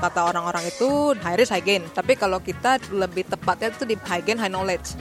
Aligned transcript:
kata 0.00 0.32
orang-orang 0.32 0.64
itu 0.64 1.12
high 1.20 1.36
risk 1.36 1.52
high 1.52 1.62
gain. 1.62 1.84
Tapi 1.92 2.16
kalau 2.16 2.40
kita 2.40 2.80
lebih 2.88 3.28
tepatnya 3.28 3.68
itu 3.70 3.84
di 3.84 3.94
high 4.00 4.24
gain 4.24 4.40
high 4.40 4.50
knowledge. 4.50 4.96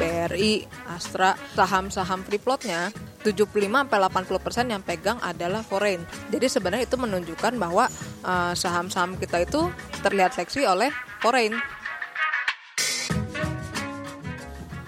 BRI, 0.00 0.64
Astra, 0.88 1.36
saham-saham 1.52 2.24
free 2.24 2.40
floatnya 2.40 2.88
75 3.20 3.52
sampai 3.52 3.98
80 4.00 4.40
persen 4.40 4.66
yang 4.72 4.80
pegang 4.80 5.20
adalah 5.20 5.60
foreign. 5.60 6.00
Jadi 6.32 6.46
sebenarnya 6.48 6.88
itu 6.88 6.96
menunjukkan 6.96 7.52
bahwa 7.60 7.84
uh, 8.24 8.56
saham-saham 8.56 9.20
kita 9.20 9.44
itu 9.44 9.68
terlihat 10.00 10.32
seksi 10.32 10.64
oleh 10.64 10.88
foreign. 11.20 11.60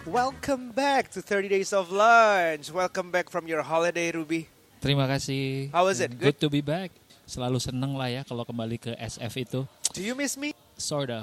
Welcome 0.09 0.77
back 0.77 1.13
to 1.17 1.21
30 1.25 1.49
Days 1.49 1.73
of 1.73 1.93
Lunch. 1.93 2.69
Welcome 2.73 3.13
back 3.13 3.29
from 3.29 3.49
your 3.49 3.65
holiday, 3.65 4.13
Ruby. 4.13 4.52
Terima 4.83 5.07
kasih. 5.07 5.71
How 5.71 5.87
was 5.87 6.03
it? 6.03 6.11
Good 6.19 6.43
to 6.43 6.51
be 6.51 6.59
back. 6.59 6.91
Selalu 7.23 7.63
seneng 7.63 7.95
lah 7.95 8.11
ya 8.11 8.27
kalau 8.27 8.43
kembali 8.43 8.83
ke 8.83 8.93
SF 8.99 9.35
itu. 9.39 9.61
Do 9.95 10.03
you 10.03 10.19
miss 10.19 10.35
me? 10.35 10.59
Sort 10.75 11.15
of. 11.15 11.23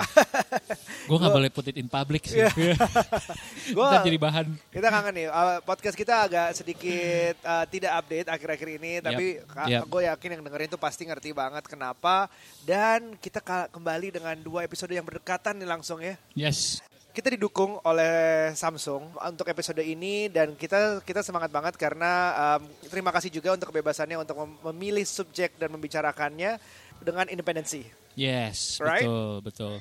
gue 1.12 1.18
gak 1.20 1.36
boleh 1.36 1.52
put 1.52 1.68
it 1.68 1.76
in 1.76 1.92
public 1.92 2.24
sih. 2.24 2.40
Gua- 3.76 4.00
Ntar 4.00 4.08
jadi 4.08 4.16
bahan. 4.16 4.48
Kita 4.72 4.88
kangen 4.88 5.12
nih, 5.12 5.28
uh, 5.28 5.60
podcast 5.68 6.00
kita 6.00 6.32
agak 6.32 6.56
sedikit 6.56 7.36
uh, 7.44 7.68
tidak 7.68 8.00
update 8.00 8.28
akhir-akhir 8.32 8.70
ini, 8.80 9.04
tapi 9.04 9.44
yep. 9.68 9.84
gue 9.84 10.02
yakin 10.08 10.40
yang 10.40 10.42
dengerin 10.48 10.70
tuh 10.72 10.80
pasti 10.80 11.04
ngerti 11.04 11.36
banget 11.36 11.68
kenapa. 11.68 12.32
Dan 12.64 13.20
kita 13.20 13.44
kembali 13.68 14.16
dengan 14.16 14.40
dua 14.40 14.64
episode 14.64 14.96
yang 14.96 15.04
berdekatan 15.04 15.60
nih 15.60 15.68
langsung 15.68 16.00
ya. 16.00 16.16
Yes. 16.32 16.80
Kita 17.10 17.30
didukung 17.30 17.82
oleh 17.82 18.14
Samsung 18.54 19.18
untuk 19.18 19.46
episode 19.46 19.82
ini 19.82 20.30
dan 20.30 20.54
kita 20.54 21.02
kita 21.02 21.20
semangat 21.20 21.50
banget 21.50 21.74
karena 21.76 22.12
um, 22.56 22.70
terima 22.86 23.10
kasih 23.10 23.28
juga 23.30 23.52
untuk 23.52 23.74
kebebasannya 23.74 24.16
untuk 24.16 24.38
mem- 24.38 24.60
memilih 24.70 25.04
subjek 25.04 25.58
dan 25.58 25.68
membicarakannya 25.70 26.62
dengan 27.00 27.26
independensi. 27.28 27.84
Yes, 28.14 28.78
Right? 28.78 29.04
betul, 29.04 29.32
betul. 29.42 29.76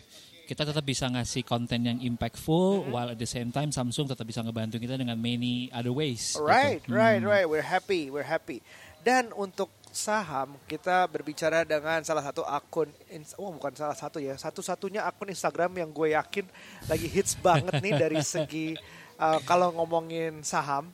Kita 0.48 0.64
tetap 0.64 0.80
bisa 0.80 1.04
ngasih 1.06 1.44
konten 1.44 1.84
yang 1.84 1.98
impactful 2.00 2.88
Mm-hmm. 2.88 2.92
while 2.96 3.12
at 3.12 3.20
the 3.20 3.28
same 3.28 3.52
time 3.52 3.68
Samsung 3.68 4.08
tetap 4.08 4.24
bisa 4.24 4.40
ngebantu 4.40 4.80
kita 4.80 4.96
dengan 4.96 5.14
many 5.14 5.68
other 5.70 5.92
ways. 5.92 6.32
gitu. 6.32 6.42
Right, 6.42 6.80
right, 6.88 7.20
Hmm. 7.20 7.28
right. 7.28 7.44
We're 7.44 7.60
happy, 7.62 8.08
we're 8.08 8.24
happy. 8.24 8.64
Dan 8.98 9.30
untuk 9.32 9.68
saham 9.98 10.54
kita 10.70 11.10
berbicara 11.10 11.66
dengan 11.66 11.98
salah 12.06 12.22
satu 12.22 12.46
akun, 12.46 12.86
oh 13.34 13.50
bukan 13.58 13.74
salah 13.74 13.98
satu 13.98 14.22
ya, 14.22 14.38
satu-satunya 14.38 15.02
akun 15.02 15.34
Instagram 15.34 15.74
yang 15.74 15.90
gue 15.90 16.14
yakin 16.14 16.46
lagi 16.86 17.10
hits 17.10 17.34
banget 17.42 17.82
nih 17.82 17.98
dari 17.98 18.22
segi 18.38 18.78
uh, 19.18 19.42
kalau 19.42 19.74
ngomongin 19.74 20.46
saham. 20.46 20.86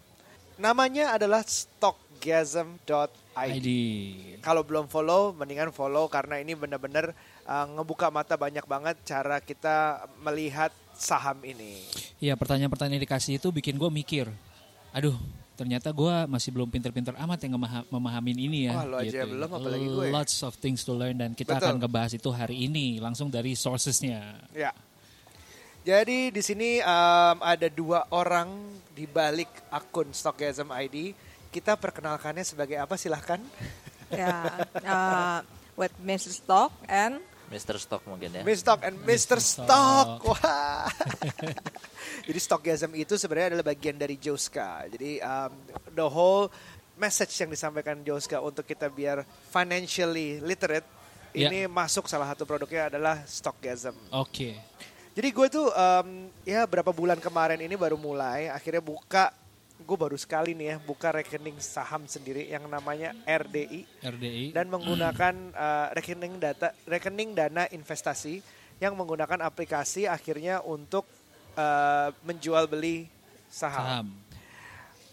Namanya 0.56 1.12
adalah 1.18 1.44
stockgasm.id. 1.44 3.12
ID. 3.34 3.68
Kalau 4.38 4.62
belum 4.62 4.86
follow, 4.86 5.34
mendingan 5.34 5.74
follow 5.74 6.06
karena 6.06 6.38
ini 6.38 6.54
benar-benar 6.54 7.10
uh, 7.44 7.66
ngebuka 7.74 8.08
mata 8.08 8.38
banyak 8.38 8.62
banget 8.64 8.96
cara 9.02 9.42
kita 9.42 10.06
melihat 10.22 10.70
saham 10.94 11.42
ini. 11.42 11.82
Iya, 12.22 12.38
pertanyaan-pertanyaan 12.38 13.02
dikasih 13.02 13.42
itu 13.42 13.50
bikin 13.50 13.74
gue 13.74 13.90
mikir. 13.90 14.30
Aduh, 14.94 15.18
ternyata 15.54 15.94
gue 15.94 16.14
masih 16.26 16.50
belum 16.50 16.68
pinter-pinter 16.70 17.14
amat 17.14 17.38
yang 17.46 17.54
memahamin 17.90 18.38
ini 18.38 18.58
ya. 18.68 18.74
Wah, 18.74 18.86
lo 18.86 18.96
aja 18.98 19.22
belum, 19.22 19.50
apalagi 19.50 19.86
gue. 19.86 20.06
Lots 20.10 20.42
of 20.42 20.58
things 20.58 20.82
to 20.82 20.92
learn 20.94 21.18
dan 21.18 21.32
kita 21.32 21.56
Betul. 21.56 21.64
akan 21.64 21.74
ngebahas 21.82 22.12
itu 22.18 22.30
hari 22.34 22.66
ini 22.66 22.98
langsung 22.98 23.30
dari 23.30 23.54
sourcesnya. 23.54 24.50
Ya. 24.50 24.74
Jadi 25.84 26.32
di 26.32 26.42
sini 26.42 26.80
um, 26.80 27.36
ada 27.44 27.68
dua 27.68 28.08
orang 28.08 28.48
di 28.96 29.04
balik 29.04 29.68
akun 29.68 30.10
Stockgasm 30.10 30.72
ID. 30.72 31.12
Kita 31.52 31.78
perkenalkannya 31.78 32.42
sebagai 32.42 32.80
apa 32.80 32.96
silahkan. 32.98 33.38
Ya, 34.10 34.64
uh, 34.82 35.40
with 35.74 35.94
Mrs. 36.00 36.42
Stock 36.42 36.70
and 36.86 37.18
Mr. 37.52 37.76
Stock 37.76 38.02
mungkin 38.08 38.30
ya. 38.30 38.42
Miss 38.42 38.64
Stock 38.64 38.80
and 38.82 38.96
Mr. 39.04 39.38
Stock. 39.38 40.20
Wah. 40.30 40.88
Jadi 42.28 42.38
Stockgasm 42.40 42.90
itu 42.96 43.14
sebenarnya 43.20 43.56
adalah 43.56 43.66
bagian 43.68 43.96
dari 43.96 44.16
Joska. 44.16 44.88
Jadi 44.88 45.20
um, 45.20 45.52
the 45.92 46.06
whole 46.08 46.48
message 46.96 47.34
yang 47.36 47.50
disampaikan 47.52 48.00
Joska 48.00 48.40
untuk 48.40 48.64
kita 48.64 48.88
biar 48.88 49.22
financially 49.50 50.40
literate 50.40 50.86
Ya. 51.34 51.50
ini 51.50 51.66
masuk 51.66 52.06
salah 52.06 52.30
satu 52.30 52.46
produknya 52.46 52.86
adalah 52.86 53.26
Stockgasm. 53.26 53.90
Oke. 54.14 54.54
Jadi 55.18 55.28
gue 55.34 55.46
tuh 55.50 55.66
um, 55.66 56.30
ya 56.46 56.62
berapa 56.62 56.94
bulan 56.94 57.18
kemarin 57.18 57.58
ini 57.58 57.74
baru 57.74 57.98
mulai 57.98 58.46
akhirnya 58.46 58.78
buka 58.78 59.34
gue 59.84 59.96
baru 60.00 60.16
sekali 60.16 60.56
nih 60.56 60.66
ya 60.66 60.76
buka 60.80 61.12
rekening 61.12 61.60
saham 61.60 62.08
sendiri 62.08 62.48
yang 62.48 62.64
namanya 62.66 63.12
RDI 63.28 63.84
RDI. 64.00 64.44
dan 64.56 64.72
menggunakan 64.72 65.34
uh, 65.52 65.88
rekening 65.92 66.40
data 66.40 66.72
rekening 66.88 67.36
dana 67.36 67.68
investasi 67.68 68.40
yang 68.80 68.96
menggunakan 68.96 69.44
aplikasi 69.44 70.08
akhirnya 70.08 70.64
untuk 70.64 71.04
uh, 71.54 72.10
menjual 72.26 72.66
beli 72.66 73.06
saham. 73.52 73.84
saham. 73.84 74.08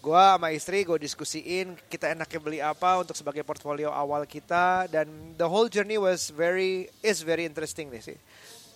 Gua 0.02 0.34
sama 0.34 0.50
istri 0.50 0.82
gue 0.82 0.98
diskusiin 0.98 1.78
kita 1.86 2.10
enaknya 2.10 2.40
beli 2.42 2.58
apa 2.58 2.98
untuk 2.98 3.14
sebagai 3.14 3.46
portfolio 3.46 3.94
awal 3.94 4.26
kita 4.26 4.90
dan 4.90 5.06
the 5.38 5.46
whole 5.46 5.70
journey 5.70 5.94
was 5.94 6.34
very 6.34 6.90
is 7.06 7.22
very 7.22 7.46
interesting 7.46 7.86
nih 7.86 8.02
sih. 8.02 8.18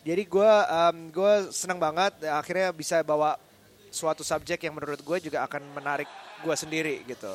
Jadi 0.06 0.22
gue 0.22 0.52
um, 0.70 1.10
gue 1.10 1.50
senang 1.50 1.82
banget 1.82 2.14
akhirnya 2.30 2.70
bisa 2.70 3.02
bawa 3.02 3.34
suatu 3.96 4.20
subjek 4.20 4.60
yang 4.60 4.76
menurut 4.76 5.00
gue 5.00 5.18
juga 5.24 5.48
akan 5.48 5.72
menarik 5.72 6.08
gue 6.44 6.52
sendiri 6.52 7.00
gitu. 7.08 7.32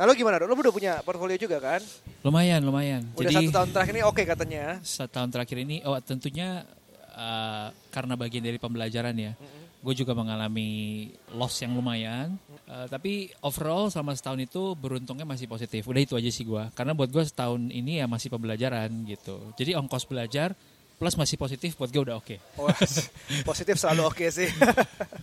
Lalu 0.00 0.24
gimana? 0.24 0.40
Dok? 0.40 0.48
Lo 0.48 0.56
udah 0.56 0.72
punya 0.72 0.92
portfolio 1.04 1.36
juga 1.36 1.60
kan? 1.60 1.84
Lumayan, 2.24 2.64
lumayan. 2.64 3.04
Udah 3.12 3.28
Jadi 3.28 3.44
satu 3.44 3.50
tahun 3.52 3.68
terakhir 3.76 3.92
ini 3.92 4.04
oke 4.08 4.22
katanya. 4.24 4.64
setahun 4.80 5.28
terakhir 5.28 5.58
ini, 5.60 5.84
oh 5.84 6.00
tentunya 6.00 6.64
uh, 7.12 7.68
karena 7.92 8.16
bagian 8.16 8.40
dari 8.40 8.56
pembelajaran 8.56 9.12
ya. 9.20 9.36
Gue 9.82 9.98
juga 9.98 10.14
mengalami 10.14 11.10
loss 11.34 11.60
yang 11.60 11.76
lumayan. 11.76 12.40
Uh, 12.64 12.88
tapi 12.88 13.34
overall 13.44 13.92
selama 13.92 14.16
setahun 14.16 14.40
itu 14.40 14.72
beruntungnya 14.78 15.28
masih 15.28 15.44
positif. 15.44 15.84
Udah 15.84 16.00
itu 16.00 16.14
aja 16.16 16.30
sih 16.32 16.48
gue. 16.48 16.64
Karena 16.72 16.96
buat 16.96 17.12
gue 17.12 17.20
setahun 17.26 17.60
ini 17.68 18.00
ya 18.00 18.08
masih 18.08 18.32
pembelajaran 18.32 18.88
gitu. 19.04 19.52
Jadi 19.60 19.76
ongkos 19.76 20.08
belajar 20.08 20.56
plus 21.02 21.18
masih 21.18 21.34
positif 21.34 21.74
buat 21.74 21.90
gue 21.90 21.98
udah 21.98 22.22
oke. 22.22 22.38
Wah, 22.62 22.78
positif 23.50 23.74
selalu 23.74 24.06
oke 24.06 24.22
sih. 24.30 24.46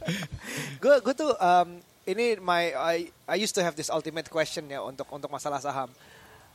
Gue 0.84 1.00
gue 1.00 1.16
tuh 1.16 1.32
um, 1.40 1.80
ini 2.04 2.36
my 2.36 2.76
I, 2.76 3.08
I 3.24 3.40
used 3.40 3.56
to 3.56 3.64
have 3.64 3.80
this 3.80 3.88
ultimate 3.88 4.28
question 4.28 4.68
ya 4.68 4.84
untuk 4.84 5.08
untuk 5.08 5.32
masalah 5.32 5.64
saham. 5.64 5.88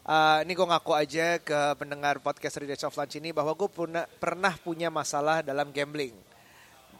Uh, 0.04 0.44
ini 0.44 0.52
gue 0.52 0.66
ngaku 0.68 0.92
aja 0.92 1.40
ke 1.40 1.56
pendengar 1.80 2.20
podcast 2.20 2.60
Days 2.60 2.84
of 2.84 2.92
Lunch 2.92 3.16
ini 3.16 3.32
bahwa 3.32 3.56
gue 3.56 3.64
pernah 3.72 4.04
pernah 4.20 4.52
punya 4.60 4.92
masalah 4.92 5.40
dalam 5.40 5.72
gambling. 5.72 6.12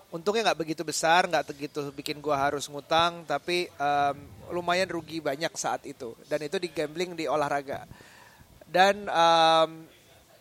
Untungnya 0.09 0.49
nggak 0.49 0.61
begitu 0.65 0.81
besar, 0.81 1.29
nggak 1.29 1.45
begitu 1.53 1.93
bikin 1.93 2.25
gue 2.25 2.33
harus 2.33 2.65
ngutang, 2.73 3.29
tapi 3.29 3.69
um, 3.77 4.17
lumayan 4.57 4.89
rugi 4.89 5.21
banyak 5.21 5.53
saat 5.61 5.85
itu. 5.85 6.17
Dan 6.25 6.49
itu 6.49 6.57
di 6.57 6.73
gambling 6.73 7.13
di 7.13 7.29
olahraga. 7.29 7.85
Dan 8.65 9.05
um, 9.13 9.85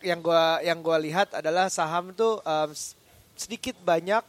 yang 0.04 0.20
gua 0.20 0.60
yang 0.60 0.78
gua 0.84 1.00
lihat 1.00 1.32
adalah 1.32 1.72
saham 1.72 2.12
tuh 2.12 2.38
um, 2.44 2.70
sedikit 3.34 3.74
banyak 3.82 4.22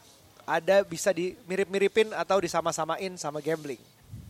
ada 0.46 0.86
bisa 0.86 1.10
dimirip-miripin 1.10 2.14
atau 2.14 2.38
disama-samain 2.38 3.12
sama 3.18 3.42
gambling. 3.42 3.82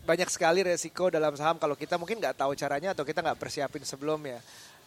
Banyak 0.08 0.32
sekali 0.32 0.64
resiko 0.64 1.12
dalam 1.12 1.36
saham 1.36 1.60
kalau 1.60 1.76
kita 1.76 2.00
mungkin 2.00 2.18
nggak 2.18 2.40
tahu 2.40 2.56
caranya 2.56 2.96
atau 2.96 3.04
kita 3.04 3.20
nggak 3.20 3.38
persiapin 3.38 3.84
sebelumnya. 3.84 4.40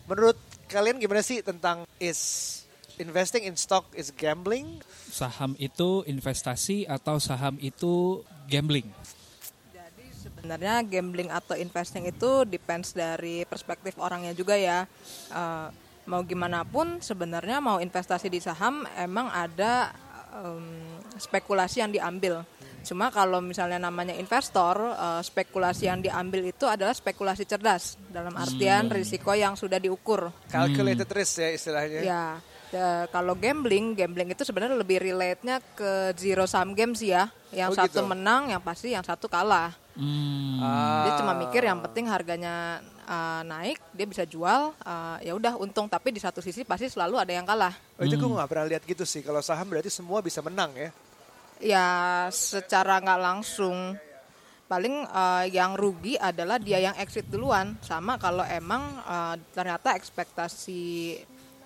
Menurut 0.10 0.36
kalian 0.66 0.98
gimana 0.98 1.22
sih 1.22 1.46
tentang 1.46 1.86
is 2.02 2.64
investing 2.98 3.46
in 3.46 3.54
stock 3.54 3.86
is 3.94 4.10
gambling? 4.10 4.82
Saham 5.12 5.54
itu 5.62 6.02
investasi 6.10 6.90
atau 6.90 7.22
saham 7.22 7.62
itu 7.62 8.26
gambling? 8.50 8.90
Jadi 9.70 10.06
sebenarnya 10.18 10.82
gambling 10.82 11.30
atau 11.30 11.54
investing 11.54 12.10
itu 12.10 12.48
depends 12.50 12.98
dari 12.98 13.46
perspektif 13.46 13.96
orangnya 14.02 14.34
juga 14.34 14.58
ya. 14.58 14.90
Eh, 15.30 15.68
mau 16.10 16.26
gimana 16.26 16.66
pun 16.66 16.98
sebenarnya 17.00 17.62
mau 17.62 17.78
investasi 17.78 18.28
di 18.28 18.42
saham 18.42 18.82
emang 18.98 19.30
ada 19.30 19.94
em, 20.34 20.66
spekulasi 21.16 21.80
yang 21.80 21.94
diambil. 21.94 22.42
Cuma 22.80 23.12
kalau 23.12 23.38
misalnya 23.40 23.78
namanya 23.78 24.16
investor, 24.16 24.74
eh, 24.90 25.22
spekulasi 25.22 25.86
yang 25.86 26.00
diambil 26.00 26.42
itu 26.44 26.66
adalah 26.66 26.96
spekulasi 26.96 27.44
cerdas 27.44 28.00
dalam 28.10 28.34
artian 28.34 28.88
risiko 28.90 29.36
yang 29.36 29.54
sudah 29.54 29.78
diukur. 29.78 30.32
Calculated 30.50 31.06
risk 31.12 31.38
ya 31.38 31.50
istilahnya. 31.52 32.00
Ya, 32.02 32.24
da- 32.72 33.06
kalau 33.12 33.36
gambling, 33.36 33.94
gambling 33.94 34.32
itu 34.32 34.42
sebenarnya 34.42 34.80
lebih 34.80 34.98
relate-nya 34.98 35.60
ke 35.76 36.16
zero 36.16 36.48
sum 36.48 36.72
games 36.72 37.04
ya. 37.04 37.28
Yang 37.52 37.70
Oh, 37.76 37.78
satu 37.84 38.00
gitu. 38.02 38.10
menang, 38.10 38.48
yang 38.48 38.64
pasti 38.64 38.96
yang 38.96 39.04
satu 39.04 39.28
kalah. 39.28 39.76
Hmm. 40.00 41.04
Dia 41.04 41.20
cuma 41.20 41.36
mikir 41.36 41.68
yang 41.68 41.84
penting 41.84 42.08
harganya 42.08 42.80
uh, 43.10 43.42
naik, 43.42 43.82
dia 43.90 44.06
bisa 44.06 44.24
jual, 44.24 44.72
uh, 44.78 45.18
ya 45.20 45.34
udah 45.34 45.58
untung. 45.58 45.90
Tapi 45.90 46.14
di 46.14 46.22
satu 46.22 46.40
sisi 46.40 46.62
pasti 46.62 46.86
selalu 46.86 47.18
ada 47.18 47.34
yang 47.34 47.44
kalah. 47.44 47.74
Oh, 47.98 48.06
itu 48.06 48.14
gue 48.14 48.30
nggak 48.30 48.46
pernah 48.48 48.70
lihat 48.70 48.86
gitu 48.86 49.02
sih. 49.04 49.26
Kalau 49.26 49.42
saham 49.42 49.66
berarti 49.66 49.90
semua 49.90 50.22
bisa 50.22 50.40
menang 50.40 50.70
ya. 50.78 50.90
Ya 51.60 51.88
secara 52.30 53.02
nggak 53.02 53.20
langsung. 53.20 53.98
paling 54.70 55.02
eh, 55.02 55.46
yang 55.50 55.74
rugi 55.74 56.14
adalah 56.14 56.62
dia 56.62 56.78
yang 56.78 56.94
exit 57.02 57.26
duluan 57.26 57.74
sama 57.82 58.22
kalau 58.22 58.46
emang 58.46 59.02
eh, 59.02 59.36
ternyata 59.50 59.98
ekspektasi 59.98 61.18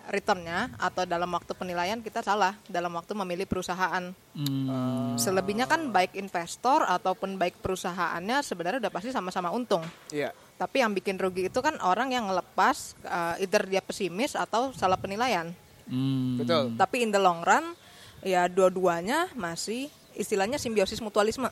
returnnya 0.08 0.72
atau 0.80 1.04
dalam 1.04 1.28
waktu 1.32 1.52
penilaian 1.52 2.00
kita 2.00 2.24
salah 2.24 2.56
dalam 2.64 2.96
waktu 2.96 3.12
memilih 3.12 3.44
perusahaan 3.44 4.16
Hmm, 4.34 5.20
selebihnya 5.20 5.68
kan 5.68 5.92
baik 5.92 6.16
investor 6.16 6.88
ataupun 6.88 7.38
baik 7.38 7.60
perusahaannya 7.62 8.42
sebenarnya 8.42 8.80
udah 8.82 8.94
pasti 8.96 9.12
sama-sama 9.12 9.52
untung 9.52 9.84
Iya. 10.10 10.32
Tapi 10.64 10.80
yang 10.80 10.96
bikin 10.96 11.20
rugi 11.20 11.52
itu 11.52 11.60
kan 11.60 11.76
orang 11.84 12.16
yang 12.16 12.32
ngelepas 12.32 12.96
eh, 13.04 13.44
either 13.44 13.68
dia 13.68 13.84
pesimis 13.84 14.32
atau 14.40 14.72
salah 14.72 14.96
penilaian 14.96 15.52
hmm, 15.92 16.40
Betul. 16.40 16.64
tapi 16.80 17.04
in 17.04 17.12
the 17.12 17.20
long 17.20 17.44
run 17.44 17.76
ya 18.24 18.48
dua-duanya 18.48 19.28
masih 19.36 19.92
istilahnya 20.16 20.56
simbiosis 20.56 21.04
mutualisme 21.04 21.52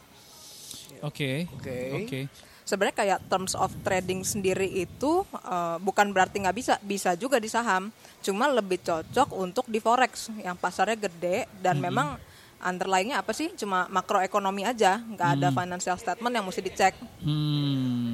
Oke. 1.04 1.50
Oke. 1.60 1.78
Oke. 1.98 2.20
sebenarnya 2.62 2.96
kayak 2.96 3.20
terms 3.28 3.58
of 3.58 3.74
trading 3.84 4.24
sendiri 4.24 4.70
itu 4.70 5.28
eh, 5.36 5.78
bukan 5.84 6.16
berarti 6.16 6.40
nggak 6.40 6.56
bisa 6.56 6.74
bisa 6.80 7.12
juga 7.20 7.36
di 7.36 7.52
saham 7.52 7.92
cuma 8.24 8.48
lebih 8.48 8.80
cocok 8.80 9.36
untuk 9.36 9.68
di 9.68 9.84
forex 9.84 10.32
yang 10.40 10.56
pasarnya 10.56 10.96
gede 11.10 11.52
dan 11.60 11.84
memang 11.84 12.16
underlyingnya 12.62 13.20
apa 13.20 13.34
sih 13.34 13.50
cuma 13.58 13.90
makroekonomi 13.90 14.64
aja 14.64 15.02
nggak 15.02 15.30
ada 15.42 15.48
financial 15.50 15.98
statement 15.98 16.34
yang 16.38 16.46
mesti 16.46 16.62
dicek 16.62 16.94
Hmm. 17.26 18.11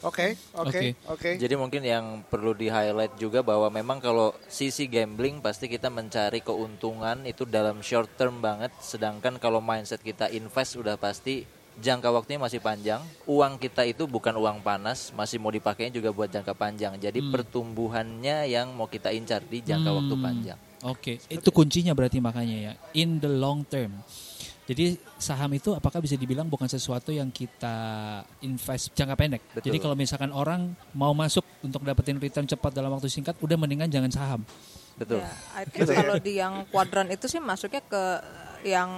Oke, 0.00 0.32
Oke. 0.56 0.96
oke. 1.04 1.30
Jadi 1.36 1.54
mungkin 1.60 1.84
yang 1.84 2.24
perlu 2.24 2.56
di 2.56 2.72
highlight 2.72 3.20
juga 3.20 3.44
bahwa 3.44 3.68
memang 3.68 4.00
kalau 4.00 4.32
sisi 4.48 4.88
gambling 4.88 5.44
pasti 5.44 5.68
kita 5.68 5.92
mencari 5.92 6.40
keuntungan 6.40 7.20
itu 7.28 7.44
dalam 7.44 7.84
short 7.84 8.08
term 8.16 8.40
banget. 8.40 8.72
Sedangkan 8.80 9.36
kalau 9.36 9.60
mindset 9.60 10.00
kita 10.00 10.32
invest 10.32 10.80
udah 10.80 10.96
pasti 10.96 11.44
jangka 11.76 12.08
waktunya 12.16 12.40
masih 12.40 12.64
panjang. 12.64 13.04
Uang 13.28 13.60
kita 13.60 13.84
itu 13.84 14.08
bukan 14.08 14.36
uang 14.40 14.64
panas, 14.64 15.12
masih 15.12 15.36
mau 15.36 15.52
dipakainya 15.52 15.92
juga 15.92 16.16
buat 16.16 16.32
jangka 16.32 16.56
panjang. 16.56 16.96
Jadi 16.96 17.20
pertumbuhannya 17.28 18.48
yang 18.48 18.72
mau 18.72 18.88
kita 18.88 19.12
incar 19.12 19.44
di 19.44 19.60
jangka 19.60 19.90
waktu 19.92 20.14
panjang. 20.16 20.58
Oke, 20.80 21.20
itu 21.28 21.48
kuncinya 21.52 21.92
berarti 21.92 22.24
makanya 22.24 22.56
ya 22.56 22.72
in 22.96 23.20
the 23.20 23.28
long 23.28 23.68
term. 23.68 24.00
Jadi 24.70 24.94
saham 25.18 25.50
itu 25.50 25.74
apakah 25.74 25.98
bisa 25.98 26.14
dibilang 26.14 26.46
bukan 26.46 26.70
sesuatu 26.70 27.10
yang 27.10 27.26
kita 27.34 27.74
invest 28.46 28.94
jangka 28.94 29.18
pendek. 29.18 29.42
Betul. 29.50 29.66
Jadi 29.66 29.78
kalau 29.82 29.96
misalkan 29.98 30.30
orang 30.30 30.78
mau 30.94 31.10
masuk 31.10 31.42
untuk 31.58 31.82
dapetin 31.82 32.22
return 32.22 32.46
cepat 32.46 32.70
dalam 32.70 32.94
waktu 32.94 33.10
singkat, 33.10 33.34
udah 33.42 33.58
mendingan 33.58 33.90
jangan 33.90 34.14
saham. 34.14 34.40
Betul. 34.94 35.26
Ya, 35.26 35.32
I 35.58 35.66
think 35.66 35.90
kalau 35.90 36.22
di 36.22 36.38
yang 36.38 36.70
kuadran 36.70 37.10
itu 37.10 37.26
sih 37.26 37.42
masuknya 37.42 37.82
ke 37.82 38.02
yang 38.62 38.90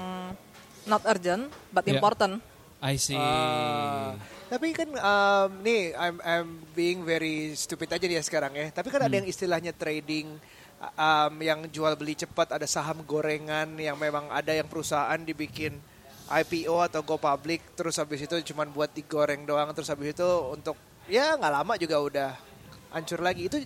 not 0.85 1.01
urgent 1.09 1.49
but 1.73 1.89
Ya. 1.89 1.97
important. 1.97 2.45
I 2.83 2.99
see. 3.01 3.17
Ah, 3.17 4.19
tapi 4.51 4.75
kan 4.75 4.91
um, 4.91 5.51
nih 5.63 5.95
I'm 5.97 6.17
I'm 6.21 6.49
being 6.75 7.07
very 7.07 7.55
stupid 7.55 7.89
aja 7.89 8.03
dia 8.05 8.21
sekarang 8.21 8.53
ya. 8.53 8.69
Tapi 8.75 8.93
kan 8.93 9.07
ada 9.07 9.15
yang 9.15 9.25
istilahnya 9.25 9.73
trading 9.73 10.37
um, 10.83 11.33
yang 11.39 11.61
jual 11.71 11.95
beli 11.95 12.19
cepat, 12.19 12.59
ada 12.59 12.67
saham 12.67 13.07
gorengan 13.07 13.71
yang 13.79 13.95
memang 13.95 14.27
ada 14.29 14.51
yang 14.51 14.67
perusahaan 14.67 15.19
dibikin 15.19 15.79
IPO 16.33 16.81
atau 16.89 17.05
go 17.05 17.21
public 17.21 17.77
terus 17.77 18.01
habis 18.01 18.25
itu 18.25 18.35
cuman 18.53 18.71
buat 18.73 18.89
digoreng 18.91 19.45
doang 19.45 19.69
terus 19.77 19.91
habis 19.93 20.17
itu 20.17 20.25
untuk 20.49 20.79
ya 21.05 21.37
nggak 21.37 21.53
lama 21.53 21.75
juga 21.77 21.97
udah 22.01 22.31
hancur 22.95 23.21
lagi. 23.21 23.47
Itu 23.47 23.61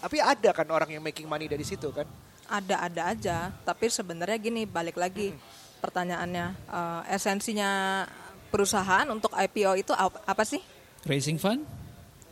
tapi 0.00 0.16
ada 0.18 0.50
kan 0.56 0.66
orang 0.68 0.90
yang 0.90 1.04
making 1.04 1.28
money 1.28 1.46
dari 1.46 1.62
situ 1.62 1.92
kan? 1.92 2.08
Ada-ada 2.50 3.14
aja, 3.14 3.36
tapi 3.62 3.86
sebenarnya 3.86 4.34
gini 4.40 4.66
balik 4.66 4.98
lagi 4.98 5.30
pertanyaannya 5.78 6.46
eh, 6.66 7.14
esensinya 7.14 8.04
perusahaan 8.50 9.06
untuk 9.06 9.30
IPO 9.30 9.72
itu 9.78 9.92
ap- 9.94 10.24
apa 10.26 10.42
sih? 10.42 10.58
Raising 11.06 11.38
fund? 11.38 11.62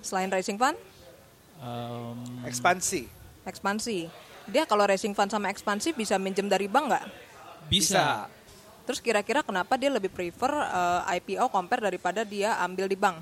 Selain 0.02 0.28
racing 0.28 0.58
fund, 0.58 0.76
Um, 1.58 2.46
Ekspansi. 2.46 3.10
Ekspansi. 3.48 3.98
Dia 4.48 4.64
kalau 4.64 4.84
racing 4.88 5.12
fund 5.12 5.28
sama 5.28 5.52
ekspansi 5.52 5.92
bisa 5.92 6.16
minjem 6.16 6.48
dari 6.48 6.68
bank 6.68 6.86
nggak? 6.92 7.06
bisa. 7.68 8.26
Terus 8.88 9.04
kira-kira 9.04 9.44
kenapa 9.44 9.76
dia 9.76 9.92
lebih 9.92 10.08
prefer 10.08 10.48
eh, 10.48 11.16
IPO 11.20 11.52
compare 11.52 11.84
daripada 11.84 12.24
dia 12.24 12.56
ambil 12.64 12.88
di 12.88 12.96
bank? 12.96 13.20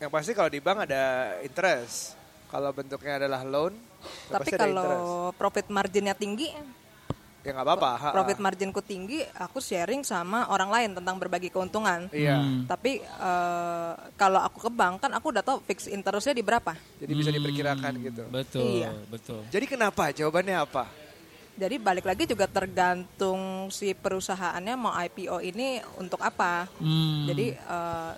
Yang 0.00 0.10
pasti 0.10 0.32
kalau 0.32 0.48
di 0.48 0.60
bank 0.64 0.88
ada 0.88 1.36
interest. 1.44 2.16
Kalau 2.48 2.68
bentuknya 2.72 3.16
adalah 3.16 3.44
loan, 3.48 3.72
Tapi 4.28 4.44
pasti 4.44 4.56
ada 4.56 4.68
interest. 4.68 4.76
kalau 4.76 5.32
profit 5.36 5.66
marginnya 5.72 6.12
tinggi, 6.12 6.52
Ya 7.42 7.50
nggak 7.58 7.66
apa-apa. 7.66 8.14
profit 8.14 8.38
marginku 8.38 8.78
tinggi, 8.78 9.18
aku 9.34 9.58
sharing 9.58 10.06
sama 10.06 10.46
orang 10.46 10.70
lain 10.70 10.90
tentang 10.94 11.18
berbagi 11.18 11.50
keuntungan. 11.50 12.06
Iya. 12.14 12.38
Hmm. 12.38 12.70
Tapi 12.70 13.02
eh, 13.02 13.92
kalau 14.14 14.38
aku 14.38 14.62
ke 14.62 14.70
bank 14.70 15.02
kan 15.02 15.10
aku 15.10 15.34
udah 15.34 15.42
tahu 15.42 15.58
fix 15.66 15.90
interestnya 15.90 16.38
di 16.38 16.44
berapa. 16.46 16.72
Jadi 17.02 17.12
bisa 17.12 17.34
diperkirakan 17.34 17.92
gitu. 17.98 18.22
Betul, 18.30 18.78
Iya. 18.78 18.90
betul. 19.10 19.42
Jadi 19.50 19.66
kenapa? 19.66 20.14
Jawabannya 20.14 20.56
apa? 20.56 20.86
Jadi 21.52 21.76
balik 21.76 22.08
lagi 22.08 22.24
juga 22.24 22.48
tergantung 22.48 23.68
si 23.68 23.92
perusahaannya 23.92 24.74
mau 24.78 24.94
IPO 24.94 25.42
ini 25.44 25.82
untuk 25.98 26.22
apa. 26.22 26.70
Hmm. 26.78 27.26
Jadi 27.26 27.58
eh, 27.58 28.12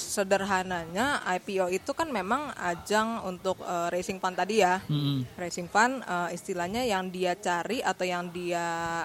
sederhananya 0.00 1.20
IPO 1.36 1.68
itu 1.68 1.92
kan 1.92 2.08
memang 2.08 2.56
ajang 2.56 3.22
untuk 3.28 3.60
eh, 3.60 3.88
racing 3.92 4.16
fund 4.16 4.34
tadi 4.34 4.64
ya. 4.64 4.80
Mm-mm. 4.88 5.28
Racing 5.36 5.68
fund 5.68 6.00
eh, 6.00 6.28
istilahnya 6.32 6.82
yang 6.88 7.12
dia 7.12 7.36
cari 7.36 7.84
atau 7.84 8.08
yang 8.08 8.32
dia 8.32 9.04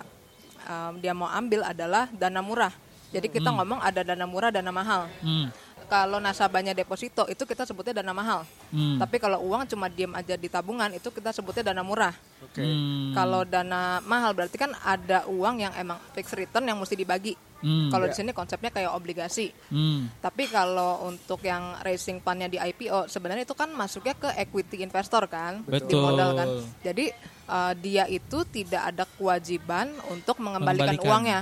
eh, 0.64 0.92
dia 1.04 1.12
mau 1.12 1.28
ambil 1.28 1.68
adalah 1.68 2.08
dana 2.16 2.40
murah. 2.40 2.74
Jadi 3.16 3.32
kita 3.32 3.48
ngomong 3.48 3.80
ada 3.80 4.04
dana 4.04 4.28
murah, 4.28 4.52
dana 4.52 4.72
mahal. 4.76 5.08
Hmm. 5.24 5.48
Kalau 5.86 6.18
nasabahnya 6.18 6.74
deposito 6.74 7.30
itu 7.32 7.48
kita 7.48 7.64
sebutnya 7.64 8.04
dana 8.04 8.12
mahal. 8.12 8.44
Hmm. 8.76 9.00
Tapi 9.00 9.22
kalau 9.22 9.40
uang 9.46 9.70
cuma 9.72 9.88
diem 9.88 10.12
aja 10.12 10.36
di 10.36 10.52
tabungan 10.52 10.92
itu 10.92 11.08
kita 11.14 11.32
sebutnya 11.32 11.72
dana 11.72 11.80
murah. 11.86 12.12
Oke. 12.44 12.60
Hmm. 12.60 13.16
Kalau 13.16 13.48
dana 13.48 14.04
mahal 14.04 14.36
berarti 14.36 14.58
kan 14.60 14.76
ada 14.84 15.24
uang 15.32 15.64
yang 15.64 15.74
emang 15.80 15.96
fixed 16.12 16.36
return 16.36 16.68
yang 16.68 16.76
mesti 16.76 17.00
dibagi. 17.00 17.34
Hmm. 17.64 17.90
Kalau 17.90 18.06
di 18.10 18.16
sini 18.16 18.32
konsepnya 18.36 18.70
kayak 18.70 18.92
obligasi. 18.94 19.50
Hmm. 19.72 20.12
Tapi 20.20 20.52
kalau 20.52 21.08
untuk 21.08 21.40
yang 21.42 21.80
racing 21.82 22.20
fundnya 22.20 22.52
di 22.52 22.60
IPO 22.60 23.08
sebenarnya 23.08 23.48
itu 23.48 23.56
kan 23.56 23.72
masuknya 23.72 24.16
ke 24.16 24.30
equity 24.36 24.84
investor 24.84 25.26
kan, 25.32 25.64
di 25.64 25.72
Betul. 25.72 26.02
modal 26.04 26.30
kan. 26.36 26.48
Jadi 26.84 27.06
eh, 27.48 27.74
dia 27.80 28.06
itu 28.12 28.44
tidak 28.50 28.94
ada 28.94 29.04
kewajiban 29.08 29.90
untuk 30.12 30.38
mengembalikan 30.44 30.94
Mengembalikan. 30.94 31.10
uangnya. 31.10 31.42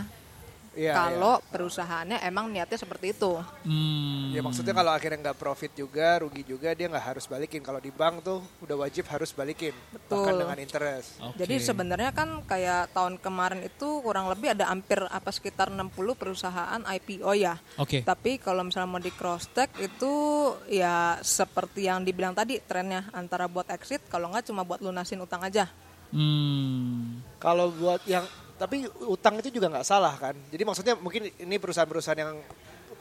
Iya, 0.73 0.97
kalau 0.97 1.37
perusahaannya 1.53 2.25
emang 2.25 2.49
niatnya 2.49 2.81
seperti 2.81 3.13
itu. 3.13 3.37
Hmm. 3.65 4.33
Ya 4.33 4.41
maksudnya 4.41 4.73
kalau 4.73 4.89
akhirnya 4.89 5.29
nggak 5.29 5.37
profit 5.37 5.71
juga, 5.77 6.25
rugi 6.25 6.41
juga 6.41 6.73
dia 6.73 6.89
nggak 6.89 7.05
harus 7.13 7.25
balikin. 7.29 7.61
Kalau 7.61 7.77
di 7.77 7.93
bank 7.93 8.25
tuh 8.25 8.41
udah 8.65 8.75
wajib 8.81 9.05
harus 9.05 9.29
balikin, 9.29 9.73
bahkan 9.93 10.33
Betul. 10.33 10.41
dengan 10.41 10.57
interest. 10.57 11.21
Oke. 11.21 11.45
Jadi 11.45 11.55
sebenarnya 11.61 12.11
kan 12.11 12.41
kayak 12.41 12.89
tahun 12.89 13.21
kemarin 13.21 13.61
itu 13.61 14.01
kurang 14.01 14.25
lebih 14.33 14.57
ada 14.57 14.73
hampir 14.73 14.97
apa 15.05 15.29
sekitar 15.29 15.69
60 15.69 15.93
perusahaan 16.17 16.81
IPO 16.81 17.31
ya. 17.37 17.55
Oke. 17.77 18.01
Tapi 18.01 18.41
kalau 18.41 18.65
misalnya 18.65 18.89
mau 18.89 19.01
di 19.01 19.13
cross 19.13 19.45
check 19.53 19.69
itu 19.77 20.13
ya 20.73 21.21
seperti 21.21 21.85
yang 21.85 22.01
dibilang 22.01 22.33
tadi 22.33 22.57
trennya 22.57 23.13
antara 23.13 23.45
buat 23.45 23.69
exit 23.69 24.01
kalau 24.09 24.33
nggak 24.33 24.49
cuma 24.49 24.65
buat 24.65 24.81
lunasin 24.81 25.21
utang 25.21 25.45
aja. 25.45 25.69
Hmm. 26.13 27.21
Kalau 27.41 27.73
buat 27.73 28.01
yang 28.05 28.25
tapi 28.57 28.85
utang 29.09 29.39
itu 29.41 29.49
juga 29.49 29.69
nggak 29.69 29.87
salah 29.87 30.13
kan. 30.17 30.35
Jadi 30.49 30.63
maksudnya 30.63 30.93
mungkin 30.97 31.27
ini 31.27 31.55
perusahaan-perusahaan 31.57 32.21
yang 32.21 32.37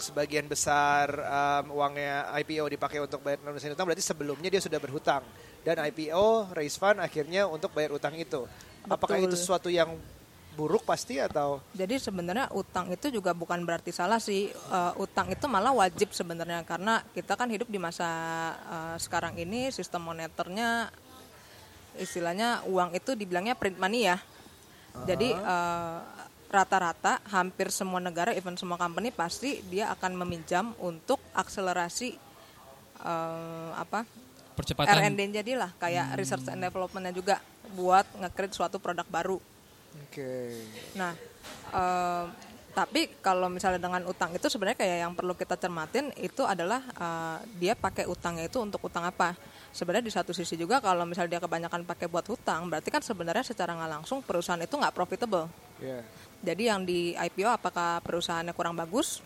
sebagian 0.00 0.48
besar 0.48 1.12
um, 1.12 1.78
uangnya 1.78 2.32
IPO 2.42 2.64
dipakai 2.74 2.98
untuk 3.04 3.20
bayar 3.22 3.44
lunasin 3.44 3.76
utang 3.76 3.86
berarti 3.86 4.02
sebelumnya 4.02 4.48
dia 4.48 4.58
sudah 4.58 4.80
berhutang 4.80 5.22
dan 5.62 5.78
IPO 5.78 6.56
raise 6.56 6.74
fund 6.80 6.98
akhirnya 6.98 7.46
untuk 7.46 7.70
bayar 7.76 7.94
utang 7.94 8.16
itu. 8.16 8.48
Apakah 8.88 9.20
Betul. 9.20 9.30
itu 9.30 9.36
sesuatu 9.38 9.68
yang 9.70 9.94
buruk 10.52 10.84
pasti 10.84 11.16
atau 11.16 11.64
Jadi 11.72 11.96
sebenarnya 11.96 12.52
utang 12.52 12.92
itu 12.92 13.08
juga 13.08 13.32
bukan 13.32 13.64
berarti 13.64 13.88
salah 13.94 14.20
sih. 14.20 14.52
Eh, 14.52 14.92
utang 15.00 15.32
itu 15.32 15.46
malah 15.48 15.72
wajib 15.72 16.12
sebenarnya 16.12 16.60
karena 16.66 17.00
kita 17.16 17.38
kan 17.38 17.48
hidup 17.48 17.68
di 17.70 17.80
masa 17.80 18.10
eh, 18.58 18.96
sekarang 19.00 19.38
ini 19.40 19.72
sistem 19.72 20.12
moneternya 20.12 20.92
istilahnya 21.96 22.64
uang 22.68 22.96
itu 22.96 23.12
dibilangnya 23.16 23.56
print 23.56 23.76
money 23.80 24.08
ya. 24.08 24.16
Jadi 25.08 25.34
eh, 25.34 25.98
rata-rata 26.52 27.18
hampir 27.32 27.72
semua 27.72 27.98
negara 27.98 28.36
even 28.36 28.54
semua 28.60 28.76
company 28.76 29.08
pasti 29.08 29.64
dia 29.72 29.88
akan 29.88 30.20
meminjam 30.20 30.76
untuk 30.78 31.18
akselerasi 31.32 32.16
eh, 33.00 33.70
apa 33.74 34.04
Percepatan. 34.52 35.16
R&D 35.16 35.40
jadi 35.40 35.52
lah 35.56 35.72
kayak 35.80 36.12
research 36.20 36.44
and 36.52 36.60
developmentnya 36.60 37.16
juga 37.16 37.40
buat 37.72 38.04
nge-create 38.20 38.52
suatu 38.52 38.76
produk 38.76 39.08
baru. 39.08 39.40
Oke. 40.04 40.60
Nah, 40.92 41.16
eh, 41.72 42.24
tapi 42.72 43.16
kalau 43.24 43.48
misalnya 43.48 43.80
dengan 43.80 44.04
utang 44.08 44.32
itu 44.36 44.48
sebenarnya 44.48 44.80
kayak 44.80 44.98
yang 45.08 45.12
perlu 45.16 45.32
kita 45.32 45.56
cermatin 45.56 46.12
itu 46.20 46.44
adalah 46.44 46.84
eh, 46.84 47.38
dia 47.56 47.72
pakai 47.72 48.04
utangnya 48.04 48.44
itu 48.44 48.60
untuk 48.60 48.84
utang 48.84 49.08
apa? 49.08 49.32
Sebenarnya 49.72 50.04
di 50.04 50.12
satu 50.12 50.36
sisi 50.36 50.52
juga 50.60 50.84
kalau 50.84 51.08
misalnya 51.08 51.40
dia 51.40 51.42
kebanyakan 51.42 51.88
pakai 51.88 52.04
buat 52.04 52.28
hutang, 52.28 52.68
berarti 52.68 52.92
kan 52.92 53.00
sebenarnya 53.00 53.40
secara 53.40 53.72
nggak 53.72 53.90
langsung 54.00 54.20
perusahaan 54.20 54.60
itu 54.60 54.76
nggak 54.76 54.92
profitable. 54.92 55.48
Ya. 55.80 56.04
Jadi 56.44 56.62
yang 56.68 56.84
di 56.84 57.16
IPO 57.16 57.48
apakah 57.56 58.04
perusahaannya 58.04 58.52
kurang 58.52 58.76
bagus 58.76 59.24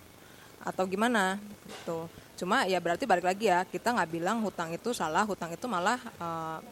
atau 0.63 0.87
gimana 0.87 1.43
gitu. 1.67 2.07
Cuma 2.39 2.63
ya 2.71 2.79
berarti 2.79 3.11
balik 3.11 3.27
lagi 3.27 3.51
ya 3.51 3.67
kita 3.67 3.91
nggak 3.91 4.11
bilang 4.15 4.39
hutang 4.47 4.71
itu 4.71 4.95
salah, 4.95 5.27
hutang 5.27 5.51
itu 5.51 5.67
malah 5.67 5.99
uh, 6.23 6.63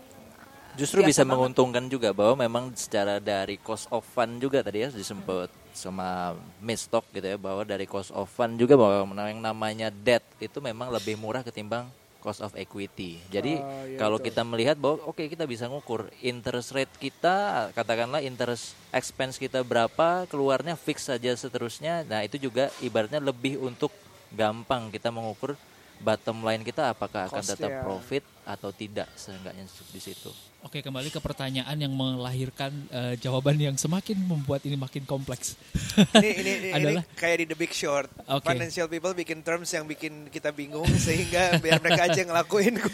Justru 0.74 1.06
bisa 1.06 1.22
banget. 1.22 1.34
menguntungkan 1.34 1.86
juga 1.86 2.10
bahwa 2.10 2.46
memang 2.46 2.74
secara 2.74 3.22
dari 3.22 3.58
cost 3.62 3.86
of 3.94 4.02
fund 4.02 4.42
juga 4.42 4.58
tadi 4.62 4.82
ya 4.82 4.88
disebut 4.90 5.50
sama 5.70 6.34
Miss 6.58 6.86
Stock 6.86 7.06
gitu 7.14 7.26
ya 7.26 7.38
bahwa 7.38 7.62
dari 7.62 7.86
cost 7.86 8.10
of 8.10 8.26
fund 8.30 8.58
juga 8.58 8.74
bahwa 8.74 9.06
yang 9.26 9.42
namanya 9.42 9.90
debt 9.90 10.22
itu 10.42 10.58
memang 10.58 10.90
lebih 10.90 11.14
murah 11.14 11.46
ketimbang 11.46 11.86
cost 12.24 12.40
of 12.40 12.56
equity. 12.56 13.20
Jadi 13.28 13.60
Oh, 13.60 13.84
iya, 13.84 14.00
kalau 14.00 14.16
betul. 14.16 14.32
kita 14.32 14.42
melihat 14.42 14.76
bahwa 14.80 15.04
oke 15.04 15.28
kita 15.28 15.44
bisa 15.44 15.68
ngukur 15.68 16.08
interest 16.24 16.72
rate 16.72 16.88
kita 16.96 17.68
katakanlah 17.76 18.24
interest 18.24 18.72
expense 18.90 19.36
kita 19.36 19.60
berapa 19.60 20.24
keluarnya 20.24 20.72
fix 20.74 21.12
saja 21.12 21.36
seterusnya. 21.36 22.00
Nah, 22.08 22.24
itu 22.24 22.40
juga 22.40 22.72
ibaratnya 22.80 23.20
lebih 23.20 23.60
untuk 23.60 23.92
gampang 24.32 24.88
kita 24.88 25.12
mengukur 25.12 25.52
bottom 26.00 26.42
line 26.42 26.64
kita 26.64 26.90
apakah 26.90 27.28
akan 27.28 27.44
tetap 27.44 27.70
Cost-nya. 27.70 27.84
profit 27.84 28.24
atau 28.42 28.70
tidak 28.72 29.06
seenggaknya 29.14 29.68
di 29.92 30.00
situ. 30.00 30.32
Oke, 30.64 30.80
kembali 30.80 31.12
ke 31.12 31.20
pertanyaan 31.20 31.76
yang 31.76 31.92
melahirkan 31.92 32.72
eh, 32.88 33.14
jawaban 33.20 33.60
yang 33.60 33.76
semakin 33.76 34.16
membuat 34.16 34.64
ini 34.64 34.80
makin 34.80 35.04
kompleks. 35.04 35.60
ini, 36.16 36.30
ini, 36.40 36.52
ini, 36.56 36.68
Adalah- 36.72 37.04
ini 37.04 37.20
kayak 37.20 37.36
di 37.44 37.46
The 37.52 37.56
Big 37.60 37.72
Short. 37.76 38.08
Oke. 38.24 38.48
Financial 38.48 38.88
people 38.88 39.12
bikin 39.12 39.44
terms 39.44 39.68
yang 39.76 39.84
bikin 39.84 40.32
kita 40.32 40.56
bingung 40.56 40.88
sehingga 41.04 41.60
biar 41.60 41.84
mereka 41.84 42.08
aja 42.08 42.20
ngelakuin. 42.24 42.80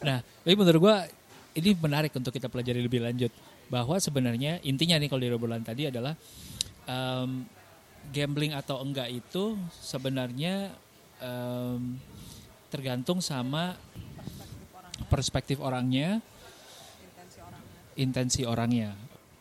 Nah, 0.00 0.24
tapi 0.24 0.56
menurut 0.56 0.80
gua 0.80 1.04
ini 1.52 1.76
menarik 1.76 2.10
untuk 2.16 2.32
kita 2.32 2.48
pelajari 2.48 2.80
lebih 2.80 3.04
lanjut 3.04 3.28
bahwa 3.68 4.00
sebenarnya 4.00 4.58
intinya 4.64 4.96
nih 4.96 5.12
kalau 5.12 5.20
di 5.20 5.28
obrolan 5.28 5.60
tadi 5.60 5.92
adalah 5.92 6.16
em, 6.88 7.44
gambling 8.08 8.56
atau 8.56 8.80
enggak 8.80 9.12
itu 9.12 9.60
sebenarnya 9.84 10.72
em, 11.20 12.00
tergantung 12.72 13.20
sama 13.20 13.76
perspektif 15.12 15.60
orangnya, 15.60 16.24
intensi 17.94 18.42
orangnya. 18.42 18.94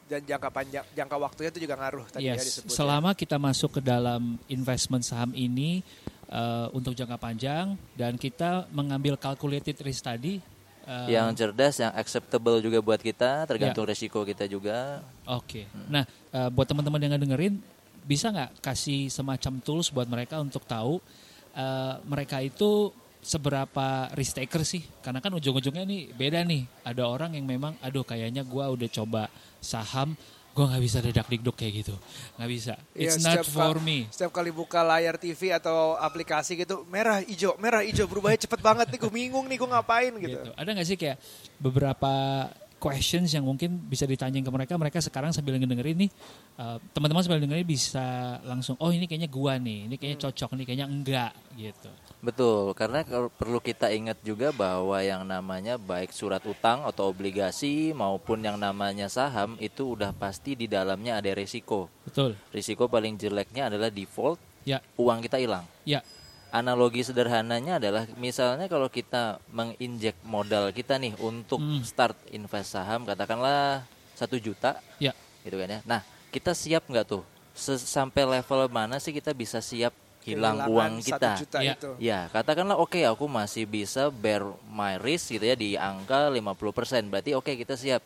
Dan 0.09 0.25
jangka 0.25 0.49
panjang, 0.49 0.85
jangka 0.89 1.17
waktunya 1.17 1.49
itu 1.49 1.61
juga 1.61 1.77
ngaruh 1.77 2.05
tadi 2.09 2.25
ya 2.25 2.33
Yes, 2.33 2.57
disebut. 2.57 2.73
selama 2.73 3.13
kita 3.13 3.37
masuk 3.37 3.77
ke 3.77 3.81
dalam 3.83 4.41
investment 4.47 5.05
saham 5.05 5.29
ini 5.31 5.85
eh, 6.25 6.67
untuk 6.73 6.93
jangka 6.93 7.17
panjang 7.17 7.73
dan 7.93 8.13
kita 8.13 8.65
mengambil 8.69 9.17
calculated 9.17 9.77
risk 9.81 10.01
tadi. 10.03 10.41
eh, 10.81 11.09
yang 11.13 11.29
cerdas, 11.33 11.77
yang 11.77 11.93
acceptable 11.93 12.57
juga 12.57 12.81
buat 12.81 12.97
kita, 12.97 13.45
tergantung 13.45 13.85
Ya. 13.85 13.89
resiko 13.93 14.21
kita 14.21 14.45
juga. 14.45 15.05
Oke. 15.25 15.69
Nah, 15.85 16.01
eh, 16.33 16.49
buat 16.49 16.65
teman-teman 16.65 16.97
yang 16.99 17.13
dengerin, 17.15 17.61
bisa 18.01 18.29
nggak 18.29 18.57
kasih 18.59 19.05
semacam 19.07 19.61
tools 19.61 19.89
buat 19.89 20.05
mereka 20.05 20.37
untuk 20.37 20.65
tahu 20.65 20.97
eh, 21.51 21.95
mereka 22.03 22.41
itu 22.41 22.89
seberapa 23.19 24.11
risk 24.15 24.39
taker 24.39 24.63
sih? 24.63 24.83
Karena 25.03 25.19
kan 25.19 25.31
ujung-ujungnya 25.35 25.83
nih 25.83 26.15
beda 26.15 26.43
nih. 26.43 26.63
Ada 26.87 27.03
orang 27.05 27.35
yang 27.35 27.45
memang, 27.45 27.75
aduh 27.83 28.03
kayaknya 28.07 28.43
gua 28.47 28.71
udah 28.71 28.89
coba 28.89 29.27
saham, 29.59 30.15
gua 30.55 30.75
nggak 30.75 30.83
bisa 30.83 30.97
dedak 30.99 31.27
dikduk 31.27 31.55
kayak 31.55 31.85
gitu, 31.85 31.95
nggak 32.39 32.49
bisa. 32.49 32.73
Iya, 32.95 33.15
It's 33.15 33.23
not 33.23 33.43
setiap 33.43 33.51
for 33.51 33.77
me. 33.79 34.07
Setiap 34.11 34.31
kali 34.31 34.51
buka 34.51 34.81
layar 34.83 35.15
TV 35.19 35.55
atau 35.55 35.95
aplikasi 35.99 36.59
gitu, 36.59 36.83
merah, 36.87 37.23
hijau, 37.23 37.55
merah, 37.59 37.83
hijau, 37.83 38.07
berubahnya 38.07 38.43
cepet 38.47 38.59
banget 38.59 38.87
nih, 38.91 38.99
gue 38.99 39.11
bingung 39.11 39.45
nih, 39.47 39.57
gue 39.59 39.69
ngapain 39.69 40.13
gitu. 40.19 40.39
gitu. 40.39 40.49
Ada 40.55 40.69
nggak 40.75 40.87
sih 40.87 40.97
kayak 40.97 41.17
beberapa 41.59 42.11
questions 42.79 43.35
yang 43.35 43.43
mungkin 43.43 43.75
bisa 43.91 44.07
ditanyain 44.07 44.41
ke 44.41 44.51
mereka, 44.51 44.73
mereka 44.79 45.03
sekarang 45.03 45.35
sambil 45.35 45.59
ngedengerin 45.59 46.07
nih, 46.07 46.11
uh, 46.55 46.79
teman-teman 46.95 47.21
sambil 47.21 47.43
dengerin 47.43 47.67
bisa 47.67 48.39
langsung, 48.47 48.79
oh 48.79 48.89
ini 48.89 49.05
kayaknya 49.05 49.27
gua 49.27 49.59
nih, 49.59 49.91
ini 49.91 49.95
kayaknya 49.99 50.19
cocok 50.31 50.55
nih, 50.55 50.65
kayaknya 50.65 50.87
enggak 50.87 51.31
gitu. 51.59 51.91
Betul, 52.19 52.75
karena 52.75 52.99
kalau 53.01 53.31
perlu 53.31 53.57
kita 53.57 53.87
ingat 53.89 54.19
juga 54.19 54.51
bahwa 54.51 54.99
yang 54.99 55.23
namanya 55.23 55.79
baik 55.79 56.11
surat 56.11 56.43
utang 56.43 56.83
atau 56.83 57.07
obligasi 57.07 57.95
maupun 57.95 58.43
yang 58.43 58.59
namanya 58.59 59.07
saham 59.07 59.55
itu 59.57 59.95
udah 59.95 60.11
pasti 60.11 60.51
di 60.51 60.67
dalamnya 60.67 61.15
ada 61.15 61.31
resiko. 61.31 61.87
Betul. 62.03 62.35
Risiko 62.51 62.85
paling 62.85 63.15
jeleknya 63.15 63.71
adalah 63.71 63.87
default, 63.87 64.35
Ya, 64.61 64.83
uang 64.93 65.23
kita 65.23 65.39
hilang. 65.39 65.63
ya, 65.87 66.03
Analogi 66.49 66.99
sederhananya 66.99 67.77
adalah 67.77 68.03
misalnya 68.15 68.65
kalau 68.65 68.89
kita 68.89 69.39
menginjek 69.47 70.17
modal 70.21 70.73
kita 70.73 70.97
nih 70.97 71.15
untuk 71.15 71.61
Hmm. 71.61 71.85
start 71.85 72.17
invest 72.29 72.73
saham 72.73 73.05
katakanlah 73.05 73.85
satu 74.11 74.35
juta 74.35 74.75
ya. 74.97 75.15
gitu 75.41 75.55
kan 75.55 75.69
ya. 75.69 75.79
Nah, 75.85 76.01
kita 76.29 76.51
siap 76.51 76.83
nggak 76.83 77.05
tuh? 77.07 77.23
Sampai 77.55 78.25
level 78.25 78.67
mana 78.67 78.97
sih 78.97 79.13
kita 79.13 79.31
bisa 79.31 79.61
siap 79.61 79.93
hilang 80.25 80.67
uang 80.67 80.99
kita? 80.99 81.39
juta 81.39 81.59
Iya. 81.63 81.73
itu. 81.75 81.89
Ya, 81.99 82.19
katakanlah 82.31 82.77
oke 82.79 82.99
aku 83.03 83.25
masih 83.27 83.63
bisa 83.69 84.11
bear 84.11 84.43
my 84.67 84.99
risk 84.99 85.35
gitu 85.35 85.45
ya 85.45 85.55
di 85.55 85.79
angka 85.79 86.27
50%. 86.31 87.07
Berarti 87.07 87.31
oke 87.35 87.51
kita 87.55 87.75
siap. 87.79 88.03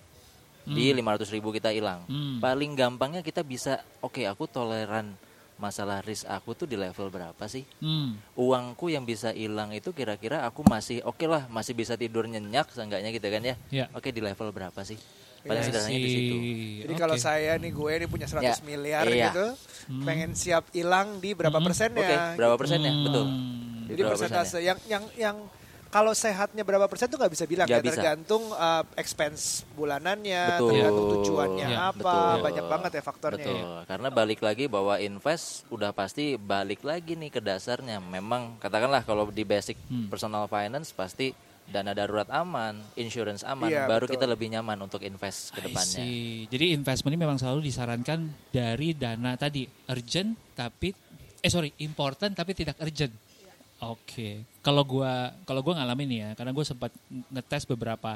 Di 0.63 0.95
500 0.95 1.27
ribu 1.35 1.51
kita 1.51 1.75
hilang. 1.75 2.07
Hmm. 2.07 2.39
Paling 2.39 2.71
gampangnya 2.79 3.19
kita 3.19 3.43
bisa 3.43 3.83
oke 3.99 4.23
aku 4.23 4.47
toleran 4.47 5.11
masalah 5.59 6.01
risk 6.03 6.25
aku 6.25 6.55
tuh 6.55 6.67
di 6.67 6.79
level 6.79 7.11
berapa 7.11 7.43
sih? 7.51 7.67
Hmm. 7.83 8.15
Uangku 8.39 8.87
yang 8.89 9.03
bisa 9.03 9.35
hilang 9.35 9.75
itu 9.75 9.91
kira-kira 9.91 10.47
aku 10.47 10.63
masih 10.63 11.03
oke 11.03 11.23
lah, 11.27 11.45
masih 11.51 11.75
bisa 11.75 11.99
tidur 11.99 12.25
nyenyak 12.25 12.71
seenggaknya 12.71 13.11
gitu 13.11 13.27
kan 13.27 13.43
ya. 13.43 13.55
Ya. 13.69 13.85
Oke 13.91 14.15
di 14.15 14.23
level 14.23 14.49
berapa 14.55 14.81
sih? 14.87 14.97
Paling 15.43 15.59
Iya. 15.59 15.67
sederhananya 15.67 15.99
di 15.99 16.09
situ. 16.09 16.35
Jadi 16.79 16.93
Oke. 16.93 17.01
kalau 17.01 17.15
saya 17.17 17.51
nih 17.55 17.71
gue 17.71 17.91
nih 17.99 18.07
punya 18.07 18.25
100 18.25 18.41
Ya, 18.41 18.63
miliar 18.63 19.03
iya. 19.05 19.27
gitu, 19.27 19.45
pengen 20.01 20.31
siap 20.33 20.63
hilang 20.71 21.19
di 21.19 21.31
berapa 21.31 21.59
persennya? 21.59 21.99
Oke, 22.01 22.15
berapa 22.39 22.53
gitu. 22.53 22.61
persennya? 22.63 22.91
Betul. 22.97 23.25
Hmm. 23.25 23.85
Jadi 23.85 23.99
Berapa 23.99 24.11
persentase 24.15 24.57
yang 24.59 24.79
yang 24.87 25.03
yang 25.13 25.37
kalau 25.89 26.09
sehatnya 26.11 26.63
berapa 26.63 26.87
persen 26.87 27.05
tuh 27.05 27.21
nggak 27.21 27.29
bisa 27.29 27.45
bilang 27.45 27.67
Nggak 27.67 27.77
ya 27.77 27.85
bisa. 27.85 27.93
tergantung 27.93 28.43
uh, 28.49 28.81
expense 28.95 29.43
bulanannya, 29.73 30.57
Betul. 30.57 30.69
tergantung 30.71 31.05
tujuannya 31.13 31.67
Ya, 31.69 31.79
apa, 31.85 32.15
betul. 32.31 32.41
banyak 32.41 32.65
banget 32.65 32.91
ya 32.91 33.03
faktornya. 33.03 33.45
Betul, 33.45 33.67
karena 33.85 34.07
balik 34.09 34.39
lagi 34.39 34.65
bahwa 34.65 34.97
invest 34.97 35.45
udah 35.69 35.91
pasti 35.91 36.33
balik 36.33 36.81
lagi 36.81 37.13
nih 37.13 37.29
ke 37.29 37.37
dasarnya. 37.37 37.99
Memang 37.99 38.57
katakanlah 38.57 39.03
kalau 39.03 39.27
di 39.27 39.43
basic 39.43 39.77
Hmm. 39.83 40.07
personal 40.07 40.47
finance 40.47 40.89
pasti 40.89 41.35
dana 41.63 41.95
darurat 41.95 42.27
aman, 42.29 42.77
insurance 42.99 43.41
aman, 43.47 43.71
Iya, 43.71 43.87
baru 43.87 44.05
betul. 44.05 44.19
kita 44.19 44.25
lebih 44.29 44.47
nyaman 44.53 44.77
untuk 44.83 45.01
invest 45.01 45.55
ke 45.55 45.63
I 45.63 45.71
depannya. 45.71 45.99
see. 46.03 46.45
Jadi 46.51 46.75
investment 46.75 47.15
ini 47.15 47.21
memang 47.23 47.37
selalu 47.39 47.65
disarankan 47.65 48.19
dari 48.51 48.93
dana 48.93 49.33
tadi 49.39 49.65
urgent 49.89 50.35
tapi 50.53 50.91
eh 51.43 51.51
sorry 51.51 51.71
important 51.83 52.35
tapi 52.35 52.51
tidak 52.55 52.77
urgent. 52.79 53.11
Oke. 53.83 54.47
Kalau 54.63 54.87
gua 54.87 55.33
kalau 55.43 55.59
gua 55.59 55.75
ngalamin 55.81 56.09
ya, 56.11 56.29
karena 56.39 56.55
gue 56.55 56.63
sempat 56.63 56.87
ngetes 57.09 57.67
beberapa 57.67 58.15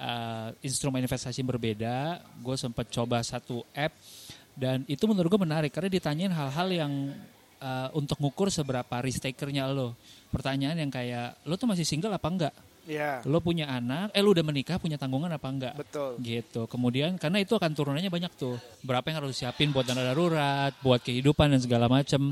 uh, 0.00 0.48
instrumen 0.64 1.04
investasi 1.04 1.44
yang 1.44 1.52
berbeda. 1.52 2.24
Gue 2.40 2.56
sempat 2.56 2.88
coba 2.88 3.20
satu 3.20 3.60
app 3.76 3.92
dan 4.56 4.88
itu 4.88 5.04
menurut 5.04 5.28
gue 5.28 5.42
menarik 5.44 5.68
karena 5.68 5.92
ditanyain 5.92 6.32
hal-hal 6.32 6.68
yang 6.72 6.92
uh, 7.60 7.88
untuk 7.96 8.18
ngukur 8.20 8.48
seberapa 8.52 8.94
risk 9.02 9.24
takernya 9.24 9.68
lo. 9.70 9.96
Pertanyaan 10.32 10.76
yang 10.80 10.90
kayak 10.92 11.40
lo 11.48 11.54
tuh 11.56 11.68
masih 11.70 11.86
single 11.86 12.12
apa 12.14 12.28
enggak? 12.28 12.54
Iya, 12.86 13.18
Lo 13.26 13.42
punya 13.42 13.66
anak, 13.66 14.14
eh 14.14 14.22
lo 14.22 14.30
udah 14.30 14.46
menikah 14.46 14.78
punya 14.78 14.94
tanggungan 14.94 15.26
apa 15.34 15.50
enggak? 15.50 15.74
betul. 15.74 16.22
gitu. 16.22 16.70
Kemudian 16.70 17.18
karena 17.18 17.42
itu 17.42 17.58
akan 17.58 17.74
turunannya 17.74 18.06
banyak 18.06 18.32
tuh. 18.38 18.54
Berapa 18.86 19.10
yang 19.10 19.26
harus 19.26 19.34
siapin 19.34 19.74
buat 19.74 19.82
dana 19.82 20.06
darurat, 20.06 20.70
buat 20.86 21.02
kehidupan 21.02 21.50
dan 21.50 21.58
segala 21.58 21.90
macam. 21.90 22.30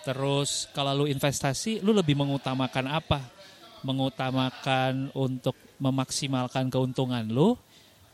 Terus 0.00 0.72
kalau 0.72 1.04
lu 1.04 1.06
investasi, 1.06 1.84
lu 1.84 1.92
lebih 1.92 2.16
mengutamakan 2.16 2.88
apa? 2.88 3.20
Mengutamakan 3.84 5.12
untuk 5.12 5.52
memaksimalkan 5.76 6.72
keuntungan 6.72 7.28
lu 7.28 7.52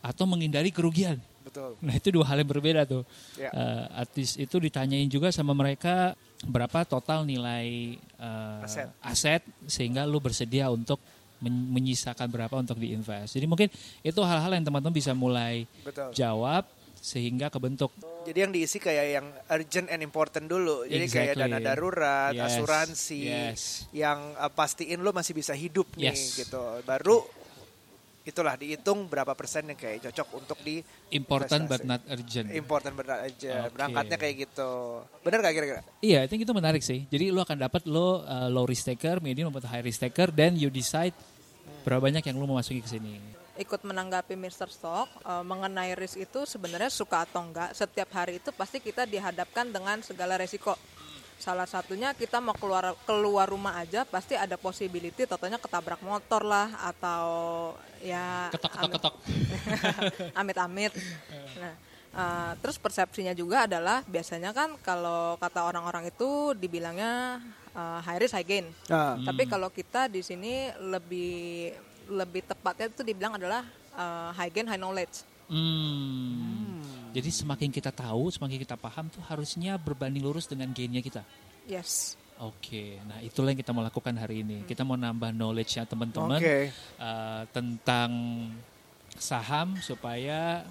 atau 0.02 0.26
menghindari 0.26 0.74
kerugian. 0.74 1.22
Betul. 1.46 1.78
Nah 1.78 1.94
itu 1.94 2.10
dua 2.10 2.26
hal 2.26 2.42
yang 2.42 2.50
berbeda 2.50 2.82
tuh. 2.82 3.06
Ya. 3.38 3.54
Eh, 3.54 3.84
artis 4.02 4.34
itu 4.34 4.58
ditanyain 4.58 5.06
juga 5.06 5.30
sama 5.30 5.54
mereka 5.54 6.18
berapa 6.44 6.84
total 6.84 7.24
nilai 7.24 7.96
eh, 7.96 8.64
Aset. 8.66 8.88
aset 9.00 9.42
sehingga 9.64 10.04
lu 10.04 10.20
bersedia 10.20 10.68
untuk 10.68 11.00
men- 11.40 11.72
menyisakan 11.72 12.28
berapa 12.28 12.52
untuk 12.52 12.76
diinvest. 12.76 13.36
Jadi 13.36 13.46
mungkin 13.48 13.68
itu 14.00 14.20
hal-hal 14.20 14.52
yang 14.52 14.64
teman-teman 14.64 14.92
bisa 14.92 15.16
mulai 15.16 15.64
Betul. 15.80 16.12
jawab 16.12 16.68
sehingga 16.96 17.48
kebentuk. 17.48 17.94
Jadi 18.26 18.38
yang 18.42 18.50
diisi 18.50 18.82
kayak 18.82 19.06
yang 19.14 19.26
urgent 19.46 19.86
and 19.88 20.02
important 20.02 20.50
dulu. 20.50 20.82
Jadi 20.82 21.06
kayak 21.06 21.38
Exactly. 21.38 21.42
dana 21.46 21.58
darurat, 21.62 22.32
Yes, 22.34 22.44
asuransi, 22.50 23.20
yes. 23.22 23.60
yang 23.94 24.18
uh, 24.34 24.50
pastiin 24.50 24.98
lo 25.00 25.14
masih 25.14 25.30
bisa 25.30 25.54
hidup 25.54 25.86
nih 25.94 26.10
Yes. 26.10 26.34
gitu. 26.36 26.58
Baru 26.82 27.22
itulah 28.26 28.58
dihitung 28.58 29.06
berapa 29.06 29.32
persen 29.38 29.70
yang 29.70 29.78
kayak 29.78 30.10
cocok 30.10 30.28
untuk 30.34 30.58
di 30.66 30.82
Important 31.14 31.70
but 31.70 31.86
not 31.86 32.02
urgent. 32.10 32.50
important 32.50 32.98
berat 32.98 33.30
aja. 33.30 33.70
Oke. 33.70 33.78
Berangkatnya 33.78 34.16
kayak 34.18 34.34
gitu. 34.50 34.70
Bener 35.22 35.38
gak 35.38 35.54
kira-kira? 35.54 35.80
Iya, 36.02 36.26
I 36.26 36.28
think 36.28 36.42
itu 36.42 36.50
menarik 36.50 36.82
sih. 36.82 37.06
Jadi 37.06 37.30
lu 37.30 37.38
akan 37.38 37.56
dapat 37.62 37.86
lo 37.86 38.26
uh, 38.26 38.50
low 38.50 38.66
risk 38.66 38.90
taker, 38.90 39.22
medium 39.22 39.54
atau 39.54 39.70
high 39.70 39.86
risk 39.86 40.02
taker, 40.02 40.34
then 40.34 40.58
you 40.58 40.66
decide 40.66 41.14
berapa 41.86 42.02
banyak 42.02 42.26
yang 42.26 42.34
lu 42.34 42.50
mau 42.50 42.58
masukin 42.58 42.82
ke 42.82 42.90
sini. 42.98 43.14
ikut 43.56 43.88
menanggapi 43.88 44.36
Mr. 44.36 44.68
Stock 44.68 45.08
eh, 45.24 45.40
mengenai 45.40 45.96
risk 45.96 46.20
itu 46.20 46.44
sebenarnya 46.44 46.92
suka 46.92 47.24
atau 47.24 47.40
enggak 47.40 47.72
setiap 47.72 48.12
hari 48.12 48.36
itu 48.36 48.52
pasti 48.52 48.84
kita 48.84 49.08
dihadapkan 49.08 49.72
dengan 49.72 50.04
segala 50.04 50.36
resiko 50.36 50.76
salah 51.36 51.64
satunya 51.64 52.10
kita 52.10 52.40
mau 52.40 52.56
keluar 52.56 52.96
keluar 53.04 53.46
rumah 53.46 53.76
aja 53.76 54.02
pasti 54.02 54.32
ada 54.32 54.56
possibility 54.56 55.24
totalnya 55.24 55.56
ketabrak 55.56 56.00
motor 56.00 56.40
lah 56.40 56.66
atau 56.82 57.24
ya 58.00 58.48
Ketok 58.48 58.72
ketok 58.72 58.82
amit- 58.82 58.94
ketok. 58.96 59.14
amit-amit. 60.40 60.92
Nah, 61.56 61.74
eh, 62.12 62.52
terus 62.58 62.76
persepsinya 62.76 63.32
juga 63.32 63.68
adalah 63.68 64.00
biasanya 64.02 64.50
kan 64.50 64.74
kalau 64.80 65.36
kata 65.36 65.60
orang-orang 65.62 66.08
itu 66.08 66.56
dibilangnya 66.56 67.38
eh, 67.72 67.98
high 68.02 68.18
risk 68.18 68.32
high 68.32 68.46
gain. 68.46 68.66
Nah, 68.88 69.20
Tapi 69.20 69.44
kalau 69.44 69.68
kita 69.68 70.08
di 70.08 70.20
sini 70.20 70.72
lebih 70.80 71.72
lebih 72.06 72.42
tepatnya 72.44 72.88
itu 72.88 73.02
dibilang 73.02 73.36
adalah 73.36 73.60
eh, 73.92 74.30
high 74.34 74.50
gain 74.50 74.66
high 74.66 74.80
knowledge. 74.80 75.20
Hmm. 75.46 76.75
Jadi 77.16 77.32
semakin 77.32 77.72
kita 77.72 77.88
tahu, 77.88 78.28
semakin 78.28 78.60
kita 78.60 78.76
paham 78.76 79.08
tuh 79.08 79.24
harusnya 79.24 79.80
berbanding 79.80 80.20
lurus 80.20 80.44
dengan 80.44 80.68
gainnya 80.68 81.00
kita. 81.00 81.24
Yes. 81.64 82.12
Oke, 82.36 83.00
nah 83.08 83.16
itulah 83.24 83.56
yang 83.56 83.60
kita 83.64 83.72
mau 83.72 83.80
lakukan 83.80 84.12
hari 84.20 84.44
ini. 84.44 84.68
Kita 84.68 84.84
mau 84.84 85.00
nambah 85.00 85.32
knowledge-nya 85.32 85.88
teman-teman 85.88 86.36
Oke. 86.36 86.68
eh, 86.68 87.42
tentang 87.56 88.10
saham 89.16 89.80
supaya 89.80 90.68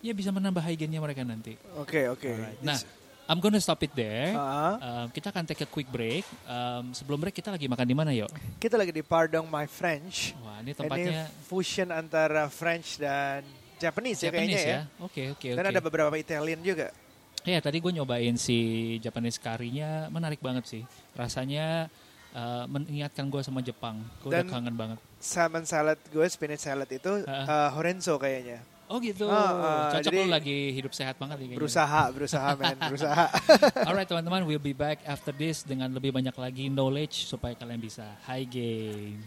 ya 0.00 0.12
bisa 0.16 0.32
menambah 0.32 0.64
high 0.64 0.80
gain-nya 0.80 1.04
mereka 1.04 1.20
nanti. 1.28 1.60
Oke, 1.76 2.08
oke. 2.08 2.24
Alright. 2.24 2.64
Nah, 2.64 2.80
I'm 3.28 3.44
gonna 3.44 3.60
stop 3.60 3.84
it 3.84 3.92
there. 3.92 4.32
Ah. 4.32 4.80
Um, 4.80 5.06
kita 5.12 5.28
akan 5.28 5.44
take 5.44 5.60
a 5.62 5.68
quick 5.68 5.92
break. 5.92 6.24
Um, 6.48 6.96
sebelum 6.96 7.20
break 7.20 7.36
kita 7.36 7.52
lagi 7.52 7.68
makan 7.68 7.84
di 7.84 7.92
mana, 7.92 8.10
yuk? 8.16 8.32
Kita 8.56 8.80
lagi 8.80 8.96
di 8.96 9.04
Pardong 9.04 9.44
My 9.44 9.68
French. 9.68 10.32
Wah, 10.40 10.64
ini 10.64 10.72
Ini 10.72 10.80
tempatnya 10.80 11.28
fusion 11.44 11.92
antara 11.92 12.48
French 12.48 12.96
dan 12.96 13.44
Japanese, 13.80 14.20
ya 14.20 14.28
Japanese 14.28 14.52
kayaknya 14.52 14.60
ya. 14.60 14.80
ya. 14.86 15.02
Oke, 15.02 15.22
oke, 15.32 15.48
Dan 15.50 15.64
oke. 15.64 15.72
ada 15.72 15.80
beberapa 15.80 16.14
Italian 16.14 16.60
juga. 16.60 16.92
Ya 17.40 17.56
tadi 17.58 17.80
gue 17.80 17.88
nyobain 17.90 18.36
si 18.36 18.58
Japanese 19.00 19.40
curry-nya 19.40 20.06
menarik 20.08 20.38
banget 20.38 20.68
sih. 20.68 20.82
Rasanya 21.16 21.88
uh, 22.30 22.68
mengingatkan 22.68 23.26
gue 23.26 23.40
sama 23.40 23.58
Jepang. 23.60 24.04
Gue 24.20 24.28
udah 24.30 24.44
Dan- 24.44 24.52
kangen 24.52 24.76
banget. 24.76 24.98
Salmon 25.16 25.64
salad 25.64 25.96
gue, 26.06 26.26
spinach 26.28 26.60
salad 26.60 26.88
itu 26.88 27.24
Ah. 27.24 27.48
uh, 27.48 27.68
Horenzo 27.72 28.16
kayaknya. 28.16 28.60
Oh 28.90 28.98
gitu. 28.98 29.24
Ah, 29.24 29.38
ah, 29.38 29.88
Cocok 29.94 30.10
jadi- 30.10 30.18
lu 30.20 30.28
lagi 30.28 30.58
hidup 30.74 30.90
sehat 30.90 31.14
banget 31.14 31.38
nih 31.38 31.46
kayaknya. 31.48 31.60
Berusaha, 31.62 32.02
berusaha 32.10 32.48
men, 32.58 32.76
berusaha. 32.90 33.24
Alright 33.88 34.04
teman-teman, 34.04 34.44
we'll 34.44 34.58
be 34.58 34.74
back 34.74 35.00
after 35.04 35.30
this 35.30 35.62
dengan 35.62 35.88
lebih 35.88 36.10
banyak 36.10 36.34
lagi 36.34 36.66
knowledge 36.66 37.24
supaya 37.24 37.54
kalian 37.54 37.78
bisa 37.78 38.04
high 38.26 38.44
gain. 38.44 39.22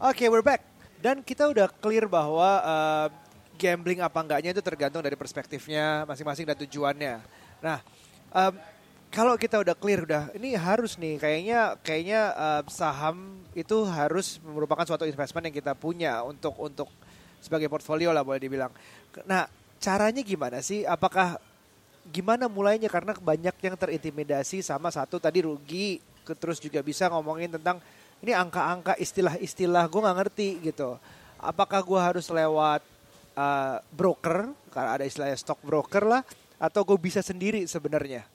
Oke, 0.00 0.32
we're 0.32 0.40
back. 0.40 0.64
Dan 0.96 1.20
kita 1.20 1.44
udah 1.44 1.68
clear 1.68 2.08
bahwa 2.08 2.64
uh, 2.64 3.12
gambling 3.60 4.00
apa 4.00 4.16
enggaknya 4.24 4.56
itu 4.56 4.64
tergantung 4.64 5.04
dari 5.04 5.12
perspektifnya 5.12 6.08
masing-masing 6.08 6.48
dan 6.48 6.56
tujuannya. 6.56 7.20
Nah, 7.60 7.84
um, 8.32 8.56
kalau 9.12 9.36
kita 9.36 9.60
udah 9.60 9.76
clear 9.76 10.08
udah 10.08 10.32
ini 10.32 10.56
harus 10.56 10.96
nih 10.96 11.20
kayaknya 11.20 11.76
kayaknya 11.84 12.32
uh, 12.32 12.62
saham 12.72 13.44
itu 13.52 13.84
harus 13.84 14.40
merupakan 14.40 14.88
suatu 14.88 15.04
investment 15.04 15.52
yang 15.52 15.56
kita 15.60 15.76
punya 15.76 16.24
untuk 16.24 16.56
untuk 16.56 16.88
sebagai 17.36 17.68
portfolio 17.68 18.08
lah 18.08 18.24
boleh 18.24 18.40
dibilang. 18.40 18.72
Nah, 19.28 19.52
caranya 19.76 20.24
gimana 20.24 20.64
sih? 20.64 20.88
Apakah 20.88 21.36
gimana 22.08 22.48
mulainya 22.48 22.88
karena 22.88 23.12
banyak 23.20 23.52
yang 23.52 23.76
terintimidasi 23.76 24.64
sama 24.64 24.88
satu 24.88 25.20
tadi 25.20 25.44
rugi 25.44 26.00
terus 26.24 26.56
juga 26.56 26.80
bisa 26.80 27.04
ngomongin 27.12 27.52
tentang 27.52 27.84
ini 28.20 28.32
angka-angka 28.32 28.96
istilah-istilah 28.96 29.84
gue 29.88 30.00
nggak 30.00 30.18
ngerti 30.24 30.48
gitu 30.64 30.96
apakah 31.40 31.80
gue 31.80 32.00
harus 32.00 32.26
lewat 32.28 32.84
uh, 33.34 33.80
broker 33.92 34.52
karena 34.68 34.90
ada 35.00 35.04
istilahnya 35.04 35.36
stock 35.40 35.60
broker 35.64 36.04
lah 36.04 36.22
atau 36.60 36.84
gue 36.84 36.98
bisa 37.00 37.24
sendiri 37.24 37.64
sebenarnya 37.64 38.28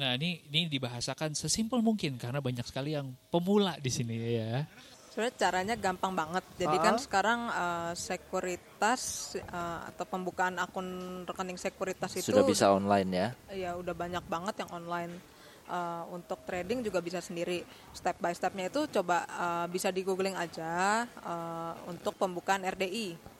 Nah 0.00 0.16
ini 0.16 0.40
ini 0.48 0.64
dibahasakan 0.72 1.36
sesimpel 1.36 1.84
mungkin 1.84 2.16
karena 2.16 2.40
banyak 2.40 2.64
sekali 2.64 2.96
yang 2.96 3.12
pemula 3.28 3.76
di 3.76 3.92
sini 3.92 4.16
ya. 4.16 4.64
Sebenarnya 5.12 5.36
caranya 5.36 5.74
gampang 5.76 6.16
banget. 6.16 6.44
Jadi 6.56 6.76
Ah. 6.80 6.82
kan 6.88 6.96
sekarang 6.96 7.40
eh, 7.52 7.92
sekuritas 7.98 9.34
eh, 9.36 9.80
atau 9.92 10.04
pembukaan 10.08 10.56
akun 10.56 10.88
rekening 11.28 11.60
sekuritas 11.60 12.16
itu 12.16 12.32
Sudah 12.32 12.48
bisa 12.48 12.72
online 12.72 13.10
ya. 13.12 13.28
ya 13.52 13.70
udah 13.76 13.92
banyak 13.92 14.24
banget 14.24 14.64
yang 14.64 14.70
online. 14.72 15.12
Eh, 15.70 16.04
untuk 16.10 16.42
trading 16.42 16.82
juga 16.82 16.98
bisa 16.98 17.22
sendiri. 17.22 17.62
Step 17.94 18.18
by 18.18 18.34
stepnya 18.34 18.66
itu 18.66 18.90
coba 18.90 19.22
eh, 19.22 19.66
bisa 19.70 19.94
di 19.94 20.02
googling 20.02 20.34
aja 20.34 21.06
eh, 21.06 21.72
untuk 21.86 22.18
pembukaan 22.18 22.66
RDI. 22.66 23.38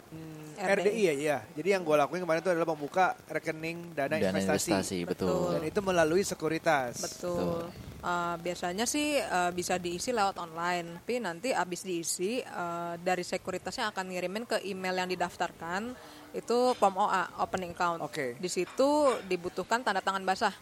RDI 0.60 1.02
ya 1.06 1.14
iya 1.14 1.38
jadi 1.54 1.78
yang 1.78 1.86
gue 1.86 1.94
lakuin 1.94 2.26
kemarin 2.26 2.42
itu 2.42 2.50
adalah 2.50 2.74
membuka 2.74 3.14
rekening 3.30 3.94
dana, 3.94 4.18
Dana 4.18 4.34
investasi, 4.34 4.74
investasi, 4.74 4.98
betul. 5.06 5.30
Betul. 5.30 5.50
dan 5.54 5.62
itu 5.70 5.80
melalui 5.86 6.22
sekuritas 6.26 6.98
Betul. 6.98 7.70
Eh, 8.00 8.36
biasanya 8.40 8.88
sih 8.88 9.20
eh, 9.20 9.50
bisa 9.52 9.76
diisi 9.76 10.08
lewat 10.08 10.40
online, 10.40 11.04
tapi 11.04 11.20
nanti 11.20 11.52
abis 11.52 11.84
diisi 11.84 12.40
eh, 12.40 12.94
dari 12.96 13.20
sekuritasnya 13.20 13.92
akan 13.92 14.04
ngirimin 14.08 14.44
ke 14.48 14.56
email 14.64 15.04
yang 15.04 15.08
didaftarkan 15.12 15.92
itu 16.32 16.72
form 16.80 16.96
OA 16.96 17.44
opening 17.44 17.76
account. 17.76 18.00
Oke. 18.00 18.40
Di 18.40 18.48
situ 18.48 19.20
dibutuhkan 19.28 19.84
tanda 19.84 20.00
tangan 20.00 20.24
basah, 20.24 20.54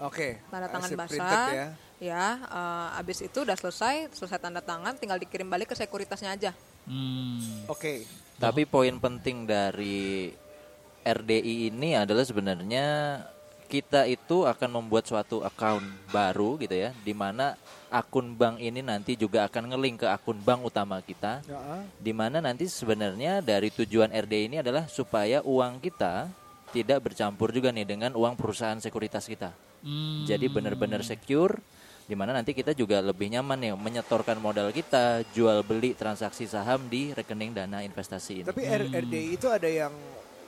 oke 0.00 0.28
tanda 0.48 0.66
tangan 0.68 0.88
Hasil 0.88 0.98
basah. 0.98 1.08
printed 1.12 1.54
ya 1.54 1.68
Ya, 2.00 2.40
eh, 2.40 2.88
abis 2.96 3.20
itu 3.20 3.44
udah 3.44 3.52
selesai, 3.60 4.08
selesai 4.16 4.40
tanda 4.40 4.64
tangan, 4.64 4.96
tinggal 4.96 5.20
dikirim 5.20 5.44
balik 5.44 5.68
ke 5.68 5.76
sekuritasnya 5.76 6.32
aja. 6.32 6.50
Hmm. 6.88 7.68
oke 7.68 8.08
Tapi 8.40 8.64
poin 8.64 8.96
penting 8.96 9.44
dari 9.44 10.32
RDI 11.04 11.68
ini 11.68 11.92
adalah 11.92 12.24
sebenarnya 12.24 13.20
kita 13.68 14.08
itu 14.08 14.48
akan 14.48 14.80
membuat 14.80 15.04
suatu 15.04 15.44
account 15.44 15.84
baru 16.08 16.56
gitu 16.56 16.72
ya, 16.72 16.96
di 17.04 17.12
mana 17.12 17.52
akun 17.92 18.32
bank 18.32 18.64
ini 18.64 18.80
nanti 18.80 19.14
juga 19.14 19.44
akan 19.44 19.68
ngelink 19.68 20.02
ke 20.02 20.08
akun 20.08 20.40
bank 20.40 20.64
utama 20.64 21.04
kita, 21.04 21.44
Ya, 21.44 21.84
di 22.00 22.16
mana 22.16 22.40
nanti 22.40 22.64
sebenarnya 22.64 23.44
dari 23.44 23.68
tujuan 23.68 24.08
RDI 24.08 24.48
ini 24.48 24.56
adalah 24.64 24.88
supaya 24.88 25.44
uang 25.44 25.84
kita 25.84 26.32
tidak 26.72 27.12
bercampur 27.12 27.52
juga 27.52 27.68
nih 27.70 27.84
dengan 27.84 28.16
uang 28.16 28.40
perusahaan 28.40 28.80
sekuritas 28.80 29.28
kita. 29.28 29.52
Hmm. 29.80 30.28
Jadi 30.28 30.46
benar-benar 30.46 31.00
secure 31.00 31.60
di 32.04 32.18
mana 32.18 32.34
nanti 32.34 32.50
kita 32.50 32.74
juga 32.74 32.98
lebih 32.98 33.30
nyaman 33.30 33.54
nih 33.54 33.72
menyetorkan 33.78 34.42
modal 34.42 34.74
kita, 34.74 35.22
jual 35.30 35.62
beli 35.62 35.94
transaksi 35.94 36.42
saham 36.42 36.90
di 36.90 37.14
rekening 37.14 37.54
dana 37.54 37.86
investasi 37.86 38.42
ini. 38.42 38.46
Tapi 38.50 38.66
R- 38.66 38.90
RDI 38.90 39.38
itu 39.38 39.46
ada 39.46 39.70
yang 39.70 39.94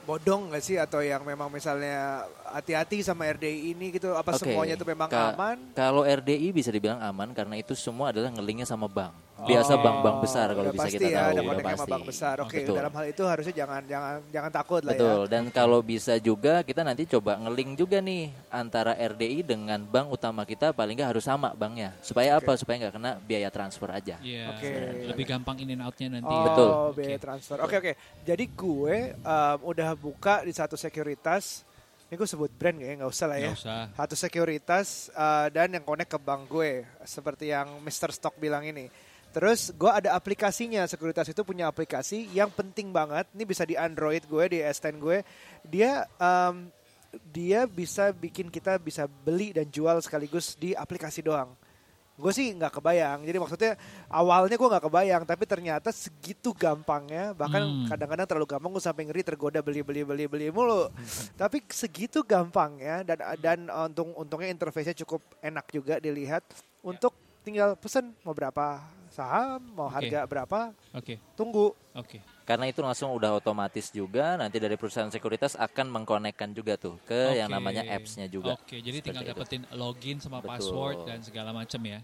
bodong 0.03 0.51
nggak 0.51 0.59
sih 0.59 0.75
atau 0.75 0.99
yang 0.99 1.23
memang 1.23 1.47
misalnya 1.47 2.27
hati-hati 2.51 2.99
sama 2.99 3.23
RDI 3.31 3.71
ini 3.71 3.95
gitu 3.95 4.11
apa 4.11 4.35
Oke, 4.35 4.43
semuanya 4.43 4.75
itu 4.75 4.83
memang 4.83 5.07
ka- 5.07 5.31
aman? 5.31 5.57
Kalau 5.71 6.03
RDI 6.03 6.51
bisa 6.51 6.67
dibilang 6.67 6.99
aman 6.99 7.31
karena 7.31 7.55
itu 7.55 7.71
semua 7.79 8.11
adalah 8.11 8.27
ngelinknya 8.27 8.67
sama 8.67 8.91
bank. 8.91 9.15
Biasa 9.33 9.81
bank-bank 9.81 10.17
besar 10.21 10.47
kalau 10.53 10.69
Udah 10.69 10.75
bisa 10.77 10.85
pasti 10.85 10.97
kita 11.01 11.09
ya, 11.09 11.17
tahu, 11.17 11.29
ada 11.33 11.41
udah 11.41 11.65
pasti. 11.65 11.89
bank 11.89 12.03
besar. 12.05 12.35
Oke, 12.45 12.57
Betul. 12.61 12.75
dalam 12.77 12.93
hal 12.93 13.05
itu 13.09 13.23
harusnya 13.25 13.53
jangan 13.57 13.81
jangan 13.89 14.13
jangan 14.29 14.51
takut 14.53 14.81
lah 14.85 14.93
Betul. 14.93 15.19
ya. 15.25 15.31
Dan 15.33 15.43
kalau 15.49 15.79
bisa 15.81 16.13
juga 16.21 16.53
kita 16.61 16.81
nanti 16.85 17.03
coba 17.09 17.41
ngelink 17.41 17.71
juga 17.75 17.97
nih 17.97 18.29
antara 18.53 18.93
RDI 18.93 19.41
dengan 19.41 19.81
bank 19.83 20.07
utama 20.13 20.45
kita 20.45 20.69
paling 20.71 20.95
nggak 20.95 21.17
harus 21.17 21.25
sama 21.25 21.49
banknya. 21.57 21.97
Supaya 22.05 22.37
apa? 22.37 22.53
Supaya 22.53 22.85
nggak 22.85 22.93
kena 22.93 23.11
biaya 23.19 23.49
transfer 23.49 23.89
aja. 23.89 24.15
Iya. 24.21 24.53
Oke. 24.53 24.69
Lebih 25.11 25.25
gampang 25.25 25.57
in 25.59 25.73
and 25.73 25.81
outnya 25.81 26.07
nanti. 26.13 26.29
Oh, 26.29 26.45
Betul. 26.45 26.69
biaya 27.01 27.17
Oke. 27.17 27.25
transfer. 27.25 27.57
Oke, 27.57 27.75
oke. 27.81 27.91
Jadi 28.21 28.45
gue 28.53 28.95
um, 29.17 29.57
udah 29.65 29.89
buka 29.97 30.45
di 30.45 30.53
satu 30.53 30.77
sekuritas. 30.77 31.65
Ini 32.07 32.21
gue 32.21 32.29
sebut 32.29 32.53
brand 32.53 32.77
kayaknya 32.77 33.01
nggak 33.01 33.11
usah 33.11 33.25
lah 33.25 33.37
ya. 33.41 33.49
Nggak 33.49 33.65
usah. 33.65 33.81
Satu 33.97 34.13
sekuritas 34.13 34.87
uh, 35.17 35.49
dan 35.49 35.73
yang 35.73 35.81
connect 35.81 36.13
ke 36.13 36.19
bank 36.21 36.45
gue. 36.45 36.85
Seperti 37.01 37.49
yang 37.49 37.81
Mr. 37.81 38.13
Stock 38.13 38.37
bilang 38.37 38.61
ini. 38.63 38.87
Terus 39.33 39.73
gue 39.73 39.89
ada 39.89 40.13
aplikasinya. 40.13 40.85
Sekuritas 40.85 41.25
itu 41.25 41.41
punya 41.41 41.65
aplikasi 41.65 42.29
yang 42.31 42.53
penting 42.53 42.93
banget. 42.93 43.25
Ini 43.33 43.43
bisa 43.43 43.65
di 43.65 43.73
Android 43.73 44.21
gue, 44.29 44.45
di 44.45 44.59
S10 44.61 44.95
gue. 45.01 45.25
Dia 45.65 46.05
um, 46.21 46.69
dia 47.33 47.65
bisa 47.65 48.13
bikin 48.13 48.53
kita 48.53 48.77
bisa 48.77 49.09
beli 49.09 49.53
dan 49.53 49.65
jual 49.69 49.97
sekaligus 50.05 50.53
di 50.53 50.77
aplikasi 50.77 51.25
doang. 51.25 51.49
Gue 52.13 52.29
sih 52.29 52.53
nggak 52.53 52.77
kebayang. 52.77 53.25
Jadi 53.25 53.37
maksudnya 53.41 53.73
awalnya 54.05 54.53
gue 54.53 54.69
nggak 54.69 54.85
kebayang, 54.85 55.23
tapi 55.25 55.49
ternyata 55.49 55.89
segitu 55.89 56.53
gampangnya. 56.53 57.33
Bahkan 57.33 57.61
Hmm. 57.65 57.85
kadang-kadang 57.89 58.27
terlalu 58.29 58.47
gampang 58.53 58.69
gue 58.69 58.83
sampai 58.85 59.03
ngeri 59.09 59.25
tergoda 59.25 59.65
beli 59.65 59.81
beli 59.81 60.05
beli 60.05 60.25
beli 60.29 60.47
mulu. 60.53 60.93
tapi 61.33 61.65
segitu 61.73 62.21
gampangnya 62.21 63.01
dan 63.01 63.17
dan 63.41 63.59
untung 63.89 64.13
untungnya 64.13 64.53
interface-nya 64.53 64.93
cukup 65.01 65.25
enak 65.41 65.65
juga 65.73 65.97
dilihat 65.97 66.45
untuk 66.85 67.17
tinggal 67.41 67.73
pesen 67.81 68.13
mau 68.21 68.37
berapa 68.37 68.77
saham, 69.13 69.61
mau 69.71 69.87
Oke. 69.87 69.95
harga 70.01 70.19
berapa, 70.25 70.59
Oke, 70.91 71.21
tunggu. 71.33 71.69
oke. 71.93 72.17
Karena 72.43 72.65
itu 72.65 72.81
langsung 72.81 73.13
udah 73.13 73.31
otomatis 73.33 73.87
juga 73.87 74.35
nanti 74.35 74.57
dari 74.57 74.73
perusahaan 74.73 75.07
sekuritas 75.07 75.55
akan 75.55 75.87
mengkonekkan 75.93 76.51
juga 76.51 76.75
tuh 76.75 76.97
ke 77.03 77.37
yang 77.37 77.47
Oke. 77.47 77.55
namanya 77.55 77.85
apps-nya 77.87 78.25
juga. 78.25 78.57
Oke, 78.57 78.81
jadi 78.81 78.99
tinggal 78.99 79.23
Seperti 79.23 79.31
itu. 79.55 79.63
dapetin 79.63 79.79
login 79.79 80.17
sama 80.17 80.37
Betul. 80.37 80.49
password 80.51 80.97
dan 81.05 81.19
segala 81.21 81.53
macam 81.53 81.79
ya. 81.79 82.01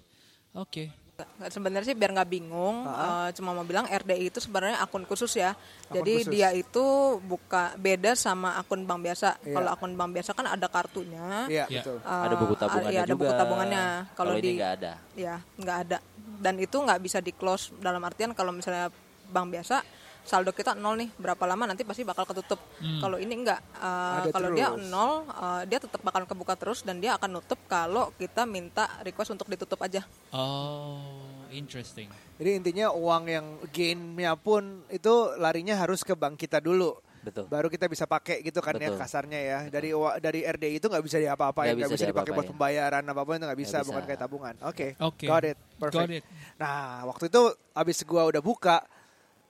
Oke. 0.53 0.93
Nggak, 1.19 1.51
Sebenarnya 1.51 1.83
sih 1.83 1.97
biar 1.99 2.15
nggak 2.15 2.31
bingung, 2.31 2.87
eh, 2.87 3.29
cuma 3.35 3.51
mau 3.51 3.67
bilang 3.67 3.83
RDI 3.83 4.31
itu 4.31 4.39
sebenarnya 4.39 4.79
akun 4.79 5.03
khusus 5.03 5.35
ya. 5.35 5.51
Jadi 5.91 6.23
khusus. 6.23 6.31
dia 6.31 6.55
itu 6.55 6.85
buka 7.19 7.75
beda 7.75 8.15
sama 8.15 8.55
akun 8.55 8.87
bank 8.87 9.03
biasa. 9.03 9.35
Iya. 9.43 9.51
Kalau 9.51 9.69
akun 9.69 9.93
bank 9.93 10.15
biasa 10.15 10.31
kan 10.31 10.47
ada 10.47 10.71
kartunya. 10.71 11.51
Iya, 11.51 11.67
Ya. 11.67 11.83
betul. 11.83 11.97
eh, 11.99 12.23
Ada 12.23 12.35
buku 12.39 12.53
tabungannya 12.55 12.95
iya, 12.95 13.01
ada 13.03 13.11
juga. 13.11 13.19
buku 13.19 13.33
tabungannya. 13.35 13.83
Kalau 14.15 14.31
di 14.33 14.51
nggak 14.55 14.71
ada. 14.79 14.93
ya 15.11 15.35
nggak 15.59 15.77
ada. 15.83 15.97
Dan 16.39 16.55
itu 16.57 16.79
nggak 16.79 17.03
bisa 17.03 17.19
di 17.19 17.35
close 17.35 17.75
dalam 17.83 17.99
artian 18.07 18.31
kalau 18.31 18.55
misalnya 18.55 18.87
bank 19.29 19.51
biasa 19.51 19.83
saldo 20.29 20.51
kita 20.53 20.77
nol 20.77 20.99
nih 20.99 21.09
berapa 21.17 21.41
lama 21.49 21.73
nanti 21.73 21.81
pasti 21.81 22.05
bakal 22.05 22.27
ketutup. 22.27 22.61
Kalau 22.79 23.17
ini 23.17 23.33
enggak, 23.33 23.59
eh, 23.81 24.29
Ada 24.29 24.31
kalau 24.31 24.49
dia 24.53 24.67
nol 24.77 25.25
eh, 25.25 25.61
dia 25.65 25.79
tetap 25.81 26.05
bakal 26.05 26.29
kebuka 26.29 26.53
terus 26.53 26.85
dan 26.85 27.01
dia 27.01 27.17
akan 27.17 27.39
nutup 27.41 27.57
kalau 27.65 28.13
kita 28.19 28.45
minta 28.45 28.85
request 29.01 29.33
untuk 29.33 29.49
ditutup 29.49 29.81
aja. 29.81 30.05
Oh, 30.29 31.49
interesting. 31.49 32.11
Jadi 32.37 32.49
intinya 32.61 32.93
uang 32.93 33.23
yang 33.25 33.45
gainnya 33.73 34.37
pun 34.37 34.85
itu 34.93 35.33
larinya 35.41 35.75
harus 35.75 36.05
ke 36.05 36.13
bank 36.13 36.37
kita 36.37 36.61
dulu. 36.61 36.93
Betul. 37.19 37.45
Baru 37.51 37.67
kita 37.67 37.85
bisa 37.91 38.07
pakai 38.07 38.39
gitu 38.41 38.63
kan 38.63 38.75
ya 38.79 38.91
Betul. 38.91 38.99
kasarnya 39.03 39.39
ya. 39.39 39.59
Dari 39.67 39.91
dari 40.23 40.39
RDI 40.47 40.79
itu 40.79 40.87
nggak 40.87 41.03
bisa 41.03 41.17
diapa-apain, 41.19 41.75
Nggak 41.75 41.87
nggak 41.87 41.91
bisa 41.91 42.05
bisa, 42.07 42.11
dipakai 42.15 42.31
buat 42.31 42.47
pembayaran 42.49 43.03
apa 43.03 43.21
pun 43.27 43.33
itu 43.35 43.45
nggak 43.45 43.59
bisa, 43.59 43.77
Nggak 43.79 43.87
bukan 43.91 44.01
bisa. 44.01 44.09
kayak 44.09 44.21
tabungan. 44.21 44.55
Oke, 44.63 44.87
Oke. 45.03 45.25
got 45.27 45.43
it, 45.43 45.57
perfect. 45.75 46.07
Got 46.07 46.17
it. 46.19 46.23
Nah 46.55 47.03
waktu 47.09 47.25
itu 47.27 47.41
abis 47.75 47.97
gua 48.07 48.23
udah 48.31 48.41
buka, 48.43 48.77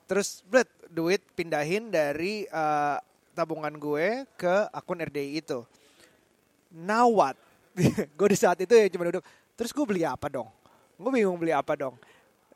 terus 0.10 0.42
blet 0.50 0.70
duit 0.90 1.22
pindahin 1.38 1.94
dari 1.94 2.50
eh, 2.50 2.98
tabungan 3.40 3.72
gue 3.80 4.28
ke 4.36 4.56
akun 4.76 5.00
RDI 5.00 5.40
itu. 5.40 5.64
Now 6.76 7.08
what? 7.08 7.40
gue 8.20 8.28
di 8.28 8.38
saat 8.38 8.60
itu 8.60 8.76
ya 8.76 8.92
cuma 8.92 9.08
duduk. 9.08 9.24
Terus 9.56 9.72
gue 9.72 9.86
beli 9.88 10.04
apa 10.04 10.28
dong? 10.28 10.52
Gue 11.00 11.12
bingung 11.16 11.40
beli 11.40 11.56
apa 11.56 11.80
dong. 11.80 11.96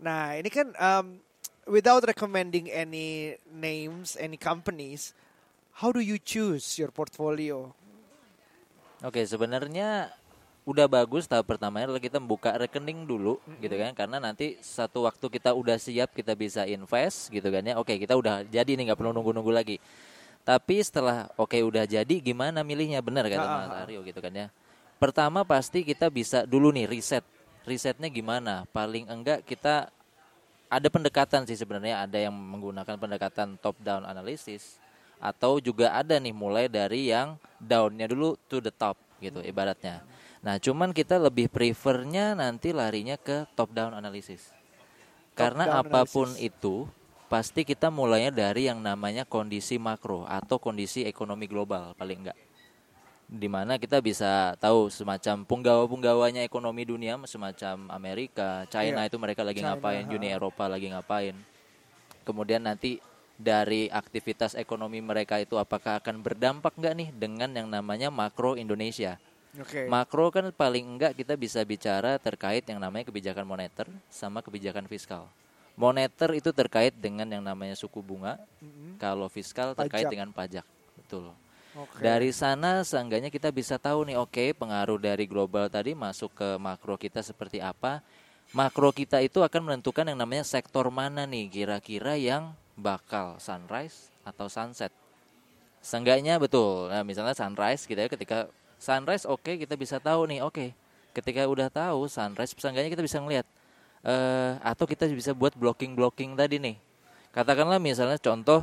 Nah 0.03 0.35
ini 0.35 0.51
kan 0.51 0.67
um, 0.75 1.23
without 1.67 2.03
recommending 2.03 2.69
any 2.71 3.39
names, 3.47 4.17
any 4.19 4.35
companies, 4.37 5.13
how 5.79 5.91
do 5.91 5.99
you 5.99 6.19
choose 6.19 6.77
your 6.79 6.91
portfolio? 6.91 7.71
Oke, 9.03 9.27
sebenarnya 9.27 10.11
udah 10.63 10.87
bagus 10.87 11.27
tahap 11.27 11.43
pertamanya 11.43 11.91
adalah 11.91 11.99
kita 11.99 12.23
membuka 12.23 12.55
rekening 12.55 13.03
dulu 13.03 13.35
gitu 13.59 13.75
kan 13.75 13.91
karena 13.91 14.15
nanti 14.15 14.55
satu 14.63 15.03
waktu 15.03 15.27
kita 15.27 15.51
udah 15.51 15.75
siap 15.75 16.15
kita 16.15 16.39
bisa 16.39 16.63
invest 16.63 17.27
gitu 17.27 17.51
kan 17.51 17.59
ya. 17.67 17.75
Oke, 17.75 17.99
kita 17.99 18.15
udah 18.15 18.47
jadi 18.47 18.79
nih 18.79 18.91
nggak 18.91 18.99
perlu 18.99 19.11
nunggu-nunggu 19.11 19.51
lagi. 19.51 19.77
Tapi 20.43 20.79
setelah 20.83 21.31
oke 21.39 21.55
udah 21.55 21.87
jadi 21.87 22.15
gimana 22.19 22.63
milihnya 22.67 22.99
benar 22.99 23.27
kata 23.27 23.43
Ah, 23.43 23.47
ah, 23.47 23.59
Mas 23.63 23.75
ah. 23.75 23.83
Aryo 23.87 23.99
gitu 24.07 24.19
kan 24.23 24.31
ya. 24.31 24.47
Pertama 24.99 25.43
pasti 25.43 25.83
kita 25.83 26.07
bisa 26.07 26.47
dulu 26.47 26.71
nih 26.71 26.87
riset. 26.87 27.23
Risetnya 27.67 28.07
gimana? 28.07 28.63
Paling 28.71 29.07
enggak 29.07 29.43
kita 29.43 29.91
ada 30.77 30.87
pendekatan 30.89 31.45
sih 31.45 31.57
sebenarnya 31.57 32.05
ada 32.05 32.17
yang 32.17 32.33
menggunakan 32.33 32.95
pendekatan 32.97 33.55
top 33.61 33.77
down 33.81 34.03
analysis 34.03 34.81
atau 35.21 35.61
juga 35.61 35.93
ada 35.95 36.19
nih 36.19 36.35
mulai 36.35 36.65
dari 36.67 37.13
yang 37.13 37.39
downnya 37.61 38.09
dulu 38.09 38.35
to 38.51 38.59
the 38.59 38.73
top 38.73 38.99
gitu 39.23 39.39
ibaratnya. 39.39 40.03
Nah 40.43 40.59
cuman 40.59 40.91
kita 40.91 41.15
lebih 41.15 41.47
prefernya 41.47 42.35
nanti 42.35 42.75
larinya 42.75 43.15
ke 43.15 43.47
top 43.55 43.71
down 43.71 43.95
analysis 43.95 44.51
karena 45.33 45.65
down 45.65 45.79
apa 45.87 46.01
pun 46.05 46.29
analysis. 46.29 46.49
itu 46.51 46.75
pasti 47.31 47.65
kita 47.65 47.89
mulainya 47.89 48.29
dari 48.29 48.69
yang 48.69 48.77
namanya 48.77 49.25
kondisi 49.25 49.81
makro 49.81 50.29
atau 50.29 50.61
kondisi 50.61 51.01
ekonomi 51.07 51.49
global 51.49 51.97
paling 51.97 52.27
enggak 52.27 52.37
di 53.27 53.47
mana 53.49 53.81
kita 53.81 53.97
bisa 54.03 54.53
tahu 54.61 54.91
semacam 54.93 55.41
punggawa-punggawanya 55.47 56.45
ekonomi 56.45 56.85
dunia 56.85 57.17
semacam 57.25 57.89
Amerika, 57.89 58.67
China 58.69 59.03
Iya. 59.03 59.09
itu 59.09 59.17
mereka 59.17 59.41
lagi 59.41 59.59
China, 59.63 59.75
ngapain, 59.79 60.05
Uni 60.05 60.29
ha. 60.29 60.37
Eropa 60.37 60.69
lagi 60.69 60.87
ngapain. 60.91 61.35
Kemudian 62.23 62.63
nanti 62.63 63.01
dari 63.33 63.89
aktivitas 63.89 64.53
ekonomi 64.53 65.01
mereka 65.01 65.41
itu 65.41 65.57
apakah 65.57 65.99
akan 65.99 66.21
berdampak 66.21 66.77
nggak 66.77 66.93
nih 66.93 67.09
dengan 67.11 67.49
yang 67.51 67.67
namanya 67.67 68.13
makro 68.13 68.53
Indonesia. 68.55 69.17
Oke. 69.53 69.85
Makro 69.85 70.33
kan 70.33 70.49
paling 70.49 70.85
enggak 70.97 71.13
kita 71.13 71.37
bisa 71.37 71.61
bicara 71.61 72.17
terkait 72.17 72.65
yang 72.65 72.81
namanya 72.81 73.09
kebijakan 73.09 73.45
moneter 73.45 73.85
sama 74.09 74.41
kebijakan 74.41 74.85
fiskal. 74.89 75.29
Moneter 75.73 76.29
itu 76.37 76.53
terkait 76.53 76.93
dengan 76.93 77.25
yang 77.25 77.41
namanya 77.41 77.73
suku 77.73 77.97
bunga, 78.01 78.37
Mm-mm. 78.61 79.01
kalau 79.01 79.25
fiskal 79.25 79.73
terkait 79.73 80.05
Pajak. 80.05 80.13
dengan 80.13 80.29
pajak. 80.29 80.65
Betul. 81.01 81.33
Oke. 81.73 82.05
Dari 82.05 82.29
sana 82.29 82.85
seenggaknya 82.85 83.33
kita 83.33 83.49
bisa 83.49 83.81
tahu 83.81 84.05
nih, 84.05 84.13
oke 84.21 84.53
pengaruh 84.61 85.01
dari 85.01 85.25
global 85.25 85.65
tadi 85.73 85.97
masuk 85.97 86.29
ke 86.37 86.49
makro 86.61 87.01
kita 87.01 87.25
seperti 87.25 87.57
apa. 87.57 88.05
Makro 88.53 88.93
kita 88.93 89.17
itu 89.25 89.41
akan 89.41 89.65
menentukan 89.65 90.05
yang 90.05 90.21
namanya 90.21 90.45
sektor 90.45 90.85
mana 90.93 91.25
nih 91.25 91.49
kira-kira 91.49 92.13
yang 92.13 92.53
bakal 92.77 93.41
sunrise 93.41 94.13
atau 94.21 94.45
sunset. 94.45 94.93
Seenggaknya 95.81 96.37
betul. 96.37 96.93
Nah, 96.93 97.01
misalnya 97.01 97.33
sunrise 97.33 97.89
ya 97.89 98.05
ketika 98.05 98.45
sunrise 98.77 99.25
oke 99.25 99.57
kita 99.57 99.73
bisa 99.73 99.97
tahu 99.97 100.29
nih, 100.29 100.45
oke. 100.45 100.77
Ketika 101.17 101.49
udah 101.49 101.73
tahu 101.73 102.05
sunrise 102.05 102.53
seenggaknya 102.53 102.93
kita 102.93 103.01
bisa 103.01 103.17
ngelihat 103.17 103.49
eh 104.05 104.61
atau 104.61 104.85
kita 104.85 105.09
bisa 105.09 105.33
buat 105.33 105.57
blocking-blocking 105.57 106.37
tadi 106.37 106.61
nih. 106.61 106.77
Katakanlah 107.33 107.81
misalnya 107.81 108.21
contoh 108.21 108.61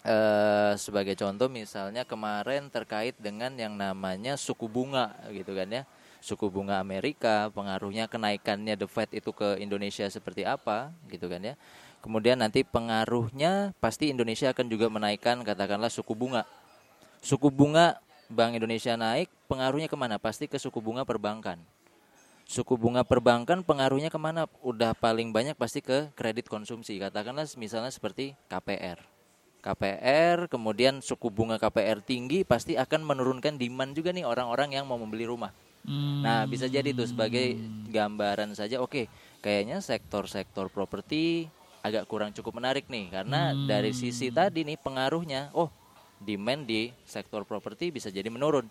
eh 0.00 0.72
sebagai 0.80 1.12
contoh 1.18 1.52
misalnya 1.52 2.08
kemarin 2.08 2.72
terkait 2.72 3.12
dengan 3.20 3.52
yang 3.56 3.76
namanya 3.76 4.36
suku 4.40 4.66
bunga 4.66 5.12
gitu 5.32 5.52
kan 5.52 5.68
ya. 5.68 5.82
Suku 6.20 6.52
bunga 6.52 6.84
Amerika, 6.84 7.48
pengaruhnya 7.48 8.04
kenaikannya 8.04 8.76
The 8.76 8.84
Fed 8.84 9.08
itu 9.16 9.32
ke 9.32 9.56
Indonesia 9.56 10.04
seperti 10.08 10.44
apa 10.44 10.92
gitu 11.08 11.32
kan 11.32 11.40
ya. 11.40 11.54
Kemudian 12.00 12.40
nanti 12.40 12.64
pengaruhnya 12.64 13.76
pasti 13.80 14.12
Indonesia 14.12 14.52
akan 14.52 14.66
juga 14.68 14.88
menaikkan 14.92 15.40
katakanlah 15.44 15.92
suku 15.92 16.12
bunga. 16.16 16.44
Suku 17.20 17.52
bunga 17.52 18.00
Bank 18.30 18.56
Indonesia 18.56 18.94
naik, 18.94 19.26
pengaruhnya 19.50 19.90
ke 19.90 19.98
mana? 19.98 20.16
Pasti 20.16 20.46
ke 20.46 20.54
suku 20.54 20.78
bunga 20.78 21.02
perbankan. 21.02 21.58
Suku 22.46 22.78
bunga 22.78 23.02
perbankan 23.02 23.66
pengaruhnya 23.66 24.06
ke 24.06 24.18
mana? 24.22 24.46
Udah 24.62 24.94
paling 24.94 25.34
banyak 25.34 25.58
pasti 25.58 25.82
ke 25.82 26.14
kredit 26.14 26.46
konsumsi. 26.46 26.96
Katakanlah 27.02 27.44
misalnya 27.58 27.90
seperti 27.90 28.38
KPR. 28.46 29.19
KPR, 29.60 30.48
kemudian 30.48 31.04
suku 31.04 31.28
bunga 31.28 31.60
KPR 31.60 32.00
tinggi 32.00 32.42
pasti 32.42 32.74
akan 32.74 33.04
menurunkan 33.04 33.60
demand 33.60 33.92
juga 33.92 34.10
nih 34.10 34.24
orang-orang 34.24 34.74
yang 34.74 34.88
mau 34.88 34.96
membeli 34.96 35.28
rumah. 35.28 35.52
Hmm. 35.84 36.20
Nah, 36.24 36.44
bisa 36.44 36.68
jadi 36.68 36.92
tuh 36.92 37.08
sebagai 37.08 37.56
gambaran 37.88 38.52
saja. 38.56 38.80
Oke, 38.80 39.08
kayaknya 39.40 39.80
sektor-sektor 39.80 40.68
properti 40.68 41.48
agak 41.80 42.04
kurang 42.08 42.36
cukup 42.36 42.60
menarik 42.60 42.88
nih 42.92 43.08
karena 43.08 43.56
Hmm. 43.56 43.64
dari 43.64 43.96
sisi 43.96 44.28
tadi 44.28 44.64
nih 44.68 44.76
pengaruhnya, 44.76 45.48
oh 45.56 45.72
demand 46.20 46.68
di 46.68 46.92
sektor 47.08 47.48
properti 47.48 47.88
bisa 47.88 48.12
jadi 48.12 48.28
menurun. 48.28 48.68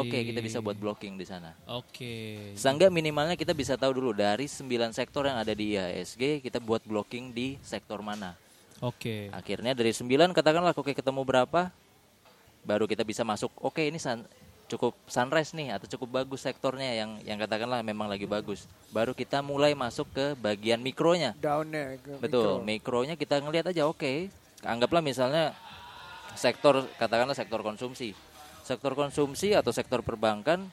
Oke, 0.00 0.24
kita 0.32 0.40
bisa 0.40 0.64
buat 0.64 0.80
blocking 0.80 1.20
di 1.20 1.28
sana. 1.28 1.52
Oke. 1.68 2.56
Seenggak 2.56 2.88
minimalnya 2.88 3.36
kita 3.36 3.52
bisa 3.52 3.76
tahu 3.76 4.00
dulu 4.00 4.16
dari 4.16 4.48
9 4.48 4.96
sektor 4.96 5.28
yang 5.28 5.36
ada 5.36 5.52
di 5.52 5.76
IHSG 5.76 6.40
kita 6.40 6.56
buat 6.56 6.80
blocking 6.88 7.36
di 7.36 7.60
sektor 7.60 8.00
mana. 8.00 8.45
Oke. 8.84 9.32
Akhirnya 9.32 9.72
dari 9.72 9.92
9 9.92 10.36
katakanlah 10.36 10.76
oke 10.76 10.92
ketemu 10.92 11.22
berapa 11.24 11.72
baru 12.66 12.84
kita 12.84 13.06
bisa 13.06 13.22
masuk. 13.22 13.54
Oke, 13.62 13.86
ini 13.86 13.96
sun- 13.96 14.26
cukup 14.66 14.98
sunrise 15.06 15.54
nih 15.54 15.78
atau 15.78 15.86
cukup 15.86 16.22
bagus 16.22 16.42
sektornya 16.42 16.90
yang 16.90 17.22
yang 17.22 17.38
katakanlah 17.38 17.80
memang 17.86 18.10
lagi 18.10 18.26
bagus. 18.26 18.66
Baru 18.90 19.14
kita 19.14 19.38
mulai 19.38 19.78
masuk 19.78 20.10
ke 20.10 20.34
bagian 20.34 20.82
mikronya. 20.82 21.38
Downnya. 21.38 21.94
Betul, 22.18 22.60
mikro. 22.60 22.66
mikronya 22.66 23.14
kita 23.14 23.38
ngelihat 23.38 23.70
aja 23.70 23.86
oke. 23.86 24.28
Anggaplah 24.66 25.00
misalnya 25.00 25.54
sektor 26.34 26.90
katakanlah 26.98 27.38
sektor 27.38 27.62
konsumsi. 27.62 28.12
Sektor 28.66 28.98
konsumsi 28.98 29.54
atau 29.54 29.70
sektor 29.70 30.02
perbankan 30.02 30.66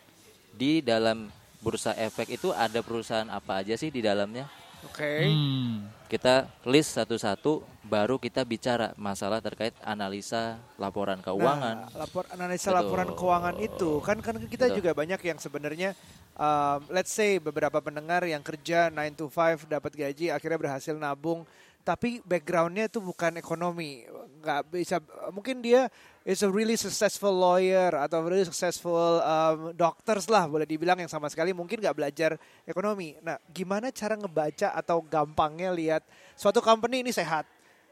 di 0.50 0.82
dalam 0.82 1.30
bursa 1.62 1.94
efek 1.94 2.34
itu 2.34 2.50
ada 2.50 2.82
perusahaan 2.82 3.30
apa 3.30 3.62
aja 3.62 3.78
sih 3.78 3.94
di 3.94 4.02
dalamnya? 4.02 4.50
Oke. 4.88 5.28
Hmm. 5.28 5.88
Kita 6.12 6.46
list 6.68 6.94
satu-satu 6.94 7.66
baru 7.84 8.22
kita 8.22 8.46
bicara 8.46 8.94
masalah 8.96 9.42
terkait 9.42 9.74
analisa 9.82 10.62
laporan 10.78 11.18
keuangan. 11.20 11.90
Nah, 11.90 12.00
lapor 12.06 12.30
analisa 12.30 12.70
Betul. 12.70 12.78
laporan 12.80 13.10
keuangan 13.18 13.56
itu 13.58 13.92
kan 14.06 14.18
kan 14.22 14.36
kita 14.46 14.70
Betul. 14.70 14.78
juga 14.84 14.92
banyak 14.94 15.22
yang 15.26 15.40
sebenarnya 15.42 15.90
um, 16.38 16.80
let's 16.94 17.10
say 17.10 17.42
beberapa 17.42 17.82
pendengar 17.82 18.24
yang 18.30 18.46
kerja 18.46 18.94
9 18.94 19.20
to 19.20 19.26
5 19.28 19.66
dapat 19.66 19.92
gaji 19.94 20.30
akhirnya 20.30 20.60
berhasil 20.62 20.94
nabung 20.94 21.44
tapi 21.84 22.24
backgroundnya 22.24 22.88
itu 22.88 23.04
bukan 23.04 23.36
ekonomi 23.36 24.08
nggak 24.40 24.62
bisa 24.72 25.04
mungkin 25.36 25.60
dia 25.60 25.92
is 26.24 26.40
a 26.40 26.50
really 26.50 26.80
successful 26.80 27.36
lawyer 27.36 27.92
atau 28.00 28.24
really 28.24 28.48
successful 28.48 29.20
um, 29.20 29.76
doctors 29.76 30.32
lah 30.32 30.48
boleh 30.48 30.64
dibilang 30.64 30.96
yang 30.96 31.12
sama 31.12 31.28
sekali 31.28 31.52
mungkin 31.52 31.84
nggak 31.84 31.96
belajar 31.96 32.40
ekonomi. 32.64 33.20
Nah, 33.20 33.36
gimana 33.52 33.92
cara 33.92 34.16
ngebaca 34.16 34.72
atau 34.72 35.04
gampangnya 35.04 35.76
lihat 35.76 36.02
suatu 36.40 36.64
company 36.64 37.04
ini 37.04 37.12
sehat, 37.12 37.44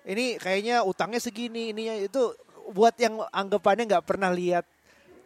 ini 0.08 0.40
kayaknya 0.40 0.80
utangnya 0.88 1.20
segini, 1.20 1.76
ini 1.76 2.08
itu 2.08 2.32
buat 2.72 2.96
yang 2.96 3.20
anggapannya 3.36 3.84
nggak 3.92 4.08
pernah 4.08 4.32
lihat 4.32 4.64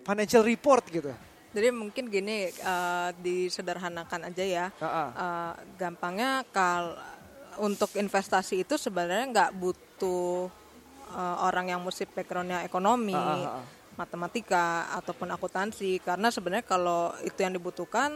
financial 0.02 0.41
report 0.41 0.89
gitu. 0.89 1.13
Jadi 1.56 1.72
mungkin 1.72 2.12
gini 2.12 2.52
uh, 2.65 3.15
disederhanakan 3.22 4.28
aja 4.28 4.44
ya. 4.44 4.65
Uh 4.82 4.86
-uh. 4.86 5.10
Uh, 5.13 5.54
gampangnya 5.78 6.44
kal 6.52 6.98
untuk 7.62 7.96
investasi 7.96 8.68
itu 8.68 8.76
sebenarnya 8.76 9.26
nggak 9.32 9.52
butuh 9.56 10.52
uh, 11.12 11.46
orang 11.46 11.70
yang 11.70 11.82
mesti 11.82 12.08
backgroundnya 12.08 12.63
ekonomi, 12.63 13.13
Ah, 13.13 13.22
ah, 13.22 13.62
ah. 13.62 13.63
matematika 13.96 14.65
ataupun 14.96 15.30
akuntansi 15.32 16.02
karena 16.02 16.28
sebenarnya 16.30 16.65
kalau 16.65 17.15
itu 17.24 17.39
yang 17.39 17.56
dibutuhkan 17.56 18.12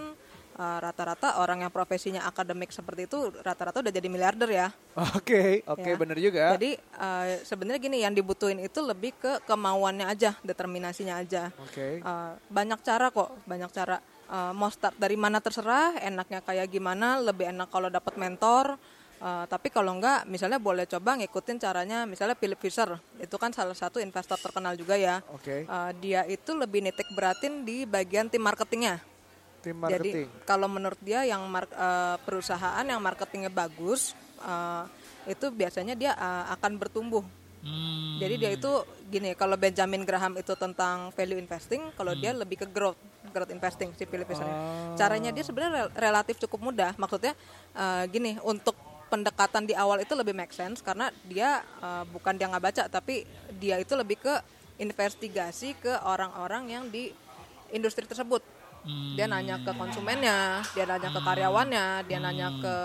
uh, 0.60 0.78
rata-rata 0.84 1.40
orang 1.40 1.64
yang 1.64 1.72
profesinya 1.72 2.28
akademik 2.28 2.68
seperti 2.70 3.08
itu 3.08 3.32
rata-rata 3.40 3.80
udah 3.80 3.94
jadi 3.94 4.08
miliarder 4.12 4.50
ya. 4.52 4.68
Oke, 5.16 5.64
oke 5.64 5.88
Ya. 5.88 5.96
bener 5.96 6.18
juga. 6.20 6.60
Jadi 6.60 6.76
uh, 7.00 7.40
sebenarnya 7.48 7.80
gini 7.80 7.98
yang 8.04 8.12
dibutuhin 8.12 8.60
itu 8.60 8.84
lebih 8.84 9.16
ke 9.16 9.40
kemauannya 9.48 10.06
aja, 10.06 10.36
determinasinya 10.44 11.24
aja. 11.24 11.56
Oke. 11.64 12.04
Uh, 12.04 12.36
banyak 12.52 12.80
cara 12.84 13.08
kok, 13.10 13.32
banyak 13.48 13.72
cara. 13.72 14.04
Uh, 14.30 14.54
mau 14.54 14.70
start 14.70 14.94
dari 15.02 15.18
mana 15.18 15.42
terserah, 15.42 15.98
enaknya 16.06 16.46
kayak 16.46 16.70
gimana, 16.70 17.18
lebih 17.18 17.50
enak 17.50 17.66
kalau 17.74 17.90
dapat 17.90 18.14
mentor. 18.14 18.78
Uh, 19.20 19.44
tapi 19.52 19.68
kalau 19.68 20.00
enggak, 20.00 20.24
misalnya 20.26 20.64
boleh 20.64 20.88
coba 20.88 21.20
ngikutin 21.20 21.60
caranya, 21.60 22.08
misalnya 22.08 22.40
Philip 22.40 22.56
Fisher, 22.56 22.96
itu 23.20 23.36
kan 23.36 23.52
salah 23.52 23.76
satu 23.76 24.00
investor 24.00 24.40
terkenal 24.40 24.80
juga 24.80 24.96
ya. 24.96 25.20
Oke. 25.36 25.68
Uh, 25.68 25.92
dia 26.00 26.24
itu 26.24 26.56
lebih 26.56 26.80
nitik 26.80 27.12
beratin 27.12 27.68
di 27.68 27.84
bagian 27.84 28.32
tim 28.32 28.40
marketingnya. 28.40 29.04
Tim 29.60 29.76
marketing. 29.76 30.32
Jadi 30.32 30.48
kalau 30.48 30.72
menurut 30.72 30.96
dia 31.04 31.28
yang 31.28 31.44
mar- 31.52 31.68
eh, 31.68 32.16
perusahaan 32.24 32.80
yang 32.80 33.04
marketingnya 33.04 33.52
bagus 33.52 34.16
eh, 34.40 34.84
itu 35.28 35.52
biasanya 35.52 36.00
dia 36.00 36.16
eh, 36.16 36.46
akan 36.56 36.80
bertumbuh. 36.80 37.28
Hmm. 37.60 38.24
Jadi 38.24 38.40
dia 38.40 38.56
itu 38.56 38.72
gini, 39.12 39.36
kalau 39.36 39.60
Benjamin 39.60 40.08
Graham 40.08 40.40
itu 40.40 40.56
tentang 40.56 41.12
value 41.12 41.36
investing, 41.36 41.92
kalau 42.00 42.16
dia 42.16 42.32
Hmm. 42.32 42.40
lebih 42.40 42.64
ke 42.64 42.72
growth, 42.72 42.96
growth 43.36 43.52
investing 43.52 43.92
si 44.00 44.08
Philip 44.08 44.24
Fisher. 44.32 44.48
Oh. 44.48 44.96
Caranya 44.96 45.36
dia 45.36 45.44
sebenarnya 45.44 45.72
rel- 45.76 45.92
relatif 46.08 46.40
cukup 46.40 46.72
mudah. 46.72 46.96
Maksudnya 46.96 47.36
eh, 47.76 48.04
gini, 48.08 48.40
untuk 48.48 48.80
pendekatan 49.10 49.66
di 49.66 49.74
awal 49.74 50.00
itu 50.06 50.14
lebih 50.14 50.38
make 50.38 50.54
sense 50.54 50.80
karena 50.86 51.10
dia 51.26 51.66
eh, 51.82 52.04
bukan 52.08 52.38
dia 52.38 52.48
nggak 52.48 52.64
baca, 52.64 52.84
tapi 52.88 53.26
dia 53.58 53.82
itu 53.82 53.98
lebih 53.98 54.22
ke 54.22 54.36
investigasi 54.80 55.76
ke 55.76 55.92
orang-orang 56.08 56.72
yang 56.72 56.86
di 56.88 57.12
industri 57.76 58.08
tersebut. 58.08 58.42
Dia 59.20 59.28
nanya 59.28 59.60
ke 59.60 59.76
konsumennya, 59.76 60.64
dia 60.72 60.88
nanya 60.88 61.12
ke 61.12 61.20
karyawannya, 61.20 61.86
dia 62.08 62.18
nanya 62.18 62.48
ke 62.64 62.76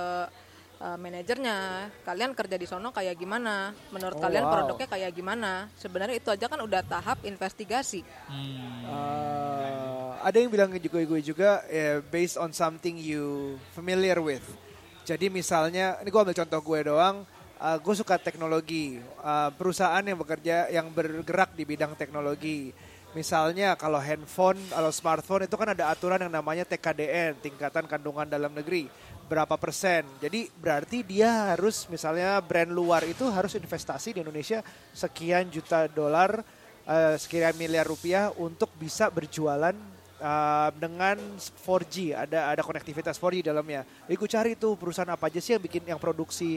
uh, 0.82 0.98
manajernya. 0.98 1.88
Kalian 2.02 2.34
kerja 2.34 2.56
di 2.58 2.66
sono 2.66 2.90
kayak 2.90 3.14
gimana? 3.14 3.72
Menurut 3.94 4.18
Oh, 4.18 4.22
kalian 4.26 4.44
wow. 4.44 4.52
produknya 4.58 4.90
kayak 4.90 5.10
gimana? 5.14 5.70
Sebenarnya 5.78 6.18
itu 6.18 6.28
aja 6.34 6.46
kan 6.50 6.60
udah 6.60 6.82
tahap 6.82 7.22
investigasi. 7.22 8.02
Hmm. 8.26 8.84
Uh, 8.90 10.10
ada 10.24 10.36
yang 10.40 10.50
bilang 10.50 10.74
juga 10.76 10.98
gue 10.98 11.20
juga 11.22 11.62
eh, 11.70 12.02
based 12.10 12.36
on 12.36 12.50
something 12.50 12.98
you 12.98 13.56
familiar 13.72 14.18
with. 14.18 14.44
Jadi 15.04 15.28
misalnya, 15.28 16.00
ini 16.00 16.08
gue 16.08 16.20
ambil 16.20 16.32
contoh 16.32 16.60
gue 16.64 16.80
doang. 16.88 17.16
uh, 17.60 17.78
gue 17.78 17.94
suka 17.94 18.16
teknologi. 18.16 18.96
Uh, 19.20 19.52
perusahaan 19.52 20.00
yang 20.00 20.16
bekerja, 20.16 20.72
yang 20.72 20.88
bergerak 20.88 21.52
di 21.52 21.68
bidang 21.68 21.92
teknologi. 21.92 22.72
Misalnya 23.14 23.78
kalau 23.78 24.02
handphone, 24.02 24.58
kalau 24.72 24.90
smartphone 24.90 25.46
itu 25.46 25.54
kan 25.54 25.70
ada 25.70 25.86
aturan 25.94 26.18
yang 26.18 26.34
namanya 26.34 26.66
TKDN, 26.66 27.38
tingkatan 27.38 27.86
kandungan 27.86 28.26
dalam 28.26 28.50
negeri, 28.50 28.90
berapa 29.30 29.54
persen. 29.54 30.02
Jadi 30.18 30.50
berarti 30.58 31.06
dia 31.06 31.54
harus 31.54 31.86
misalnya 31.86 32.42
brand 32.42 32.74
luar 32.74 33.06
itu 33.06 33.22
harus 33.30 33.54
investasi 33.54 34.18
di 34.18 34.20
Indonesia 34.26 34.66
sekian 34.90 35.46
juta 35.46 35.86
dolar, 35.86 36.42
eh, 36.90 37.14
sekian 37.14 37.54
miliar 37.54 37.86
rupiah 37.86 38.34
untuk 38.34 38.74
bisa 38.82 39.06
berjualan 39.14 39.93
eh, 40.24 40.68
dengan 40.80 41.20
4G, 41.36 42.16
ada 42.16 42.56
ada 42.56 42.62
konektivitas 42.64 43.20
4G 43.20 43.44
di 43.44 43.46
dalamnya. 43.52 43.84
Jadi 44.08 44.14
gue 44.16 44.30
cari 44.32 44.50
tuh 44.56 44.72
perusahaan 44.80 45.12
apa 45.12 45.28
aja 45.28 45.40
sih 45.44 45.52
yang 45.52 45.62
bikin 45.62 45.84
yang 45.84 46.00
produksi 46.00 46.56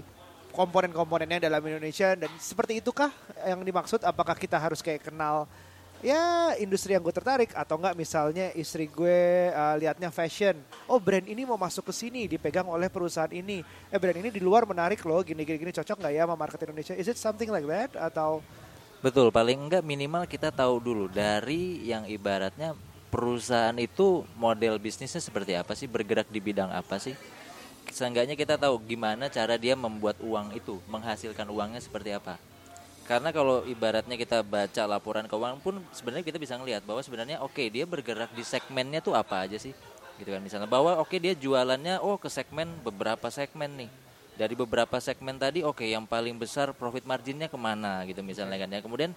komponen-komponennya 0.56 1.51
dalam 1.51 1.60
Indonesia 1.67 2.15
dan 2.15 2.32
seperti 2.39 2.80
itukah 2.80 3.12
yang 3.43 3.60
dimaksud? 3.62 4.08
Apakah 4.08 4.39
kita 4.39 4.56
harus 4.56 4.80
kayak 4.80 5.12
kenal 5.12 5.45
ya 6.06 6.53
industri 6.62 6.93
yang 6.93 7.01
gue 7.01 7.13
tertarik 7.13 7.49
atau 7.58 7.77
enggak 7.82 7.97
misalnya 7.97 8.53
istri 8.53 8.86
gue 8.86 9.49
uh, 9.49 9.75
liatnya 9.82 10.13
fashion 10.13 10.53
oh 10.86 11.01
brand 11.01 11.25
ini 11.25 11.41
mau 11.41 11.58
masuk 11.58 11.89
ke 11.89 11.93
sini 11.93 12.30
dipegang 12.30 12.69
oleh 12.69 12.86
perusahaan 12.86 13.32
ini 13.34 13.65
eh 13.89 13.97
brand 13.97 14.21
ini 14.21 14.30
di 14.30 14.38
luar 14.38 14.69
menarik 14.69 15.01
loh 15.10 15.25
gini 15.25 15.41
gini, 15.41 15.58
gini 15.58 15.73
cocok 15.73 15.97
nggak 15.97 16.13
ya 16.13 16.23
sama 16.30 16.36
market 16.38 16.60
Indonesia 16.69 16.93
is 16.93 17.10
it 17.10 17.17
something 17.17 17.49
like 17.49 17.65
that 17.65 17.97
atau 17.97 18.45
Betul, 18.97 19.30
paling 19.30 19.69
enggak 19.69 19.86
minimal 19.86 20.25
kita 20.25 20.49
tahu 20.49 20.82
dulu 20.82 21.06
dari 21.06 21.86
yang 21.86 22.10
ibaratnya 22.10 22.73
perusahaan 23.07 23.75
itu 23.79 24.27
model 24.35 24.77
bisnisnya 24.77 25.19
seperti 25.23 25.55
apa 25.55 25.73
sih, 25.73 25.87
bergerak 25.87 26.27
di 26.29 26.39
bidang 26.39 26.71
apa 26.71 26.99
sih. 26.99 27.15
Seenggaknya 27.87 28.35
kita 28.35 28.59
tahu 28.59 28.77
gimana 28.83 29.31
cara 29.31 29.55
dia 29.55 29.73
membuat 29.73 30.19
uang 30.19 30.51
itu, 30.53 30.77
menghasilkan 30.91 31.47
uangnya 31.47 31.79
seperti 31.79 32.11
apa. 32.11 32.35
Karena 33.07 33.31
kalau 33.31 33.63
ibaratnya 33.63 34.19
kita 34.19 34.43
baca 34.43 34.83
laporan 34.83 35.23
keuangan 35.31 35.63
pun 35.63 35.79
sebenarnya 35.95 36.27
kita 36.27 36.35
bisa 36.35 36.59
ngelihat 36.59 36.83
bahwa 36.83 36.99
sebenarnya 36.99 37.39
oke 37.39 37.63
dia 37.71 37.87
bergerak 37.87 38.35
di 38.35 38.43
segmennya 38.43 38.99
tuh 38.99 39.15
apa 39.15 39.47
aja 39.47 39.55
sih. 39.55 39.71
Gitu 40.19 40.27
kan 40.27 40.43
misalnya 40.43 40.67
bahwa 40.67 40.99
oke 40.99 41.15
dia 41.15 41.31
jualannya 41.31 42.03
oh 42.03 42.19
ke 42.19 42.27
segmen 42.27 42.67
beberapa 42.83 43.31
segmen 43.31 43.87
nih. 43.87 43.91
Dari 44.35 44.53
beberapa 44.59 44.99
segmen 44.99 45.39
tadi 45.39 45.63
oke 45.63 45.87
yang 45.87 46.03
paling 46.03 46.35
besar 46.35 46.75
profit 46.75 47.07
marginnya 47.07 47.47
ke 47.47 47.55
mana 47.55 48.03
gitu 48.03 48.19
misalnya 48.19 48.59
kan 48.59 48.75
ya. 48.75 48.83
Kemudian 48.83 49.15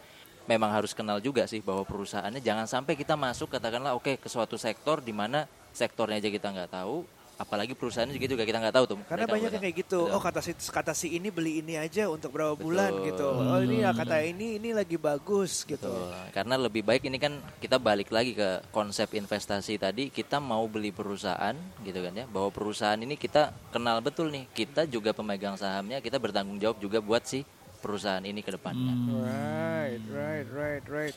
memang 0.51 0.75
harus 0.75 0.91
kenal 0.91 1.23
juga 1.23 1.47
sih 1.47 1.63
bahwa 1.63 1.87
perusahaannya 1.87 2.43
jangan 2.43 2.67
sampai 2.67 2.99
kita 2.99 3.15
masuk 3.15 3.55
katakanlah 3.55 3.95
oke 3.95 4.19
ke 4.19 4.27
suatu 4.27 4.59
sektor 4.59 4.99
di 4.99 5.15
mana 5.15 5.47
sektornya 5.71 6.19
aja 6.19 6.27
kita 6.27 6.51
nggak 6.51 6.75
tahu 6.75 7.07
apalagi 7.41 7.73
perusahaannya 7.73 8.13
juga 8.21 8.29
juga 8.37 8.45
kita 8.45 8.59
nggak 8.61 8.75
tahu 8.77 8.85
tuh 8.85 8.97
karena 9.09 9.25
mereka 9.25 9.33
banyak 9.33 9.51
yang 9.57 9.63
kayak 9.65 9.77
gitu 9.81 10.01
Betul. 10.05 10.13
oh 10.13 10.21
kata 10.21 10.41
si 10.45 10.53
kata 10.53 10.93
si 10.93 11.07
ini 11.17 11.33
beli 11.33 11.65
ini 11.65 11.81
aja 11.81 12.13
untuk 12.13 12.37
berapa 12.37 12.53
Betul. 12.53 12.67
bulan 12.69 12.93
gitu 13.01 13.29
oh 13.33 13.61
ini 13.65 13.81
ya 13.81 13.91
kata 13.97 14.17
ini 14.29 14.61
ini 14.61 14.77
lagi 14.77 15.01
bagus 15.01 15.65
gitu 15.65 15.89
Betul. 15.89 16.21
Karena 16.37 16.55
lebih 16.61 16.83
baik 16.85 17.09
ini 17.09 17.17
kan 17.17 17.41
kita 17.59 17.81
balik 17.81 18.13
lagi 18.13 18.37
ke 18.37 18.63
konsep 18.71 19.11
investasi 19.17 19.81
tadi, 19.81 20.13
kita 20.15 20.39
mau 20.39 20.63
beli 20.71 20.95
perusahaan 20.95 21.57
gitu 21.83 21.99
kan 21.99 22.15
ya. 22.15 22.25
Bahwa 22.31 22.55
perusahaan 22.55 23.01
ini 23.01 23.19
kita 23.19 23.51
kenal 23.75 23.99
betul 23.99 24.31
nih. 24.31 24.47
Kita 24.55 24.87
juga 24.87 25.11
pemegang 25.11 25.59
sahamnya, 25.59 25.99
kita 25.99 26.23
bertanggung 26.23 26.63
jawab 26.63 26.79
juga 26.79 27.03
buat 27.03 27.27
si 27.27 27.43
perusahaan 27.81 28.23
ini 28.23 28.41
ke 28.41 28.53
depannya. 28.53 28.93
right 29.19 30.05
right 30.07 30.49
right 30.49 30.85
right 30.87 31.17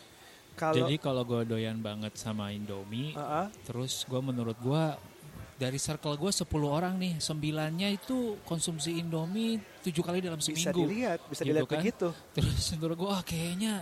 kalau 0.54 0.76
Jadi 0.80 0.96
kalau 0.98 1.24
gue 1.24 1.42
doyan 1.44 1.78
banget 1.78 2.14
sama 2.14 2.50
Indomie, 2.50 3.12
Ah, 3.14 3.46
ah. 3.46 3.48
terus 3.64 4.06
gue 4.06 4.22
menurut 4.22 4.54
gue 4.56 4.84
dari 5.56 5.78
circle 5.78 6.14
gue 6.14 6.30
10 6.30 6.46
orang 6.64 6.94
nih, 6.96 7.18
sembilannya 7.18 7.90
itu 7.92 8.38
konsumsi 8.44 8.98
Indomie 8.98 9.58
tujuh 9.82 10.02
kali 10.02 10.22
dalam 10.22 10.38
bisa 10.38 10.54
seminggu. 10.54 10.86
dilihat 10.86 11.20
bisa 11.26 11.42
Gitu 11.42 11.50
dilihat 11.50 11.66
kan? 11.66 11.74
begitu 11.76 12.08
Terus 12.32 12.70
menurut 12.72 12.96
gue, 12.96 13.10
ah 13.10 13.24
kayaknya 13.24 13.74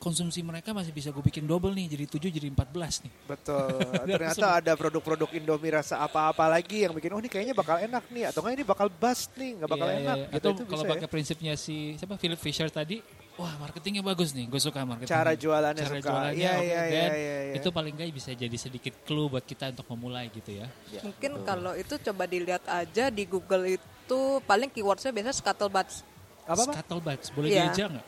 konsumsi 0.00 0.40
mereka 0.40 0.72
masih 0.72 0.90
bisa 0.90 1.12
gue 1.12 1.20
bikin 1.20 1.44
double 1.44 1.70
nih, 1.70 1.92
jadi 1.92 2.04
7 2.08 2.32
jadi 2.32 2.48
14 2.48 3.04
nih. 3.04 3.12
Betul. 3.28 3.68
Ternyata 4.16 4.46
ada 4.56 4.72
produk-produk 4.72 5.28
Indomie 5.30 5.68
rasa 5.70 6.00
apa-apa 6.00 6.48
lagi 6.48 6.82
yang 6.82 6.90
bikin 6.90 7.12
oh 7.12 7.20
ini 7.20 7.28
kayaknya 7.28 7.52
bakal 7.52 7.76
enak 7.76 8.08
nih 8.08 8.24
atau 8.26 8.40
enggak 8.40 8.54
ini 8.56 8.64
bakal 8.64 8.88
bust 8.88 9.28
nih, 9.36 9.60
nggak 9.60 9.68
bakal 9.68 9.86
Iya, 9.86 9.98
enak. 10.00 10.16
iya. 10.16 10.26
Gitu, 10.26 10.36
Atau 10.40 10.50
itu 10.50 10.62
kalau 10.64 10.82
bisa 10.82 10.90
pakai 10.90 11.04
ya. 11.04 11.12
prinsipnya 11.12 11.52
si 11.54 11.76
siapa 11.94 12.16
Philip 12.16 12.40
Fisher 12.40 12.66
tadi, 12.66 13.04
wah 13.36 13.52
marketingnya 13.60 14.00
bagus 14.00 14.32
nih, 14.32 14.48
gue 14.48 14.58
suka 14.58 14.80
marketing. 14.82 15.12
Cara 15.12 15.32
jualannya 15.36 15.84
Cara 15.84 15.92
suka. 15.94 16.08
jualannya, 16.08 16.32
Iya, 16.34 16.50
oke. 16.50 16.64
iya, 16.64 16.80
iya, 16.80 16.80
Dan 16.90 17.10
iya, 17.12 17.36
iya. 17.44 17.54
Itu 17.54 17.68
paling 17.68 17.92
nggak 17.92 18.08
bisa 18.10 18.30
jadi 18.32 18.56
sedikit 18.56 18.94
clue 19.04 19.28
buat 19.28 19.44
kita 19.44 19.68
untuk 19.70 19.84
memulai 19.90 20.32
gitu 20.32 20.50
ya. 20.54 20.66
Ya, 20.88 21.04
Mungkin 21.04 21.30
betul. 21.34 21.44
kalau 21.44 21.72
itu 21.76 21.94
coba 22.00 22.24
dilihat 22.24 22.64
aja 22.64 23.04
di 23.06 23.24
Google 23.24 23.68
itu 23.70 24.18
paling 24.42 24.72
keywordsnya 24.72 25.12
biasa 25.12 25.36
scuttlebutt. 25.36 26.08
Apa 26.42 26.56
apa? 26.58 26.72
Scuttlebutt, 26.72 27.20
boleh 27.30 27.48
Iya. 27.48 27.68
diajak 27.68 27.88
nggak? 27.94 28.06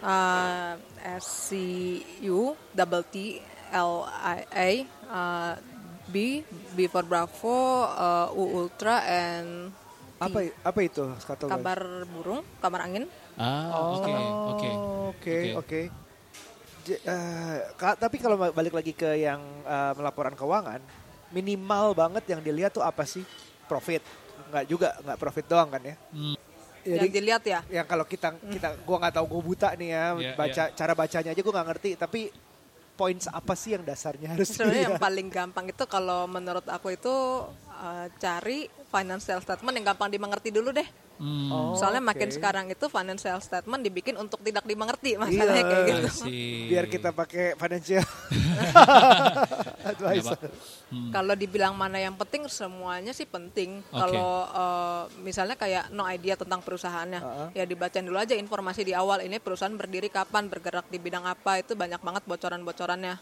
Uh, 0.00 0.80
S 1.20 1.52
C 1.52 2.00
U 2.24 2.56
double 2.72 3.04
T 3.04 3.36
L 3.70 4.08
I 4.08 4.38
A 4.48 4.70
uh, 5.06 5.52
B 6.08 6.40
B 6.72 6.88
for 6.88 7.04
Bravo 7.04 7.84
uh, 7.84 8.32
U 8.32 8.64
Ultra 8.64 9.04
and 9.04 9.70
T. 10.16 10.24
Apa 10.24 10.40
apa 10.64 10.78
itu 10.80 11.04
scuttlebutt? 11.20 11.60
kabar 11.60 11.80
burung 12.08 12.40
kamar 12.60 12.88
angin 12.88 13.04
Ah, 13.40 13.72
Oh, 13.72 13.96
oke, 13.96 14.12
oke. 14.52 14.70
Oke, 15.16 15.38
Oke. 15.56 15.80
eh, 16.92 17.56
tapi 17.76 18.16
kalau 18.20 18.36
ba- 18.36 18.52
balik 18.52 18.76
lagi 18.76 18.92
ke 18.92 19.16
yang 19.16 19.40
eh, 19.64 19.92
melaporan 19.96 20.36
keuangan, 20.36 20.80
minimal 21.32 21.96
banget 21.96 22.24
yang 22.28 22.44
dilihat 22.44 22.76
tuh 22.76 22.84
apa 22.84 23.08
sih? 23.08 23.24
Profit. 23.64 24.04
Nggak 24.52 24.64
juga, 24.68 24.92
nggak 25.00 25.16
profit 25.16 25.46
doang 25.48 25.72
kan 25.72 25.80
ya? 25.80 25.96
Hmm. 26.12 26.36
Jadi- 26.82 26.98
yang 26.98 27.12
dilihat 27.12 27.42
ya. 27.44 27.60
yang 27.68 27.86
kalau 27.86 28.04
kita 28.04 28.34
kita 28.48 28.68
gua 28.82 28.96
nggak 29.04 29.14
tahu 29.20 29.26
gue 29.28 29.42
buta 29.52 29.68
nih 29.76 29.88
ya 29.92 30.04
Iya, 30.16 30.32
baca 30.34 30.62
cara 30.72 30.92
bacanya 30.96 31.30
aja 31.32 31.40
gue 31.40 31.54
nggak 31.54 31.68
ngerti 31.72 31.90
tapi 31.96 32.20
points 32.94 33.26
apa 33.26 33.56
sih 33.56 33.72
yang 33.72 33.80
dasarnya 33.80 34.36
harus 34.36 34.52
Sebenarnya 34.52 34.92
yang 34.92 35.00
paling 35.00 35.28
gampang 35.32 35.72
itu 35.72 35.84
kalau 35.88 36.28
menurut 36.28 36.68
aku 36.68 36.92
itu 36.92 37.14
uh, 37.72 38.06
cari 38.20 38.68
financial 38.92 39.40
statement 39.40 39.72
yang 39.80 39.86
gampang 39.88 40.12
dimengerti 40.12 40.52
dulu 40.52 40.68
deh. 40.68 40.84
Hmm, 41.20 41.52
Oh, 41.52 41.76
Soalnya 41.76 42.00
makin 42.00 42.26
oke. 42.26 42.34
sekarang 42.34 42.66
itu 42.66 42.88
financial 42.88 43.36
statement 43.38 43.84
dibikin 43.84 44.16
untuk 44.16 44.40
tidak 44.40 44.64
dimengerti 44.64 45.20
masalahnya 45.20 45.52
Iya. 45.54 45.68
kayak 45.68 45.84
gitu. 45.86 46.08
Biar 46.66 46.84
kita 46.88 47.12
pakai 47.12 47.44
financial 47.54 48.00
advisor. 49.84 50.38
Hmm. 50.88 51.10
Kalau 51.10 51.34
dibilang 51.34 51.74
mana 51.74 52.00
yang 52.00 52.16
penting 52.16 52.48
semuanya 52.48 53.12
sih 53.12 53.24
penting. 53.24 53.84
Oke. 53.84 54.00
Kalau 54.00 54.48
uh, 54.48 55.02
misalnya 55.20 55.54
kayak 55.54 55.88
no 55.90 56.02
idea 56.04 56.34
tentang 56.34 56.60
perusahaannya, 56.60 57.20
Uh-uh. 57.20 57.48
ya 57.52 57.64
dibacain 57.64 58.02
dulu 58.02 58.16
aja 58.16 58.34
informasi 58.34 58.82
di 58.82 58.92
awal 58.92 59.20
ini 59.20 59.36
perusahaan 59.36 59.72
berdiri 59.72 60.08
kapan, 60.08 60.48
bergerak 60.48 60.88
di 60.88 60.96
bidang 60.96 61.24
apa 61.24 61.60
itu 61.60 61.74
banyak 61.74 62.00
banget 62.00 62.22
bocoran-bocorannya. 62.24 63.20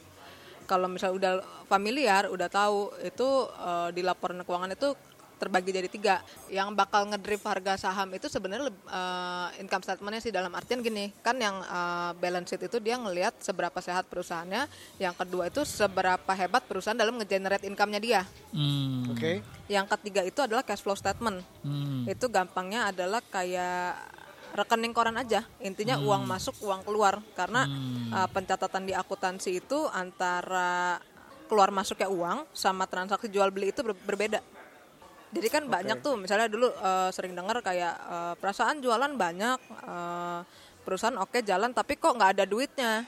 Kalau 0.65 0.87
misalnya 0.87 1.17
udah 1.17 1.33
familiar, 1.65 2.29
udah 2.29 2.47
tahu 2.47 2.93
itu 3.01 3.27
uh, 3.51 3.89
di 3.89 4.05
laporan 4.05 4.39
keuangan 4.39 4.71
itu 4.71 4.93
terbagi 5.39 5.71
jadi 5.71 5.89
tiga. 5.89 6.21
Yang 6.51 6.69
bakal 6.75 7.07
ngedrive 7.09 7.45
harga 7.47 7.79
saham 7.89 8.11
itu 8.13 8.27
sebenarnya 8.27 8.69
uh, 8.91 9.49
income 9.63 9.87
statementnya 9.87 10.21
sih 10.21 10.35
dalam 10.35 10.51
artian 10.53 10.83
gini, 10.83 11.15
kan 11.23 11.39
yang 11.39 11.63
uh, 11.65 12.13
balance 12.19 12.51
sheet 12.51 12.67
itu 12.67 12.83
dia 12.83 12.99
ngelihat 12.99 13.39
seberapa 13.39 13.79
sehat 13.79 14.11
perusahaannya. 14.11 14.67
Yang 14.99 15.15
kedua 15.25 15.49
itu 15.49 15.63
seberapa 15.63 16.33
hebat 16.35 16.67
perusahaan 16.67 16.99
dalam 16.99 17.17
ngegenerate 17.17 17.65
income-nya 17.65 18.01
dia. 18.03 18.21
Hmm, 18.51 19.15
Oke. 19.15 19.41
Yang 19.71 19.87
ketiga 19.97 20.21
itu 20.27 20.41
adalah 20.43 20.67
cash 20.67 20.83
flow 20.83 20.99
statement. 20.99 21.41
hmm, 21.63 22.11
Itu 22.11 22.27
gampangnya 22.27 22.91
adalah 22.91 23.23
kayak 23.23 23.95
rekening 24.59 24.97
koran 24.97 25.15
aja. 25.15 25.45
Intinya 25.63 26.01
uang 26.01 26.27
masuk, 26.27 26.59
uang 26.65 26.83
keluar. 26.83 27.21
Karena 27.39 27.69
uh, 28.11 28.29
pencatatan 28.33 28.89
di 28.89 28.93
akuntansi 28.97 29.61
itu 29.63 29.87
antara 29.93 30.99
keluar 31.49 31.73
masuknya 31.73 32.13
uang 32.13 32.45
sama 32.53 32.85
transaksi 32.85 33.33
jual 33.33 33.49
beli 33.49 33.73
itu 33.73 33.81
ber- 33.81 33.97
berbeda. 34.05 34.45
Jadi 35.29 35.49
kan 35.53 35.65
banyak 35.69 36.01
tuh, 36.01 36.17
misalnya 36.17 36.49
dulu 36.49 36.73
uh, 36.73 37.13
sering 37.13 37.37
dengar 37.37 37.61
kayak 37.61 37.95
uh, 38.09 38.35
perasaan 38.41 38.81
jualan 38.81 39.13
banyak, 39.13 39.61
uh, 39.85 40.41
perusahaan 40.89 41.21
oke 41.21 41.45
jalan, 41.45 41.77
tapi 41.77 42.01
kok 42.01 42.17
nggak 42.17 42.41
ada 42.41 42.45
duitnya. 42.49 43.05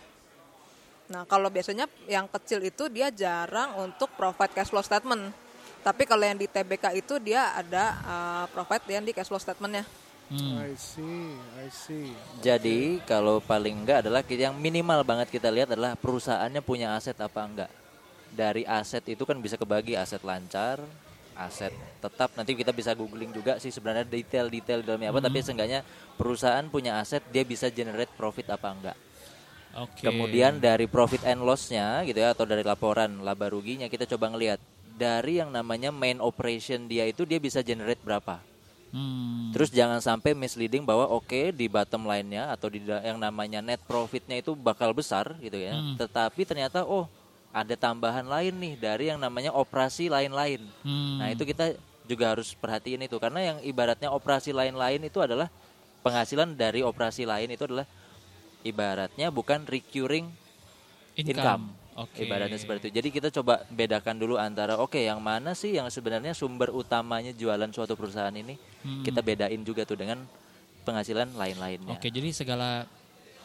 Nah, 1.10 1.26
kalau 1.26 1.50
biasanya 1.50 1.90
yang 2.06 2.30
kecil 2.30 2.62
itu 2.62 2.86
dia 2.86 3.10
jarang 3.10 3.74
untuk 3.82 4.12
provide 4.14 4.52
cash 4.54 4.70
flow 4.70 4.84
statement. 4.84 5.34
Tapi 5.80 6.04
kalau 6.04 6.22
yang 6.22 6.36
di 6.36 6.44
TBK 6.44 7.02
itu 7.02 7.16
dia 7.18 7.56
ada 7.56 7.84
uh, 8.04 8.44
provide 8.52 8.84
yang 8.86 9.02
di 9.02 9.16
cash 9.16 9.26
flow 9.26 9.40
statementnya. 9.40 9.82
hmm. 10.28 10.60
I 10.60 10.72
see, 10.78 11.34
I 11.58 11.66
see. 11.72 12.12
Jadi 12.44 13.02
kalau 13.08 13.42
paling 13.42 13.80
enggak 13.80 14.06
adalah 14.06 14.22
kita- 14.22 14.52
yang 14.52 14.56
minimal 14.60 15.02
banget 15.02 15.32
kita 15.32 15.50
lihat 15.50 15.72
adalah 15.74 15.96
perusahaannya 15.98 16.62
punya 16.62 16.94
aset 16.94 17.16
apa 17.18 17.40
enggak. 17.42 17.70
Dari 18.30 18.62
aset 18.62 19.02
itu 19.10 19.26
kan 19.26 19.34
bisa 19.42 19.58
kebagi 19.58 19.98
aset 19.98 20.22
lancar, 20.22 20.78
aset 21.46 21.72
tetap. 22.00 22.30
Nanti 22.36 22.52
kita 22.52 22.72
bisa 22.74 22.92
googling 22.92 23.32
juga 23.32 23.56
sih 23.56 23.72
sebenarnya 23.72 24.04
detail-detail 24.08 24.84
dalamnya 24.84 25.10
apa. 25.14 25.20
Tapi 25.24 25.38
seenggaknya 25.40 25.80
perusahaan 26.16 26.64
punya 26.68 27.00
aset 27.00 27.24
dia 27.32 27.44
bisa 27.46 27.72
generate 27.72 28.12
profit 28.14 28.52
apa 28.52 28.68
enggak. 28.68 28.96
Oke. 29.78 30.02
Kemudian 30.02 30.58
dari 30.58 30.90
profit 30.90 31.22
and 31.22 31.46
loss-nya 31.46 32.02
gitu 32.02 32.18
ya 32.18 32.34
atau 32.34 32.42
dari 32.42 32.66
laporan 32.66 33.22
laba 33.22 33.46
ruginya 33.46 33.86
kita 33.86 34.02
coba 34.04 34.34
ngelihat 34.34 34.58
dari 34.98 35.38
yang 35.38 35.48
namanya 35.54 35.88
main 35.94 36.18
operation 36.18 36.90
dia 36.90 37.06
itu 37.06 37.22
dia 37.22 37.38
bisa 37.38 37.62
generate 37.62 38.02
berapa. 38.02 38.42
Hmm, 38.90 39.54
Terus 39.54 39.70
jangan 39.70 40.02
sampai 40.02 40.34
misleading 40.34 40.82
bahwa 40.82 41.06
oke 41.06 41.54
di 41.54 41.70
bottom 41.70 42.10
line-nya 42.10 42.50
atau 42.50 42.66
di 42.66 42.82
yang 42.82 43.22
namanya 43.22 43.62
net 43.62 43.78
profit-nya 43.86 44.42
itu 44.42 44.58
bakal 44.58 44.90
besar 44.90 45.38
gitu 45.38 45.54
ya. 45.54 45.78
Hmm. 45.78 45.94
Tetapi 45.94 46.42
ternyata 46.42 46.82
oh 46.82 47.06
ada 47.50 47.74
tambahan 47.74 48.26
lain 48.26 48.54
nih 48.54 48.74
dari 48.78 49.04
yang 49.10 49.18
namanya 49.18 49.50
operasi 49.50 50.06
lain-lain. 50.06 50.62
hmm, 50.86 51.16
Nah, 51.18 51.28
itu 51.34 51.42
kita 51.42 51.74
juga 52.06 52.34
harus 52.34 52.54
perhatiin 52.58 53.06
itu 53.06 53.18
karena 53.22 53.54
yang 53.54 53.58
ibaratnya 53.62 54.10
operasi 54.10 54.50
lain-lain 54.50 55.02
itu 55.06 55.18
adalah 55.22 55.46
penghasilan 56.02 56.58
dari 56.58 56.82
operasi 56.82 57.22
lain 57.22 57.54
itu 57.54 57.66
adalah 57.70 57.86
ibaratnya 58.66 59.30
bukan 59.30 59.62
recurring 59.66 60.26
income. 61.14 61.74
Oke. 61.98 62.24
Ibaratnya 62.24 62.56
seperti 62.56 62.88
itu. 62.88 62.96
Jadi 62.96 63.08
kita 63.12 63.28
coba 63.28 63.66
bedakan 63.68 64.16
dulu 64.16 64.40
antara 64.40 64.78
oke 64.80 64.96
yang 64.96 65.20
mana 65.20 65.52
sih 65.52 65.76
yang 65.76 65.90
sebenarnya 65.92 66.32
sumber 66.32 66.72
utamanya 66.72 67.34
jualan 67.34 67.68
suatu 67.74 67.92
perusahaan 67.98 68.32
ini. 68.32 68.56
Hmm. 68.80 69.04
Kita 69.04 69.20
bedain 69.20 69.60
juga 69.66 69.84
tuh 69.84 70.00
dengan 70.00 70.24
penghasilan 70.86 71.36
lain-lainnya. 71.36 72.00
Oke, 72.00 72.08
jadi 72.08 72.32
segala 72.32 72.88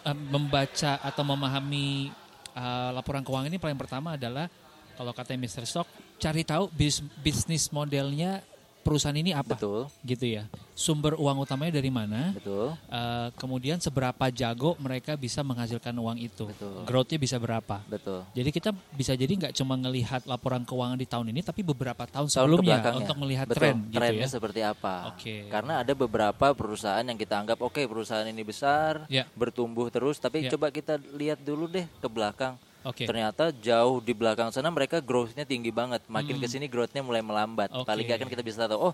eh, 0.08 0.15
membaca 0.15 1.04
atau 1.04 1.24
memahami 1.28 2.15
eh, 2.56 2.89
laporan 2.96 3.22
keuangan 3.22 3.52
ini 3.52 3.60
paling 3.60 3.76
pertama 3.76 4.15
adalah 4.15 4.48
kalau 4.96 5.12
kata 5.12 5.36
Mr. 5.36 5.68
Stock, 5.68 5.88
cari 6.15 6.48
tahu 6.48 6.72
bis- 6.72 7.04
bisnis 7.20 7.68
modelnya 7.76 8.39
perusahaan 8.86 9.17
ini 9.17 9.34
apa, 9.34 9.58
Betul, 9.58 9.89
gitu 10.06 10.26
ya. 10.30 10.45
Sumber 10.78 11.17
uang 11.17 11.41
utamanya 11.41 11.82
dari 11.82 11.89
mana? 11.89 12.30
betul. 12.32 12.78
eh, 12.86 13.28
kemudian 13.34 13.82
seberapa 13.82 14.30
jago 14.30 14.78
mereka 14.78 15.17
bisa 15.17 15.41
menghasilkan 15.41 15.89
uang 15.91 16.21
itu, 16.21 16.45
Betul. 16.45 16.86
growth-nya 16.86 17.17
bisa 17.17 17.41
berapa. 17.41 17.82
Betul. 17.89 18.21
Jadi 18.32 18.50
kita 18.54 18.69
bisa 18.93 19.17
jadi 19.17 19.34
nggak 19.34 19.54
cuma 19.56 19.74
ngelihat 19.74 20.30
laporan 20.30 20.62
keuangan 20.62 20.95
di 20.95 21.10
tahun 21.10 21.34
ini, 21.34 21.41
tapi 21.41 21.65
beberapa 21.65 22.06
tahun 22.06 22.30
Tahun 22.30 22.45
sebelumnya 22.45 22.78
untuk 22.93 23.17
melihat 23.17 23.50
Betul, 23.50 23.58
tren, 23.58 23.76
gitu 23.89 23.98
trennya 23.98 24.21
ya. 24.21 24.30
seperti 24.30 24.62
apa. 24.62 25.10
Oke. 25.10 25.50
Karena 25.50 25.82
ada 25.82 25.93
beberapa 25.98 26.54
perusahaan 26.54 27.02
yang 27.02 27.17
kita 27.17 27.41
anggap 27.41 27.58
oke 27.58 27.82
perusahaan 27.82 28.28
ini 28.30 28.45
besar, 28.45 29.10
Ya. 29.10 29.26
bertumbuh 29.34 29.89
terus, 29.89 30.21
tapi 30.21 30.45
Ya. 30.45 30.54
coba 30.54 30.69
kita 30.69 31.02
lihat 31.17 31.41
dulu 31.41 31.65
deh 31.65 31.89
ke 31.89 32.06
belakang. 32.06 32.62
Oke. 32.86 33.10
Ternyata 33.10 33.50
jauh 33.50 33.98
di 34.00 34.13
belakang 34.13 34.54
sana 34.54 34.69
mereka 34.69 35.02
growth-nya 35.02 35.43
tinggi 35.43 35.74
banget. 35.74 36.06
Makin 36.06 36.38
ke 36.38 36.45
sini 36.45 36.69
growth-nya 36.69 37.02
mulai 37.02 37.26
melambat. 37.26 37.74
Hmm. 37.74 37.82
Oke. 37.82 37.89
Paling 37.89 38.06
nggak 38.06 38.19
kan 38.21 38.30
kita 38.30 38.43
bisa 38.45 38.69
tahu, 38.69 38.93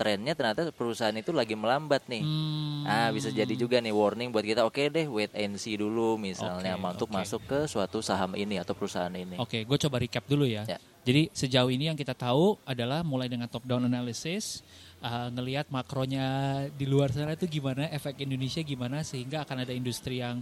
trennya 0.00 0.32
ternyata 0.32 0.72
perusahaan 0.72 1.12
itu 1.12 1.28
lagi 1.28 1.52
melambat 1.52 2.08
nih. 2.08 2.24
Hmm, 2.24 2.88
Ah 2.88 3.12
bisa 3.12 3.28
jadi 3.28 3.52
juga 3.52 3.84
nih 3.84 3.92
warning 3.92 4.32
buat 4.32 4.40
kita. 4.40 4.64
Oke 4.64 4.88
deh, 4.88 5.04
wait 5.04 5.28
and 5.36 5.60
see 5.60 5.76
dulu 5.76 6.16
misalnya 6.16 6.80
Oke, 6.80 6.96
untuk 6.96 7.08
oke. 7.12 7.16
masuk 7.20 7.40
ke 7.44 7.58
suatu 7.68 8.00
saham 8.00 8.32
ini 8.32 8.56
atau 8.56 8.72
perusahaan 8.72 9.12
ini. 9.12 9.36
Oke, 9.36 9.60
gue 9.60 9.78
coba 9.84 10.00
recap 10.00 10.24
dulu 10.24 10.48
ya. 10.48 10.64
Ya. 10.64 10.80
Jadi 11.04 11.28
sejauh 11.36 11.68
ini 11.68 11.92
yang 11.92 12.00
kita 12.00 12.16
tahu 12.16 12.56
adalah 12.64 13.04
mulai 13.04 13.28
dengan 13.28 13.48
top 13.48 13.64
down 13.68 13.84
analysis, 13.84 14.64
uh, 15.04 15.28
ngelihat 15.32 15.68
makronya 15.68 16.24
di 16.72 16.88
luar 16.88 17.12
sana 17.12 17.36
itu 17.36 17.44
gimana, 17.44 17.88
efek 17.92 18.20
Indonesia 18.24 18.64
gimana, 18.64 19.04
sehingga 19.04 19.44
akan 19.44 19.68
ada 19.68 19.72
industri 19.76 20.24
yang 20.24 20.40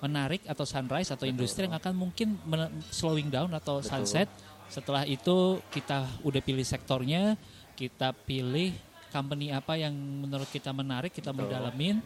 menarik 0.00 0.42
atau 0.48 0.64
sunrise 0.64 1.12
atau 1.12 1.28
industri 1.28 1.68
yang 1.68 1.76
akan 1.76 1.92
mungkin 1.92 2.40
slowing 2.88 3.28
down 3.28 3.52
atau 3.52 3.84
Betul. 3.84 3.88
sunset. 3.88 4.28
Setelah 4.70 5.04
itu 5.04 5.60
kita 5.68 6.08
udah 6.24 6.40
pilih 6.40 6.64
sektornya, 6.64 7.36
kita 7.76 8.16
pilih 8.16 8.72
company 9.12 9.52
apa 9.52 9.76
yang 9.76 9.92
menurut 9.92 10.48
kita 10.48 10.72
menarik, 10.72 11.12
kita 11.12 11.34
Betul. 11.34 11.52
dalamin, 11.52 11.96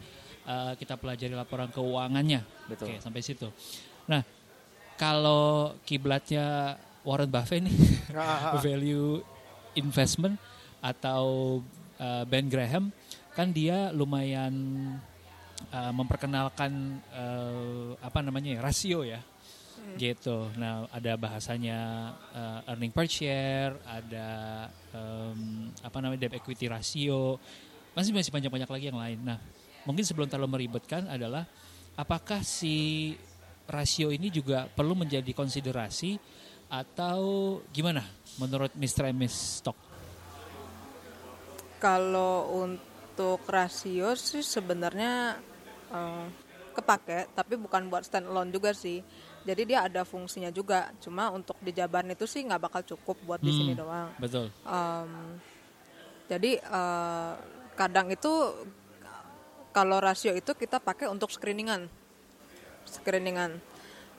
uh, 0.43 0.73
kita 0.75 0.99
pelajari 0.99 1.33
laporan 1.37 1.69
keuangannya. 1.71 2.41
Betul. 2.67 2.91
Oke, 2.91 2.95
sampai 2.99 3.21
situ. 3.21 3.47
Nah, 4.09 4.25
kalau 4.99 5.75
kiblatnya 5.87 6.75
Warren 7.05 7.29
Buffett 7.29 7.63
nih 7.63 7.75
value 8.65 9.21
investment 9.77 10.35
atau 10.81 11.59
uh, 12.01 12.23
Ben 12.27 12.49
Graham 12.49 12.91
kan 13.35 13.51
dia 13.51 13.91
lumayan 13.91 14.53
uh, 15.71 15.93
memperkenalkan 15.93 17.01
uh, 17.13 17.97
apa 18.01 18.19
namanya 18.21 18.57
ya, 18.57 18.61
rasio 18.61 19.01
ya 19.05 19.21
gitu. 19.95 20.49
Nah 20.57 20.89
ada 20.91 21.13
bahasanya 21.15 22.11
uh, 22.33 22.69
earning 22.73 22.91
per 22.91 23.07
share, 23.07 23.77
ada 23.85 24.27
um, 24.91 25.69
apa 25.85 25.97
namanya 26.01 26.27
debt 26.27 26.41
equity 26.41 26.65
ratio, 26.67 27.37
masih 27.93 28.11
masih 28.11 28.33
banyak 28.33 28.51
banyak 28.51 28.69
lagi 28.69 28.85
yang 28.89 28.99
lain. 28.99 29.19
Nah 29.23 29.37
mungkin 29.85 30.03
sebelum 30.03 30.27
terlalu 30.27 30.59
meribetkan 30.61 31.05
adalah 31.05 31.45
apakah 31.95 32.41
si 32.43 33.13
rasio 33.65 34.09
ini 34.09 34.29
juga 34.29 34.67
perlu 34.69 34.93
menjadi 34.93 35.31
konsiderasi 35.33 36.17
atau 36.69 37.61
gimana 37.69 38.01
menurut 38.41 38.73
Mr. 38.73 39.13
and 39.13 39.19
Miss 39.21 39.61
Stock? 39.61 39.77
Kalau 41.77 42.49
untuk 42.65 43.45
rasio 43.45 44.17
sih 44.17 44.41
sebenarnya 44.41 45.37
eh, 45.95 46.25
kepake, 46.71 47.31
tapi 47.31 47.55
bukan 47.55 47.87
buat 47.87 48.03
stand 48.03 48.27
alone 48.27 48.51
juga 48.51 48.75
sih. 48.75 48.99
Jadi 49.41 49.63
dia 49.63 49.85
ada 49.85 50.03
fungsinya 50.03 50.49
juga. 50.49 50.91
Cuma 50.99 51.29
untuk 51.29 51.55
di 51.59 51.71
Jaban 51.71 52.11
itu 52.11 52.25
sih 52.25 52.43
nggak 52.43 52.59
bakal 52.61 52.81
cukup 52.85 53.15
buat 53.23 53.39
di 53.39 53.49
sini 53.49 53.71
Hmm. 53.71 53.79
doang. 53.79 54.09
Betul. 54.17 54.51
Em, 54.61 55.11
jadi 56.25 56.51
eh, 56.59 57.33
kadang 57.73 58.09
itu 58.09 58.31
kalau 59.71 59.99
rasio 59.99 60.31
itu 60.31 60.51
kita 60.51 60.79
pakai 60.79 61.07
untuk 61.07 61.27
screeningan, 61.29 61.87
screeningan. 62.83 63.59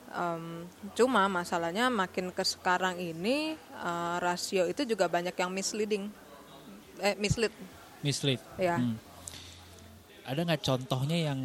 Em, 0.09 0.65
cuma 0.95 1.27
masalahnya 1.27 1.91
makin 1.91 2.31
ke 2.31 2.41
sekarang 2.41 2.97
ini 2.97 3.53
eh, 3.59 4.17
rasio 4.17 4.65
itu 4.65 4.87
juga 4.87 5.09
banyak 5.09 5.35
yang 5.35 5.51
misleading, 5.51 6.09
eh 6.99 7.13
mislead 7.17 7.53
Mislead. 8.01 8.39
ya. 8.57 8.79
Hmm. 8.79 8.97
Ada 10.27 10.41
nggak 10.43 10.61
contohnya 10.61 11.31
yang 11.31 11.41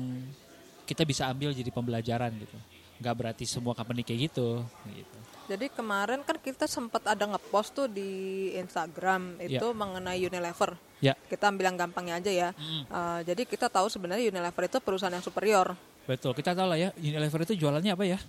kita 0.83 1.05
bisa 1.05 1.29
ambil 1.29 1.53
jadi 1.53 1.69
pembelajaran 1.69 2.33
gitu 2.35 2.57
nggak 2.97 3.15
berarti 3.15 3.45
semua 3.45 3.71
company 3.71 4.01
kayak 4.01 4.27
gitu 4.27 4.61
gitu 4.87 5.17
Jadi 5.47 5.67
kemarin 5.67 6.21
kan 6.21 6.37
kita 6.37 6.63
sempat 6.63 7.03
ada 7.05 7.27
ngepost 7.27 7.75
tuh 7.75 7.83
di 7.85 8.07
Instagram 8.55 9.35
itu 9.37 9.67
mengenai 9.73 10.21
Unilever. 10.21 10.79
ya 10.97 11.11
Kita 11.25 11.51
ambil 11.51 11.67
yang 11.67 11.77
gampangnya 11.77 12.15
aja 12.15 12.31
ya. 12.31 12.49
Uh, 12.87 13.19
jadi 13.21 13.43
kita 13.43 13.67
tahu 13.67 13.91
sebenarnya 13.91 14.31
Unilever 14.31 14.63
itu 14.63 14.79
perusahaan 14.79 15.11
yang 15.11 15.19
superior. 15.19 15.75
betul 16.01 16.31
kita 16.31 16.53
tahu 16.53 16.67
lah 16.67 16.79
ya 16.79 16.89
Unilever 16.95 17.43
itu 17.43 17.57
jualannya 17.57 17.91
apa 17.91 18.05
ya 18.05 18.19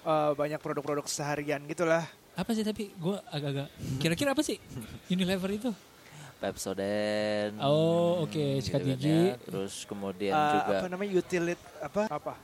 Eh, 0.00 0.32
banyak 0.32 0.56
produk-produk 0.58 1.04
seharian 1.04 1.60
gitulah. 1.66 2.08
apa 2.32 2.50
sih 2.50 2.64
tapi 2.64 2.88
gue 2.88 3.16
agak-agak 3.28 3.68
kira-kira 3.98 4.32
apa 4.32 4.40
sih 4.40 4.56
Unilever 5.06 5.50
itu 5.50 5.70
Pepsodent. 6.40 7.52
oh 7.60 8.24
oke 8.24 8.44
sikat 8.58 8.80
gitu 8.80 8.88
kan 8.88 8.96
gigi 8.96 9.20
ya. 9.28 9.36
Terus 9.38 9.74
kemudian 9.84 10.32
Eh, 10.32 10.52
juga 10.56 10.74
apa 10.74 10.86
namanya 10.88 11.12
utilit 11.14 11.60
apa 11.78 12.02
apa? 12.08 12.34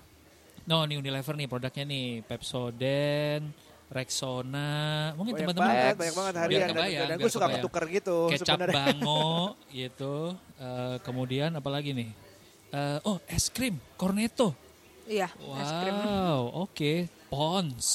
no 0.62 0.82
nih 0.82 0.96
Unilever 0.96 1.34
nih 1.34 1.46
produknya 1.46 1.84
nih 1.84 2.06
Pepsodent 2.22 3.44
Rexona 3.86 4.70
mungkin 5.14 5.32
Banyak 5.32 5.46
teman-teman 5.46 5.68
banget, 5.68 5.86
X. 5.86 5.96
banyak 5.96 6.14
banget 6.16 6.34
harian. 6.36 6.68
Kebayang, 6.68 7.06
dan 7.06 7.16
gue 7.16 7.30
suka 7.30 7.38
kebayang. 7.40 7.62
ketuker 7.62 7.84
gitu 7.88 8.16
kecap 8.28 8.46
sebenarnya. 8.52 8.74
bango 8.76 9.26
gitu 9.74 10.14
Eh, 10.56 10.96
kemudian 11.00 11.50
apa 11.52 11.68
lagi 11.68 11.90
nih 11.92 12.10
Eh, 12.68 12.98
oh 13.02 13.22
es 13.26 13.48
krim 13.48 13.78
cornetto 13.94 14.52
Iya, 15.04 15.30
es 15.30 15.70
krim. 15.78 15.94
wow 15.96 16.40
oke 16.60 16.92
Pons 17.26 17.86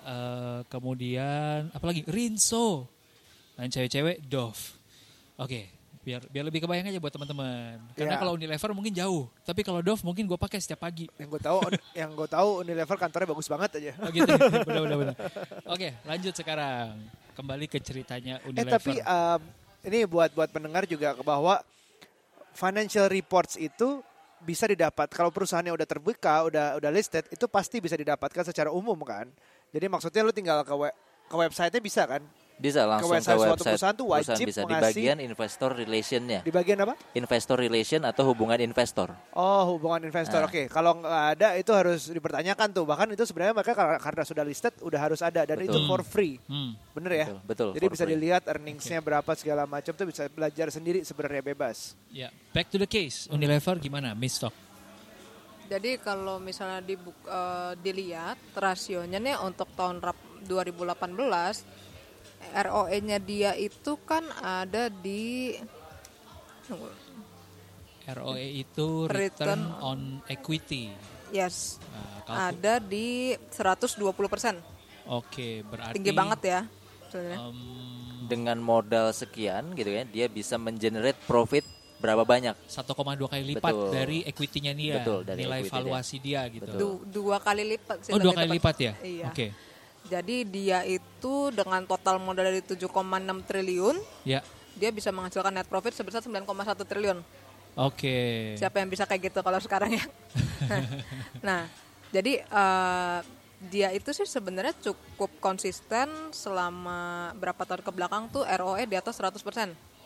Eh, 0.00 0.60
kemudian 0.66 1.66
apa 1.68 1.84
lagi 1.84 2.02
Rinso 2.04 2.86
dan 3.52 3.68
cewek-cewek 3.68 4.22
Dove 4.22 4.81
oke 5.42 5.62
biar 6.02 6.18
biar 6.26 6.42
lebih 6.42 6.66
kebayang 6.66 6.90
aja 6.90 6.98
buat 6.98 7.10
teman-teman 7.10 7.78
karena 7.94 8.14
Ya. 8.14 8.18
kalau 8.18 8.34
Unilever 8.34 8.70
mungkin 8.72 8.90
jauh 8.90 9.30
tapi 9.42 9.62
kalau 9.62 9.78
Dove 9.78 10.02
mungkin 10.02 10.26
gue 10.26 10.34
pakai 10.34 10.58
setiap 10.58 10.82
pagi 10.82 11.06
Yang 11.14 11.28
gue 11.30 11.40
tahu, 11.40 11.58
yang 11.94 12.10
gue 12.12 12.26
tahu 12.26 12.48
Unilever 12.60 12.96
kantornya 12.96 13.28
bagus 13.28 13.46
banget 13.46 13.70
aja. 13.78 13.92
Oh 14.02 14.10
gitu. 14.10 14.26
benar. 14.98 15.14
Oke, 15.64 15.94
lanjut 16.02 16.34
sekarang. 16.34 16.98
Kembali 17.32 17.64
ke 17.64 17.78
ceritanya 17.78 18.38
Eh 18.38 18.50
Unilever. 18.50 18.72
tapi 18.72 18.98
um, 18.98 19.40
ini 19.82 20.02
buat 20.04 20.30
buat 20.32 20.50
pendengar 20.50 20.84
juga 20.84 21.14
bahwa 21.18 21.62
financial 22.52 23.06
reports 23.06 23.54
itu 23.56 24.02
bisa 24.42 24.66
didapat 24.66 25.06
kalau 25.06 25.30
perusahaannya 25.30 25.70
udah 25.70 25.86
terbuka, 25.86 26.42
udah 26.44 26.66
udah 26.76 26.90
listed 26.90 27.22
itu 27.30 27.46
pasti 27.46 27.78
bisa 27.78 27.94
didapatkan 27.94 28.42
secara 28.42 28.74
umum 28.74 28.98
kan. 29.02 29.30
Jadi 29.70 29.86
maksudnya 29.86 30.20
lu 30.20 30.34
tinggal 30.34 30.60
ke 30.60 30.74
we- 30.74 30.96
ke 31.24 31.36
website-nya 31.38 31.78
bisa 31.78 32.02
kan? 32.04 32.26
Bisa 32.58 32.86
langsung 32.86 33.10
ke 33.10 33.18
website 33.18 33.36
website, 33.36 33.48
suatu 33.48 33.64
perusahaan 33.64 33.96
tuh 33.96 34.06
wajib 34.08 34.46
bisa 34.46 34.62
di 34.62 34.74
bagian 34.76 35.18
investor 35.18 35.70
relationnya. 35.74 36.40
Di 36.44 36.52
bagian 36.54 36.78
apa? 36.84 36.94
Investor 37.16 37.56
relation 37.58 38.00
atau 38.06 38.22
hubungan 38.28 38.58
investor. 38.60 39.10
Oh, 39.34 39.74
hubungan 39.74 40.06
investor. 40.06 40.44
Ah. 40.44 40.48
Oke, 40.48 40.70
kalau 40.70 41.02
nggak 41.02 41.24
ada 41.38 41.48
itu 41.58 41.72
harus 41.74 42.06
dipertanyakan 42.12 42.68
tuh. 42.70 42.84
Bahkan 42.86 43.14
itu 43.14 43.24
sebenarnya 43.26 43.54
mereka 43.56 43.72
karena, 43.98 44.22
sudah 44.22 44.44
listed 44.46 44.74
udah 44.78 45.00
harus 45.00 45.20
ada 45.24 45.42
dan 45.42 45.58
itu 45.58 45.74
Betul. 45.74 45.88
for 45.90 46.00
free. 46.06 46.38
Hmm. 46.46 46.78
Bener 46.94 47.12
ya? 47.12 47.26
Betul, 47.32 47.40
betul, 47.42 47.68
Jadi 47.74 47.86
for 47.86 47.92
bisa 47.98 48.04
free. 48.04 48.12
dilihat 48.14 48.42
earningsnya 48.46 48.98
berapa 49.02 49.30
segala 49.34 49.62
macam 49.66 49.92
tuh 49.94 50.06
bisa 50.06 50.22
belajar 50.30 50.66
sendiri 50.70 51.02
sebenarnya 51.02 51.42
bebas. 51.42 51.98
Ya, 52.12 52.30
back 52.54 52.70
to 52.70 52.78
the 52.78 52.86
case. 52.86 53.26
Unilever 53.32 53.78
gimana? 53.82 54.14
Misstock. 54.14 54.54
Jadi 55.66 55.96
kalau 56.04 56.36
misalnya 56.36 56.84
dibuk- 56.84 57.24
eh, 57.24 57.72
dilihat 57.80 58.36
rasionya 58.52 59.16
nih 59.16 59.40
untuk 59.40 59.72
tahun 59.72 60.04
rap- 60.04 60.30
2018 60.44 61.64
ROE-nya 62.52 63.18
dia 63.18 63.54
itu 63.54 63.96
kan 64.02 64.22
ada 64.36 64.88
di 64.88 65.54
ROE 68.04 68.46
itu 68.58 69.06
return, 69.06 69.14
Return 69.14 69.62
on 69.80 70.00
equity. 70.26 70.90
yes 71.30 71.78
Nah, 71.84 72.26
kalku- 72.26 72.42
ada 72.52 72.74
di 72.78 73.08
120%. 73.48 74.58
Oke, 75.04 75.62
berarti 75.62 75.94
Tinggi 75.96 76.12
banget 76.12 76.40
ya. 76.42 76.60
em, 77.12 77.58
Dengan 78.22 78.56
modal 78.56 79.10
sekian 79.12 79.74
gitu 79.74 79.90
ya, 79.90 80.02
dia 80.04 80.26
bisa 80.26 80.56
mengenerate 80.56 81.18
profit 81.22 81.66
berapa 81.98 82.22
banyak? 82.22 82.54
1,2 82.64 83.28
kali 83.28 83.44
lipat 83.52 83.68
Betul. 83.68 83.90
dari 83.92 84.18
equity-nya 84.22 84.72
dia. 84.72 84.94
Betul, 84.98 85.20
dari 85.22 85.38
nilai 85.40 85.60
equity 85.60 85.74
valuasi 85.74 86.16
dia, 86.18 86.40
gitu. 86.48 86.64
Betul. 86.64 86.78
Du- 86.78 87.02
dua 87.04 87.36
kali 87.38 87.62
lipat 87.68 87.98
sih 88.00 88.10
Oh, 88.10 88.18
dua 88.18 88.32
kali 88.32 88.46
tepat. 88.48 88.56
lipat 88.56 88.76
ya? 88.78 88.92
Iya. 88.98 89.26
Oke. 89.28 89.46
Jadi 90.10 90.44
dia 90.46 90.82
itu 90.82 91.50
dengan 91.54 91.86
total 91.86 92.18
modal 92.18 92.48
dari 92.48 92.62
7,6 92.62 92.88
triliun, 93.46 93.96
Ya. 94.26 94.42
dia 94.74 94.90
bisa 94.90 95.14
menghasilkan 95.14 95.54
net 95.54 95.68
profit 95.70 95.94
sebesar 95.94 96.20
9,1 96.24 96.82
triliun. 96.84 97.22
Oke. 97.78 98.52
Siapa 98.60 98.82
yang 98.84 98.90
bisa 98.92 99.08
kayak 99.08 99.32
gitu 99.32 99.40
kalau 99.40 99.56
sekarang 99.62 99.96
ya? 99.96 100.04
nah, 101.46 101.70
jadi 102.12 102.44
eh, 102.44 103.18
dia 103.70 103.88
itu 103.94 104.10
sih 104.10 104.26
sebenarnya 104.26 104.74
cukup 104.82 105.30
konsisten 105.38 106.10
selama 106.34 107.30
berapa 107.38 107.62
tahun 107.62 107.82
ke 107.86 107.92
belakang 107.94 108.26
tuh 108.28 108.42
ROE 108.42 108.84
di 108.84 108.96
atas 108.98 109.16
100%. 109.16 109.38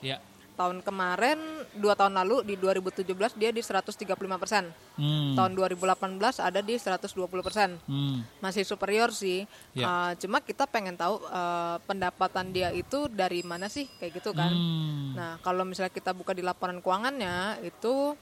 Ya. 0.05 0.21
Tahun 0.57 0.81
kemarin, 0.81 1.37
dua 1.77 1.93
tahun 1.93 2.17
lalu 2.17 2.41
di 2.49 2.55
2017 2.57 3.37
dia 3.37 3.53
di 3.53 3.61
135%. 3.61 4.73
Hmm. 4.97 5.37
Tahun 5.37 5.53
2018 5.53 6.41
ada 6.41 6.61
di 6.65 6.81
120%. 6.81 7.77
Hmm. 7.85 8.25
Masih 8.41 8.65
superior 8.65 9.13
sih. 9.13 9.45
Ya. 9.77 9.85
Eh, 9.85 10.13
cuma 10.25 10.41
kita 10.41 10.65
pengen 10.65 10.97
tahu 10.97 11.21
eh, 11.29 11.77
pendapatan 11.85 12.57
dia 12.57 12.73
itu 12.73 13.05
dari 13.13 13.45
mana 13.45 13.69
sih 13.69 13.85
kayak 14.01 14.17
gitu 14.17 14.33
kan. 14.33 14.49
Hmm. 14.49 15.13
Nah, 15.13 15.33
kalau 15.45 15.69
misalnya 15.69 15.93
kita 15.93 16.17
buka 16.17 16.33
di 16.33 16.41
laporan 16.41 16.81
keuangannya 16.81 17.61
itu 17.61 18.17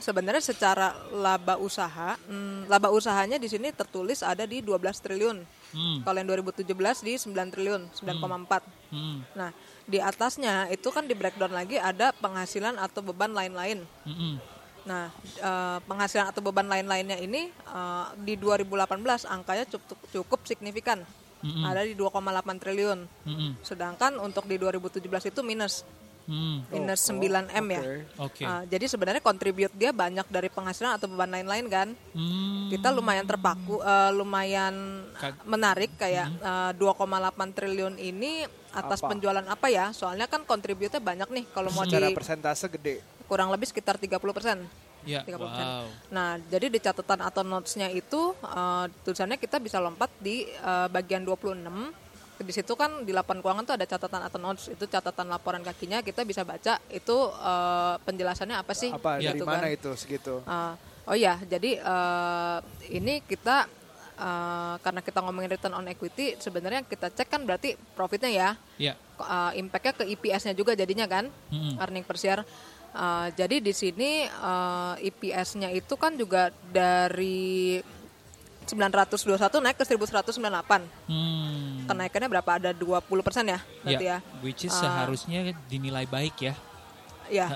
sebenarnya 0.00 0.40
secara 0.40 0.96
laba 1.12 1.60
usaha, 1.60 2.16
hmm, 2.16 2.70
laba 2.70 2.88
usahanya 2.88 3.36
di 3.36 3.48
sini 3.50 3.70
tertulis 3.74 4.24
ada 4.24 4.48
di 4.48 4.64
12 4.64 4.98
triliun. 5.04 5.38
Hmm. 5.72 5.98
Kalau 6.04 6.16
yang 6.16 6.28
2017 6.28 7.04
di 7.04 7.14
9 7.16 7.52
triliun, 7.52 7.82
9,4. 7.92 8.60
Hmm. 8.92 9.24
Nah, 9.36 9.50
di 9.84 9.98
atasnya 9.98 10.68
itu 10.68 10.88
kan 10.88 11.04
di 11.04 11.12
breakdown 11.12 11.50
lagi 11.50 11.76
ada 11.76 12.14
penghasilan 12.14 12.76
atau 12.76 13.02
beban 13.02 13.30
lain-lain. 13.30 13.82
Mm-mm. 14.04 14.34
Nah, 14.82 15.10
eh, 15.38 15.78
penghasilan 15.82 16.28
atau 16.28 16.40
beban 16.40 16.66
lain-lainnya 16.66 17.16
ini 17.16 17.48
eh, 17.50 18.06
di 18.18 18.34
2018 18.34 18.82
angkanya 19.24 19.64
cukup 19.66 19.98
cukup 20.08 20.40
signifikan. 20.44 21.02
Mm-mm. 21.42 21.66
Ada 21.66 21.82
di 21.82 21.94
2,8 21.94 22.22
triliun. 22.56 23.00
Mm-mm. 23.26 23.50
Sedangkan 23.60 24.14
untuk 24.18 24.46
di 24.46 24.56
2017 24.56 25.02
itu 25.28 25.42
minus 25.42 25.82
Hmm. 26.22 26.62
minus 26.70 27.02
Oh, 27.02 27.18
9 27.18 27.50
M 27.50 27.66
ya. 27.66 27.82
oke. 27.82 27.98
Oke. 28.30 28.42
Ah, 28.46 28.62
jadi 28.62 28.86
sebenarnya 28.86 29.18
contribute 29.18 29.74
dia 29.74 29.90
banyak 29.90 30.22
dari 30.30 30.46
penghasilan 30.46 30.94
atau 30.94 31.10
beban 31.10 31.26
lain-lain 31.26 31.66
kan. 31.66 31.88
Hmm. 32.14 32.70
Kita 32.70 32.94
lumayan 32.94 33.26
terpaku, 33.26 33.82
eh, 33.82 34.10
lumayan 34.14 35.02
Kag- 35.18 35.42
menarik 35.42 35.90
kayak 35.98 36.30
eh, 36.30 36.70
2,8 36.78 37.50
triliun 37.50 37.98
ini 37.98 38.46
atas 38.72 39.04
Apa? 39.04 39.12
penjualan 39.12 39.44
apa 39.44 39.68
ya? 39.68 39.92
Soalnya 39.92 40.26
kan 40.26 40.42
contribute-nya 40.42 40.98
banyak 40.98 41.28
nih 41.30 41.44
kalau 41.52 41.68
mau 41.70 41.84
Secara 41.84 42.08
di 42.08 42.16
persentase 42.16 42.66
gede. 42.68 43.04
kurang 43.28 43.48
lebih 43.48 43.64
sekitar 43.64 43.96
30 43.96 44.18
persen. 44.32 44.58
Ya, 45.02 45.26
30%. 45.26 45.34
wow. 45.34 45.84
Nah, 46.14 46.38
jadi 46.46 46.70
di 46.70 46.78
catatan 46.78 47.26
atau 47.26 47.42
notes-nya 47.42 47.90
itu 47.90 48.36
eh, 48.38 48.86
tulisannya 49.02 49.34
kita 49.34 49.58
bisa 49.58 49.80
lompat 49.80 50.12
di 50.18 50.46
eh, 50.46 50.88
bagian 50.88 51.24
26. 51.24 51.58
Di 52.42 52.50
situ 52.50 52.74
kan 52.74 53.06
di 53.06 53.14
laporan 53.14 53.38
keuangan 53.38 53.62
tuh 53.66 53.74
ada 53.78 53.86
catatan 53.86 54.22
atau 54.26 54.38
notes. 54.38 54.70
Itu 54.70 54.86
catatan 54.86 55.26
laporan 55.26 55.62
kakinya 55.62 56.02
kita 56.02 56.22
bisa 56.22 56.46
baca 56.46 56.78
itu 56.88 57.16
eh, 57.34 57.94
penjelasannya 58.04 58.56
apa 58.58 58.72
sih? 58.78 58.90
Apa 58.90 59.18
dari 59.18 59.32
gitu 59.34 59.44
mana 59.48 59.66
kan. 59.66 59.74
itu 59.74 59.90
segitu? 59.98 60.34
Eh, 60.46 60.72
oh 61.10 61.16
ya, 61.18 61.34
jadi 61.42 61.82
eh, 61.82 62.58
ini 62.94 63.26
kita 63.26 63.66
eh, 64.22 64.74
karena 64.78 65.00
kita 65.00 65.18
ngomongin 65.18 65.50
return 65.50 65.74
on 65.74 65.86
equity, 65.86 66.38
sebenarnya 66.38 66.82
kita 66.82 67.10
cek 67.10 67.26
kan 67.26 67.42
berarti 67.42 67.74
profitnya 67.92 68.30
ya 68.30 68.48
Ya. 68.78 68.94
uh, 69.18 69.50
impactnya 69.52 69.92
ke 69.92 70.04
EPS-nya 70.08 70.54
juga 70.54 70.72
jadinya 70.72 71.06
kan 71.06 71.26
Mm-mm. 71.50 71.76
earning 71.76 72.02
per 72.02 72.14
share. 72.14 72.46
Uh, 72.92 73.32
jadi 73.32 73.58
di 73.58 73.72
sini 73.72 74.10
uh, 74.28 74.94
EPS-nya 74.96 75.72
itu 75.72 75.96
kan 75.96 76.12
juga 76.12 76.52
dari 76.68 77.80
921 78.62 79.26
naik 79.58 79.76
ke 79.76 79.84
1198. 79.84 81.10
Hmm. 81.10 81.82
Kenaikannya 81.82 82.28
berapa? 82.30 82.50
Ada 82.52 82.70
20 82.70 83.02
persen 83.20 83.44
ya, 83.48 83.58
berarti 83.82 84.06
ya. 84.06 84.18
Which 84.38 84.62
is 84.62 84.72
Ah. 84.72 84.86
seharusnya 85.02 85.50
dinilai 85.66 86.06
baik 86.06 86.36
ya. 86.38 86.54
Ya. 87.32 87.48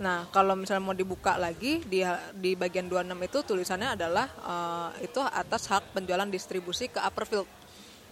Nah, 0.00 0.24
kalau 0.32 0.56
misalnya 0.56 0.80
mau 0.80 0.96
dibuka 0.96 1.36
lagi 1.36 1.84
di 1.84 2.00
di 2.32 2.56
bagian 2.56 2.88
26 2.88 3.28
itu 3.28 3.38
tulisannya 3.44 3.88
adalah 3.92 4.26
uh, 4.40 4.90
itu 5.04 5.20
atas 5.20 5.68
hak 5.68 5.92
penjualan 5.92 6.24
distribusi 6.24 6.88
ke 6.88 6.96
Upperfield. 6.96 7.44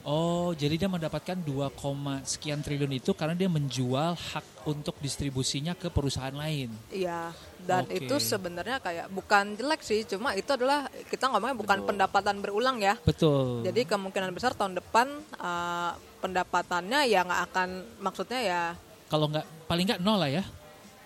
Oh, 0.08 0.54
jadi 0.54 0.78
dia 0.78 0.88
mendapatkan 0.88 1.36
2, 1.36 1.74
koma 1.74 2.22
sekian 2.24 2.62
triliun 2.62 2.96
itu 2.96 3.12
karena 3.12 3.34
dia 3.34 3.50
menjual 3.50 4.14
hak 4.14 4.64
untuk 4.64 4.96
distribusinya 5.02 5.74
ke 5.74 5.90
perusahaan 5.90 6.32
lain. 6.32 6.70
Iya, 6.88 7.34
dan 7.60 7.84
Oke. 7.84 8.06
itu 8.06 8.16
sebenarnya 8.16 8.78
kayak 8.78 9.10
bukan 9.12 9.58
jelek 9.58 9.82
sih, 9.84 10.06
cuma 10.08 10.32
itu 10.32 10.48
adalah 10.54 10.88
kita 11.12 11.28
ngomongnya 11.28 11.58
bukan 11.58 11.78
pendapatan 11.84 12.40
berulang 12.40 12.78
ya. 12.80 12.96
Betul. 13.04 13.66
Jadi 13.66 13.84
kemungkinan 13.84 14.32
besar 14.32 14.54
tahun 14.56 14.78
depan 14.80 15.12
uh, 15.34 15.92
pendapatannya 16.24 17.04
ya 17.04 17.26
nggak 17.26 17.42
akan 17.52 17.68
maksudnya 18.00 18.40
ya 18.40 18.62
kalau 19.08 19.26
nggak 19.32 19.46
paling 19.64 19.84
nggak 19.88 20.00
nol 20.04 20.20
lah 20.20 20.28
ya. 20.28 20.44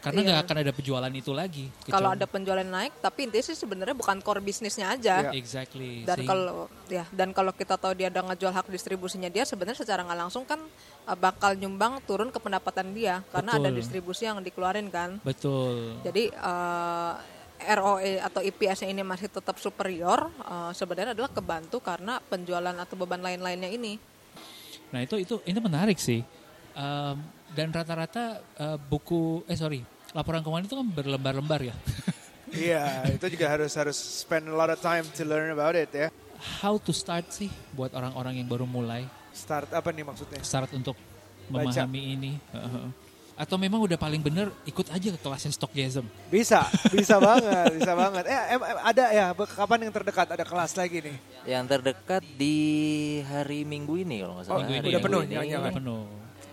Karena 0.02 0.18
Iya. 0.18 0.26
nggak 0.34 0.40
akan 0.42 0.56
ada 0.66 0.72
penjualan 0.74 1.12
itu 1.14 1.30
lagi. 1.30 1.64
Kalau 1.86 2.10
ada 2.10 2.26
penjualan 2.26 2.66
naik, 2.66 2.98
tapi 2.98 3.30
intinya 3.30 3.44
sih 3.46 3.54
sebenarnya 3.54 3.94
bukan 3.94 4.18
core 4.18 4.42
bisnisnya 4.42 4.90
aja. 4.90 5.30
Iya. 5.30 5.38
exactly. 5.38 6.02
Dan 6.02 6.26
kalau 6.26 6.66
ya 6.90 7.06
dan 7.14 7.30
kalau 7.30 7.54
kita 7.54 7.78
tahu 7.78 7.94
dia 7.94 8.10
udah 8.10 8.34
ngejual 8.34 8.50
hak 8.50 8.66
distribusinya 8.66 9.30
dia 9.30 9.46
sebenarnya 9.46 9.86
secara 9.86 10.02
nggak 10.02 10.18
langsung 10.26 10.42
kan 10.42 10.58
uh, 11.06 11.14
bakal 11.14 11.54
nyumbang 11.54 12.02
turun 12.02 12.34
ke 12.34 12.42
pendapatan 12.42 12.90
dia 12.90 13.22
karena 13.30 13.54
ada 13.54 13.70
Betul. 13.70 13.78
distribusi 13.78 14.26
yang 14.26 14.42
dikeluarin 14.42 14.90
kan. 14.90 15.22
betul. 15.22 15.94
Jadi 16.02 16.34
uh, 16.34 17.14
ROE 17.62 18.18
atau 18.18 18.42
EPS-nya 18.42 18.90
ini 18.90 19.06
masih 19.06 19.30
tetap 19.30 19.54
superior 19.62 20.34
uh, 20.42 20.74
sebenarnya 20.74 21.14
adalah 21.14 21.30
kebantu 21.30 21.78
karena 21.78 22.18
penjualan 22.26 22.74
atau 22.74 22.98
beban 22.98 23.22
lain-lainnya 23.22 23.70
ini. 23.70 24.02
Nah 24.90 24.98
itu 24.98 25.14
itu 25.22 25.38
ini 25.46 25.62
menarik 25.62 25.96
sih. 25.96 26.20
Em, 26.72 27.16
dan 27.52 27.68
rata-rata 27.68 28.24
eh, 28.54 28.78
buku 28.78 29.44
eh 29.44 29.54
sorry 29.54 29.80
laporan 30.12 30.40
keuangan 30.40 30.64
itu 30.64 30.74
kan 30.74 30.88
berlembar-lembar 30.88 31.60
ya. 31.62 31.76
Iya, 32.52 33.08
itu 33.08 33.32
juga 33.32 33.48
harus 33.48 33.72
harus 33.72 33.96
spend 33.96 34.44
a 34.44 34.52
lot 34.52 34.68
of 34.68 34.76
time 34.76 35.08
to 35.16 35.24
learn 35.24 35.48
about 35.48 35.72
it 35.72 35.88
ya. 35.88 36.12
How 36.60 36.76
to 36.76 36.92
start 36.92 37.32
sih 37.32 37.48
buat 37.72 37.96
orang-orang 37.96 38.44
yang 38.44 38.46
baru 38.46 38.68
mulai 38.68 39.08
Start 39.32 39.72
apa 39.72 39.88
nih 39.88 40.04
maksudnya? 40.04 40.36
start 40.44 40.68
untuk 40.76 40.92
Baca. 41.48 41.64
memahami 41.64 42.12
ini. 42.12 42.32
Heeh. 42.52 42.92
Atau 43.40 43.56
memang 43.56 43.80
udah 43.80 43.96
paling 43.96 44.20
bener 44.20 44.52
ikut 44.68 44.84
aja 44.92 45.08
ke 45.08 45.16
kelasnya 45.16 45.48
Stockjasm. 45.48 46.04
Bisa, 46.28 46.68
bisa 46.92 47.16
banget, 47.16 47.72
bisa 47.72 47.96
banget. 47.96 48.28
Eh, 48.28 48.36
em- 48.52 48.66
em- 48.68 48.82
ada 48.84 49.04
ya, 49.08 49.26
kapan 49.32 49.88
yang 49.88 49.92
terdekat 49.96 50.28
ada 50.28 50.44
kelas 50.44 50.76
lagi 50.76 51.00
nih? 51.00 51.16
Yang 51.48 51.64
terdekat 51.72 52.20
di 52.36 52.56
hari 53.24 53.64
Minggu 53.64 53.96
ini 53.96 54.20
kalau 54.20 54.36
nggak 54.36 54.44
salah. 54.44 54.60
Oh, 54.60 54.68
Minggu 54.68 54.76
Hari 54.76 54.84
ini 54.84 54.92
udah 54.92 55.00
ya? 55.00 55.06
penuh, 55.08 55.20
ini 55.24 55.32
jangan-jangan. 55.32 55.64
Udah 55.64 55.78
penuh. 55.80 56.02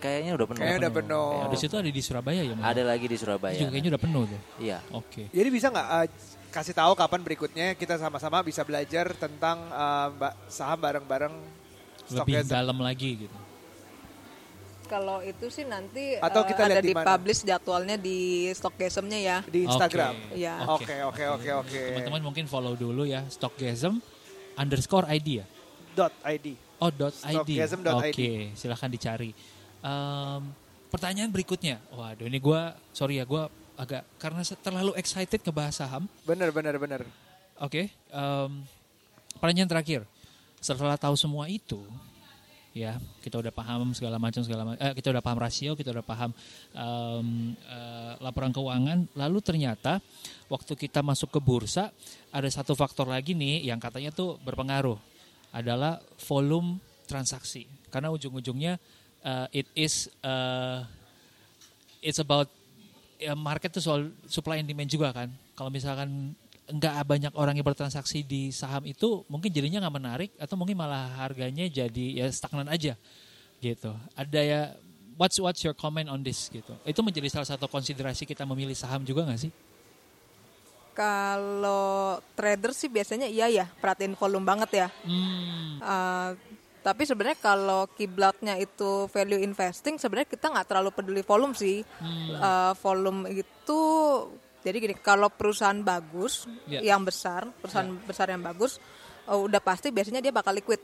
Kayaknya 0.00 0.32
udah 0.34 0.46
penuh. 0.48 0.60
Kayaknya 0.64 0.80
udah 0.80 0.92
penuh. 0.96 1.30
Ya, 1.36 1.46
di 1.52 1.58
situ 1.60 1.74
ada 1.76 1.90
di 1.92 2.02
Surabaya 2.02 2.42
ya. 2.42 2.56
Ada 2.56 2.82
lagi 2.88 3.06
di 3.06 3.16
Surabaya. 3.20 3.56
Juga 3.60 3.70
kayaknya 3.76 3.90
udah 3.92 4.02
penuh 4.02 4.22
tuh. 4.24 4.40
Iya. 4.56 4.78
Oke. 4.96 5.22
Jadi 5.28 5.48
bisa 5.52 5.66
nggak 5.68 5.88
eh, 6.00 6.06
kasih 6.50 6.74
tahu 6.74 6.92
kapan 6.96 7.20
berikutnya 7.20 7.66
kita 7.76 8.00
sama-sama 8.00 8.40
bisa 8.40 8.64
belajar 8.64 9.12
tentang 9.14 9.60
eh, 9.68 10.08
ba- 10.16 10.36
saham 10.48 10.80
bareng-bareng 10.80 11.34
Lebih 12.10 12.42
dalam 12.48 12.74
lagi 12.82 13.28
gitu. 13.28 13.38
Kalau 14.90 15.22
itu 15.22 15.46
sih 15.54 15.62
nanti 15.62 16.18
Atau 16.18 16.42
uh, 16.42 16.46
kita 16.50 16.66
lihat 16.66 16.82
ada 16.82 16.82
di 16.82 16.90
publish 16.90 17.46
jadwalnya 17.46 17.94
di 17.94 18.50
Stockgasm-nya 18.50 19.18
ya. 19.22 19.38
di 19.46 19.62
Instagram. 19.62 20.18
Oke. 20.18 20.34
Iya. 20.34 20.54
Oke, 20.66 20.94
oke, 21.06 21.24
oke, 21.38 21.50
oke. 21.62 21.82
Teman-teman 21.94 22.22
mungkin 22.26 22.44
follow 22.50 22.74
dulu 22.74 23.06
ya 23.06 23.22
Stockgasm 23.30 24.02
underscore 24.58 25.06
ID 25.06 25.28
ya. 25.38 25.46
Dot 25.94 26.10
ID. 26.26 26.58
Oh 26.82 26.90
dot 26.90 27.14
ID. 27.22 27.54
Stockgasm.id. 27.54 28.10
Oke, 28.10 28.30
silahkan 28.58 28.90
dicari. 28.90 29.30
Em, 29.80 30.42
pertanyaan 30.92 31.32
berikutnya. 31.32 31.80
Waduh, 31.92 32.28
ini 32.28 32.36
gue 32.36 32.60
sorry 32.92 33.16
ya 33.20 33.24
gue 33.24 33.42
agak 33.80 34.04
karena 34.20 34.44
terlalu 34.44 34.92
excited 35.00 35.40
ngebahas 35.40 35.74
saham. 35.80 36.04
Bener, 36.28 36.52
bener, 36.52 36.76
bener. 36.76 37.02
Oke, 37.60 37.88
em, 38.12 38.50
pertanyaan 39.40 39.68
terakhir. 39.68 40.00
Setelah 40.60 41.00
tahu 41.00 41.16
semua 41.16 41.48
itu, 41.48 41.80
ya 42.76 43.00
kita 43.24 43.40
udah 43.40 43.48
paham 43.48 43.96
segala 43.96 44.20
macam 44.20 44.44
segala 44.44 44.62
macam. 44.68 44.80
Eh, 44.84 44.92
kita 44.92 45.08
udah 45.08 45.24
paham 45.24 45.38
rasio, 45.40 45.72
kita 45.72 45.90
udah 45.96 46.04
paham 46.04 46.30
em, 46.76 47.56
eh, 47.56 48.12
laporan 48.20 48.52
keuangan. 48.52 49.08
Lalu 49.16 49.38
ternyata 49.40 50.04
waktu 50.52 50.76
kita 50.76 51.00
masuk 51.00 51.32
ke 51.32 51.40
bursa 51.40 51.88
ada 52.28 52.48
satu 52.52 52.76
faktor 52.76 53.08
lagi 53.08 53.32
nih 53.32 53.64
yang 53.64 53.80
katanya 53.80 54.12
tuh 54.12 54.36
berpengaruh 54.44 55.00
adalah 55.56 55.98
volume 56.28 56.78
transaksi. 57.08 57.66
Karena 57.90 58.12
ujung-ujungnya 58.14 58.78
eh, 59.24 59.64
it 59.64 59.68
is 59.76 60.08
eh, 60.22 60.78
it's 62.00 62.20
about 62.20 62.48
ya 63.20 63.36
market 63.36 63.68
tuh 63.72 63.84
soal 63.84 64.08
supply 64.26 64.60
and 64.60 64.68
demand 64.68 64.88
juga 64.88 65.12
kan. 65.12 65.28
Kalau 65.52 65.68
misalkan 65.68 66.32
nggak 66.70 66.94
banyak 67.02 67.32
orang 67.34 67.58
yang 67.58 67.66
bertransaksi 67.66 68.22
di 68.22 68.54
saham 68.54 68.86
itu, 68.86 69.26
mungkin 69.26 69.50
jadinya 69.50 69.84
nggak 69.84 69.96
menarik 69.96 70.30
atau 70.38 70.54
mungkin 70.54 70.78
malah 70.78 71.10
harganya 71.20 71.66
jadi 71.66 72.24
ya 72.24 72.26
stagnan 72.32 72.70
aja 72.70 72.94
gitu. 73.60 73.92
Ada 74.16 74.40
ya 74.40 74.60
what's 75.20 75.36
what's 75.36 75.60
your 75.60 75.76
comment 75.76 76.08
on 76.08 76.24
this 76.24 76.48
gitu. 76.48 76.72
Itu 76.88 77.04
menjadi 77.04 77.28
salah 77.28 77.48
satu 77.48 77.68
konsiderasi 77.68 78.24
kita 78.24 78.48
memilih 78.48 78.72
saham 78.72 79.04
juga 79.04 79.28
nggak 79.28 79.40
sih? 79.44 79.52
Kalau 80.96 82.18
trader 82.34 82.72
sih 82.76 82.90
biasanya 82.90 83.28
iya 83.28 83.46
ya, 83.48 83.66
perhatiin 83.80 84.16
volume 84.16 84.46
banget 84.48 84.70
ya. 84.84 84.88
Hmm, 85.04 85.80
Uh, 85.80 86.36
tapi 86.80 87.04
sebenarnya 87.04 87.38
kalau 87.40 87.84
kiblatnya 87.92 88.56
itu 88.56 89.04
value 89.12 89.40
investing, 89.44 90.00
sebenarnya 90.00 90.28
kita 90.32 90.48
nggak 90.48 90.66
terlalu 90.66 90.90
peduli 90.96 91.22
volume 91.22 91.52
sih. 91.52 91.84
Uh, 92.40 92.72
volume 92.80 93.28
itu 93.28 93.80
jadi 94.60 94.76
gini, 94.76 94.94
kalau 95.00 95.32
perusahaan 95.32 95.76
bagus, 95.80 96.44
Ya. 96.68 96.92
yang 96.92 97.00
besar, 97.00 97.48
perusahaan 97.60 97.88
besar 98.04 98.28
yang 98.28 98.44
bagus, 98.44 98.76
uh, 99.28 99.40
udah 99.40 99.60
pasti 99.60 99.88
biasanya 99.88 100.20
dia 100.20 100.32
bakal 100.32 100.52
liquid. 100.52 100.80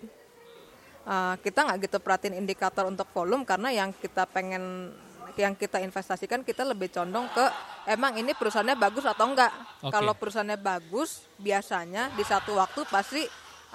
Uh, 1.07 1.38
kita 1.38 1.62
nggak 1.62 1.86
gitu 1.86 1.99
perhatiin 2.03 2.34
indikator 2.34 2.82
untuk 2.88 3.07
volume 3.14 3.47
karena 3.47 3.70
yang 3.70 3.94
kita 3.94 4.26
pengen 4.26 4.90
yang 5.36 5.53
kita 5.53 5.78
investasikan 5.84 6.40
kita 6.40 6.64
lebih 6.64 6.88
condong 6.88 7.28
ke 7.28 7.44
emang 7.92 8.16
ini 8.16 8.32
perusahaannya 8.32 8.74
bagus 8.80 9.05
atau 9.05 9.28
enggak. 9.28 9.53
Oke. 9.84 9.92
Kalau 9.92 10.16
perusahaannya 10.16 10.59
bagus, 10.59 11.28
biasanya 11.36 12.11
di 12.16 12.24
satu 12.24 12.57
waktu 12.57 12.88
pasti 12.88 13.22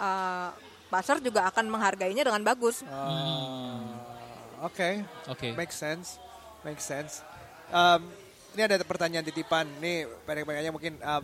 uh, 0.01 0.49
pasar 0.91 1.23
juga 1.23 1.47
akan 1.47 1.71
menghargainya 1.71 2.27
dengan 2.27 2.43
bagus. 2.43 2.83
Ah, 2.91 3.79
Oke, 4.67 5.01
Oke. 5.31 5.55
make 5.55 5.71
sense, 5.71 6.19
make 6.67 6.83
sense. 6.83 7.23
Um, 7.71 8.11
ini 8.51 8.67
ada 8.67 8.75
pertanyaan 8.83 9.23
titipan. 9.23 9.63
Nih 9.79 10.05
pendek-pendeknya 10.27 10.75
mungkin 10.75 10.99
um, 10.99 11.23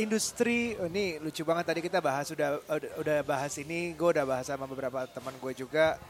industri. 0.00 0.74
oh, 0.80 0.88
ini 0.88 1.20
lucu 1.20 1.44
banget 1.44 1.68
tadi 1.68 1.80
kita 1.84 2.00
bahas 2.00 2.32
udah 2.32 2.64
udah, 2.64 2.90
udah 3.04 3.18
bahas 3.22 3.52
ini. 3.60 3.92
Gue 3.92 4.16
udah 4.16 4.24
bahas 4.24 4.48
sama 4.48 4.64
beberapa 4.64 5.04
teman 5.06 5.36
gue 5.36 5.52
juga. 5.52 6.00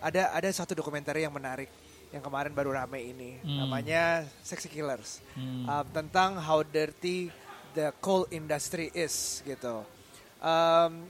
Ada 0.00 0.32
ada 0.32 0.48
satu 0.50 0.72
dokumenter 0.72 1.14
yang 1.20 1.30
menarik 1.30 1.68
yang 2.10 2.22
kemarin 2.24 2.50
baru 2.56 2.74
rame 2.74 3.04
ini. 3.04 3.38
Hmm. 3.44 3.66
Namanya 3.66 4.24
Sexy 4.40 4.72
Killers. 4.72 5.20
Hmm. 5.36 5.68
Um, 5.68 5.86
tentang 5.92 6.40
how 6.40 6.64
dirty 6.64 7.28
the 7.76 7.92
coal 8.00 8.24
industry 8.34 8.88
is 8.94 9.44
gitu. 9.44 9.84
Um, 10.44 11.08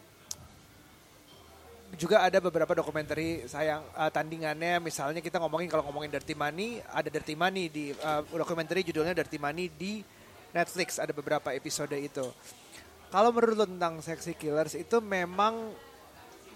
juga 1.95 2.27
ada 2.27 2.39
beberapa 2.43 2.75
dokumenter 2.75 3.47
sayang 3.47 3.83
uh, 3.95 4.11
tandingannya. 4.11 4.83
Misalnya 4.83 5.23
kita 5.23 5.39
ngomongin 5.43 5.71
kalau 5.71 5.87
ngomongin 5.87 6.11
Dirty 6.11 6.35
Money 6.35 6.83
ada 6.91 7.09
Dirty 7.09 7.35
Money 7.39 7.71
di 7.71 7.85
uh, 8.03 8.23
dokumenter 8.35 8.83
judulnya 8.83 9.15
Dirty 9.15 9.39
Money 9.39 9.71
di 9.71 10.03
Netflix. 10.55 10.99
Ada 10.99 11.15
beberapa 11.15 11.55
episode 11.55 11.95
itu. 11.99 12.27
Kalau 13.15 13.31
menurut 13.31 13.55
lo 13.55 13.67
tentang 13.67 14.03
Sexy 14.03 14.35
Killers 14.35 14.75
itu 14.75 14.99
memang 14.99 15.71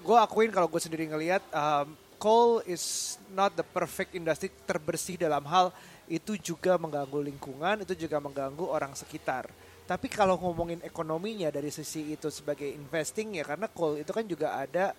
gue 0.02 0.18
akuin 0.18 0.50
kalau 0.50 0.66
gue 0.66 0.82
sendiri 0.82 1.06
ngelihat 1.06 1.42
um, 1.54 1.94
coal 2.18 2.62
is 2.66 3.14
not 3.30 3.54
the 3.54 3.62
perfect 3.62 4.14
industry 4.18 4.50
terbersih 4.66 5.14
dalam 5.14 5.46
hal. 5.46 5.70
Itu 6.10 6.34
juga 6.34 6.74
mengganggu 6.80 7.20
lingkungan 7.20 7.86
itu 7.86 7.94
juga 7.94 8.18
mengganggu 8.18 8.66
orang 8.66 8.96
sekitar 8.98 9.46
tapi 9.88 10.12
kalau 10.12 10.36
ngomongin 10.36 10.84
ekonominya 10.84 11.48
dari 11.48 11.72
sisi 11.72 12.12
itu 12.12 12.28
sebagai 12.28 12.68
investing 12.68 13.40
ya 13.40 13.44
karena 13.48 13.72
coal 13.72 13.96
itu 13.96 14.12
kan 14.12 14.20
juga 14.28 14.60
ada 14.60 14.92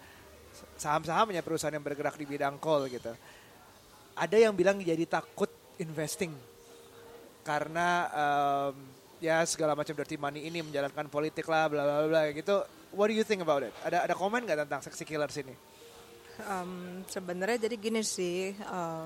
saham-sahamnya 0.82 1.46
perusahaan 1.46 1.78
yang 1.78 1.86
bergerak 1.86 2.18
di 2.18 2.26
bidang 2.26 2.58
coal 2.58 2.90
gitu. 2.90 3.14
Ada 4.18 4.50
yang 4.50 4.58
bilang 4.58 4.82
jadi 4.82 5.06
takut 5.06 5.54
investing 5.78 6.34
karena 7.46 8.10
em, 8.10 8.74
ya 9.22 9.46
segala 9.46 9.78
macam 9.78 9.94
dirty 9.94 10.18
money 10.18 10.50
ini 10.50 10.66
menjalankan 10.66 11.06
politik 11.06 11.46
lah 11.46 11.70
bla 11.70 11.86
bla 11.86 12.10
bla 12.10 12.22
gitu. 12.34 12.66
What 12.90 13.14
do 13.14 13.16
you 13.16 13.22
think 13.22 13.46
about 13.46 13.62
it? 13.62 13.72
Ada 13.86 14.10
ada 14.10 14.18
komen 14.18 14.42
nggak 14.42 14.66
tentang 14.66 14.82
sexy 14.82 15.06
killers 15.06 15.38
ini? 15.38 15.54
Um, 16.50 17.06
Sebenarnya 17.06 17.70
jadi 17.70 17.76
gini 17.78 18.02
sih, 18.02 18.58
uh, 18.66 19.06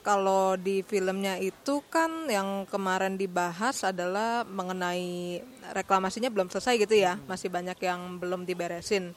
kalau 0.00 0.56
di 0.56 0.80
filmnya 0.86 1.36
itu 1.38 1.84
kan 1.92 2.26
yang 2.30 2.64
kemarin 2.66 3.18
dibahas 3.18 3.84
adalah 3.84 4.46
mengenai 4.46 5.42
reklamasinya 5.74 6.32
belum 6.32 6.48
selesai 6.48 6.74
gitu 6.80 6.96
ya, 6.96 7.20
masih 7.28 7.52
banyak 7.52 7.78
yang 7.82 8.16
belum 8.16 8.48
diberesin. 8.48 9.12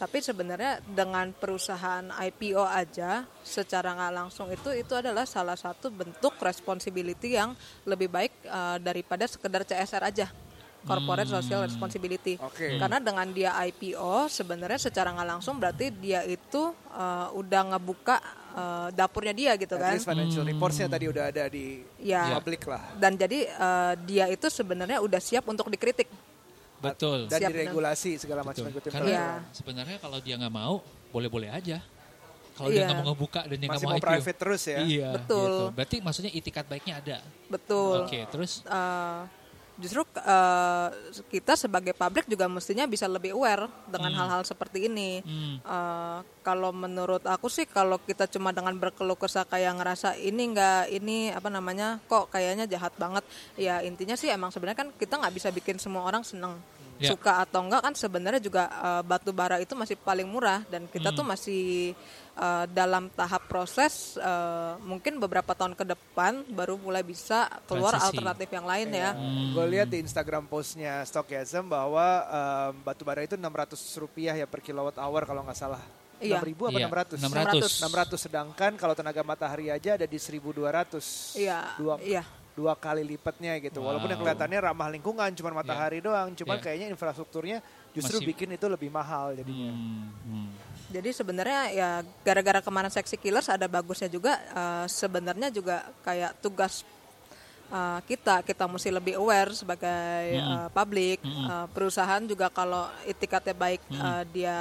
Tapi 0.00 0.24
sebenarnya 0.24 0.80
dengan 0.80 1.28
perusahaan 1.36 2.08
IPO 2.08 2.64
aja, 2.64 3.28
secara 3.44 3.92
nggak 3.92 4.14
langsung 4.16 4.48
itu 4.48 4.72
itu 4.72 4.96
adalah 4.96 5.28
salah 5.28 5.60
satu 5.60 5.92
bentuk 5.92 6.40
responsibility 6.40 7.36
yang 7.36 7.52
lebih 7.84 8.08
baik 8.08 8.32
uh, 8.48 8.80
daripada 8.80 9.28
sekedar 9.28 9.60
CSR 9.68 10.00
aja, 10.08 10.32
corporate 10.88 11.28
social 11.28 11.68
responsibility. 11.68 12.40
Oke. 12.40 12.80
Karena 12.80 12.96
dengan 12.96 13.28
dia 13.28 13.52
IPO 13.60 14.32
sebenarnya 14.32 14.80
secara 14.88 15.12
nggak 15.12 15.28
langsung 15.36 15.60
berarti 15.60 15.92
dia 15.92 16.24
itu 16.24 16.72
uh, 16.96 17.28
udah 17.36 17.76
ngebuka 17.76 18.39
uh, 18.52 18.88
dapurnya 18.90 19.34
dia 19.34 19.52
gitu 19.54 19.74
At 19.76 19.82
kan. 19.82 19.92
least 19.94 20.06
financial 20.06 20.44
reportsnya 20.44 20.86
tadi 20.86 21.06
udah 21.06 21.24
ada 21.30 21.44
di 21.46 21.82
Ya. 21.98 22.34
publik 22.36 22.64
lah. 22.66 22.82
Dan 22.96 23.14
jadi 23.14 23.46
uh, 23.56 23.94
dia 24.04 24.26
itu 24.28 24.46
sebenarnya 24.46 24.98
udah 25.00 25.20
siap 25.20 25.44
untuk 25.46 25.68
dikritik. 25.68 26.10
Betul. 26.80 27.28
Dan 27.28 27.44
Siap, 27.44 27.50
diregulasi 27.52 28.16
segala 28.16 28.40
macam 28.40 28.64
Karena 28.72 29.04
Iya. 29.04 29.28
sebenarnya 29.52 30.00
kalau 30.00 30.16
dia 30.18 30.40
nggak 30.40 30.54
mau, 30.54 30.80
boleh-boleh 31.12 31.52
aja. 31.52 31.84
Kalau 32.56 32.68
dia 32.72 32.84
Iya. 32.84 32.86
nggak 32.88 32.98
mau 33.00 33.06
ngebuka 33.12 33.40
dan 33.44 33.56
dia 33.56 33.66
nggak 33.68 33.76
Masih 33.76 33.88
mau, 33.88 33.96
mau 33.96 34.04
private 34.04 34.38
terus 34.40 34.62
ya. 34.64 34.78
Iya, 34.80 35.08
Betul. 35.20 35.44
gitu. 35.44 35.64
Berarti 35.76 35.96
maksudnya 36.00 36.32
itikat 36.32 36.64
baiknya 36.68 36.94
ada. 37.00 37.18
Betul. 37.52 38.04
Oke, 38.08 38.20
terus 38.32 38.64
Eh, 38.64 39.20
justru 39.80 40.04
eh, 40.20 40.88
kita 41.32 41.56
sebagai 41.56 41.96
publik 41.96 42.28
juga 42.28 42.46
mestinya 42.46 42.84
bisa 42.86 43.08
lebih 43.08 43.34
aware 43.34 43.66
dengan 43.88 44.12
hal-hal 44.14 44.42
seperti 44.44 44.86
ini. 44.86 45.24
hmm, 45.24 45.56
Eh, 45.60 46.20
kalau 46.40 46.72
menurut 46.72 47.24
aku 47.24 47.48
sih 47.52 47.68
kalau 47.68 48.00
kita 48.00 48.28
cuma 48.28 48.52
dengan 48.52 48.72
berkeluh 48.76 49.16
kesah 49.16 49.44
kayak 49.44 49.76
ngerasa 49.76 50.16
ini 50.16 50.52
enggak 50.52 50.88
ini 50.88 51.32
apa 51.32 51.48
namanya 51.52 52.00
kok 52.06 52.30
kayaknya 52.32 52.68
jahat 52.68 52.94
banget. 52.96 53.24
Ya 53.56 53.80
intinya 53.80 54.14
sih 54.14 54.28
emang 54.28 54.52
sebenarnya 54.52 54.86
kan 54.86 54.88
kita 54.94 55.20
nggak 55.20 55.34
bisa 55.34 55.48
bikin 55.52 55.76
semua 55.80 56.04
orang 56.06 56.22
seneng 56.24 56.56
Ya. 57.00 57.16
suka 57.16 57.40
atau 57.40 57.64
enggak 57.64 57.80
kan 57.80 57.94
sebenarnya 57.96 58.38
juga 58.38 58.68
eh, 58.68 59.02
batu 59.02 59.32
bara 59.32 59.56
itu 59.56 59.72
masih 59.72 59.96
paling 59.96 60.28
murah 60.28 60.60
dan 60.68 60.84
kita 60.84 61.10
tuh 61.10 61.24
masih 61.24 61.96
eh, 62.36 62.64
dalam 62.68 63.08
tahap 63.10 63.48
proses 63.48 64.20
eh, 64.20 64.72
mungkin 64.84 65.16
beberapa 65.16 65.56
tahun 65.56 65.72
ke 65.72 65.84
depan 65.88 66.44
baru 66.52 66.76
mulai 66.76 67.00
bisa 67.00 67.48
keluar 67.64 67.96
Transisi. 67.96 68.20
alternatif 68.20 68.48
yang 68.52 68.66
lain 68.68 68.88
ya 68.92 69.10
Gue 69.50 69.64
lihat 69.66 69.88
di 69.88 69.98
Instagram 69.98 70.44
postnya 70.44 71.00
Stockism 71.02 71.66
bahwa 71.66 72.04
em, 72.28 72.84
batu 72.84 73.00
bara 73.00 73.24
itu 73.24 73.32
600 73.34 73.48
rupiah 73.96 74.36
ya 74.36 74.44
per 74.44 74.60
kilowatt 74.60 75.00
hour 75.00 75.24
kalau 75.24 75.40
nggak 75.40 75.56
salah. 75.56 75.80
Iya. 76.20 76.36
6 76.36 76.48
ribu 76.52 76.68
apa 76.68 76.76
Iya, 76.76 76.88
600? 77.16 77.16
600. 77.16 77.80
600 78.12 78.20
sedangkan 78.20 78.72
kalau 78.76 78.92
tenaga 78.92 79.24
matahari 79.24 79.72
aja 79.72 79.96
ada 79.96 80.04
di 80.04 80.20
1200. 80.20 81.32
iya 81.34 81.72
Dua, 81.80 81.96
iya 82.04 82.20
dua 82.60 82.76
kali 82.76 83.00
lipatnya 83.02 83.56
gitu. 83.58 83.80
Walaupun 83.80 84.04
yang 84.06 84.20
Wow. 84.20 84.28
kelihatannya 84.28 84.58
ramah 84.62 84.88
lingkungan 84.90 85.30
cuma 85.32 85.48
matahari 85.54 85.98
doang, 85.98 86.28
cuman 86.34 86.56
Iya. 86.56 86.62
kayaknya 86.62 86.86
infrastrukturnya 86.88 87.58
justru 87.90 88.20
Masih- 88.20 88.28
bikin 88.28 88.48
itu 88.52 88.66
lebih 88.66 88.90
mahal 88.90 89.32
jadinya. 89.32 89.72
hmm, 89.72 90.08
hmm. 90.22 90.48
Jadi 90.90 91.10
sebenarnya 91.10 91.60
ya 91.70 91.90
gara-gara 92.20 92.60
kemarin 92.60 92.90
Sexy 92.90 93.16
Killers 93.16 93.48
ada 93.48 93.64
bagusnya 93.66 94.06
juga 94.06 94.36
eh, 94.36 94.86
sebenarnya 94.86 95.48
juga 95.48 95.76
kayak 96.00 96.36
tugas 96.38 96.84
eh, 97.70 98.00
kita 98.04 98.42
kita 98.42 98.66
mesti 98.66 98.90
lebih 98.90 99.14
aware 99.14 99.54
sebagai 99.54 100.20
eh, 100.36 100.68
publik 100.70 101.22
Eh, 101.22 101.66
perusahaan 101.70 102.20
juga 102.22 102.46
kalau 102.48 102.84
itikatnya 103.04 103.54
baik 103.54 103.80
eh, 103.88 104.22
dia 104.28 104.58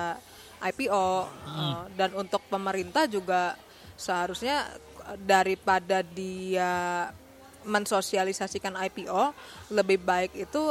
IPO 0.62 1.08
eh, 1.50 1.82
dan 1.94 2.14
untuk 2.14 2.46
pemerintah 2.46 3.04
juga 3.06 3.58
seharusnya 3.96 4.70
eh, 5.04 5.18
daripada 5.20 6.00
dia 6.04 7.10
mensosialisasikan 7.64 8.78
IPO 8.88 9.34
lebih 9.72 10.00
baik 10.00 10.32
itu 10.36 10.64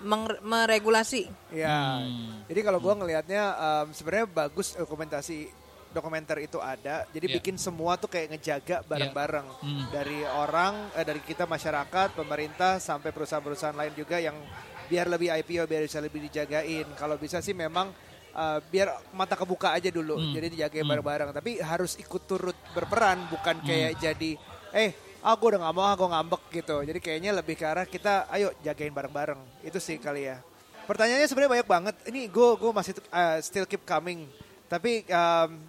meng- 0.00 0.40
meregulasi 0.40 1.28
Ya, 1.50 1.98
Hmm. 1.98 2.46
jadi 2.46 2.60
kalau 2.62 2.78
gua 2.78 2.94
ngelihatnya 2.94 3.42
em, 3.52 3.86
sebenarnya 3.90 4.26
bagus 4.26 4.72
dokumentasi 4.72 5.50
dokumenter 5.90 6.38
itu 6.38 6.62
ada. 6.62 7.02
Jadi 7.10 7.26
Iya. 7.26 7.34
bikin 7.42 7.58
semua 7.58 7.98
tuh 7.98 8.06
kayak 8.06 8.30
ngejaga 8.30 8.76
bareng-bareng 8.86 9.42
Hmm. 9.58 9.90
dari 9.90 10.22
orang, 10.22 10.94
eh, 10.94 11.02
dari 11.02 11.18
kita 11.18 11.50
masyarakat, 11.50 12.14
pemerintah 12.14 12.78
sampai 12.78 13.10
perusahaan-perusahaan 13.10 13.74
lain 13.74 13.98
juga 13.98 14.22
yang 14.22 14.38
biar 14.86 15.10
lebih 15.10 15.34
IPO, 15.34 15.66
biar 15.66 15.82
bisa 15.82 15.98
lebih 15.98 16.22
dijagain. 16.22 16.86
Kalau 16.94 17.18
bisa 17.18 17.42
sih 17.42 17.52
memang 17.52 17.90
eh, 18.30 18.62
biar 18.62 19.10
mata 19.10 19.34
kebuka 19.34 19.74
aja 19.74 19.90
dulu, 19.90 20.14
Hmm. 20.14 20.30
jadi 20.30 20.46
dijagain 20.46 20.86
bareng-bareng. 20.86 21.34
Tapi 21.34 21.58
harus 21.58 21.98
ikut 21.98 22.22
turut 22.22 22.54
berperan, 22.70 23.26
bukan 23.26 23.58
Hmm. 23.58 23.66
kayak 23.66 23.92
jadi, 23.98 24.30
eh, 24.70 24.94
ah 25.20 25.34
gue 25.36 25.48
udah 25.52 25.60
gak 25.68 25.74
mau, 25.76 25.84
ah 25.84 25.94
gue 25.96 26.08
ngambek 26.08 26.42
gitu. 26.62 26.76
Jadi 26.84 26.98
kayaknya 26.98 27.30
lebih 27.36 27.54
ke 27.56 27.64
arah 27.64 27.84
kita, 27.84 28.24
ayo 28.32 28.52
jagain 28.60 28.92
bareng-bareng. 28.92 29.40
Itu 29.60 29.76
sih 29.76 30.00
kali 30.00 30.28
ya. 30.28 30.40
Pertanyaannya 30.88 31.28
sebenarnya 31.28 31.52
banyak 31.60 31.68
banget. 31.68 31.94
Ini 32.08 32.20
gue 32.26 32.48
gue 32.56 32.70
masih 32.72 32.92
uh, 33.12 33.38
still 33.38 33.68
keep 33.68 33.84
coming. 33.84 34.26
Tapi 34.66 35.04
um, 35.06 35.60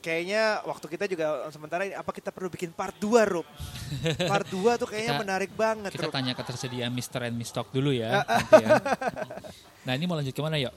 kayaknya 0.00 0.62
waktu 0.62 0.86
kita 0.86 1.04
juga 1.10 1.26
sementara 1.50 1.82
ini 1.82 1.94
apa 1.94 2.10
kita 2.10 2.30
perlu 2.30 2.46
bikin 2.46 2.70
part 2.70 2.94
2, 2.98 3.26
Rup? 3.26 3.46
Part 4.30 4.46
2 4.48 4.80
tuh 4.80 4.86
kayaknya 4.86 5.18
Kita- 5.18 5.22
menarik 5.22 5.50
banget, 5.54 5.90
Kita 5.90 6.06
Rup. 6.06 6.14
tanya 6.14 6.32
ketersediaan 6.34 6.94
Mr. 6.94 7.26
and 7.26 7.36
Miss 7.36 7.50
Stock 7.50 7.70
dulu 7.70 7.90
ya. 7.90 8.22
nanti 8.22 8.54
ya. 8.62 8.78
Nah 9.86 9.92
ini 9.94 10.04
mau 10.06 10.14
lanjut 10.18 10.34
ke 10.34 10.42
mana 10.42 10.58
yuk? 10.58 10.74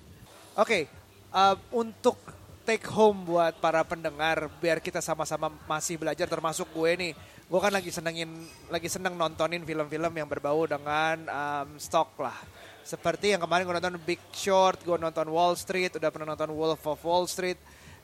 Oke, 0.54 0.90
um, 1.32 1.86
untuk 1.86 2.18
take 2.62 2.86
home 2.90 3.26
buat 3.26 3.58
para 3.58 3.82
pendengar 3.82 4.46
biar 4.62 4.78
kita 4.78 5.02
sama-sama 5.02 5.50
masih 5.66 5.98
belajar 5.98 6.30
termasuk 6.30 6.70
gue 6.70 6.92
nih. 6.94 7.14
Gue 7.50 7.58
kan 7.58 7.74
lagi 7.74 7.90
senengin 7.90 8.30
lagi 8.70 8.86
seneng 8.86 9.18
nontonin 9.18 9.66
film-film 9.66 10.14
yang 10.14 10.30
berbau 10.30 10.70
dengan 10.70 11.18
um, 11.26 11.82
stok 11.82 12.22
lah. 12.22 12.38
Seperti 12.86 13.34
yang 13.34 13.42
kemarin 13.42 13.66
gue 13.66 13.74
nonton 13.74 13.98
Big 14.06 14.22
Short, 14.30 14.78
gue 14.86 14.94
nonton 15.02 15.26
Wall 15.34 15.58
Street, 15.58 15.90
udah 15.98 16.14
pernah 16.14 16.38
nonton 16.38 16.54
Wolf 16.54 16.86
of 16.86 17.02
Wall 17.02 17.26
Street. 17.26 17.58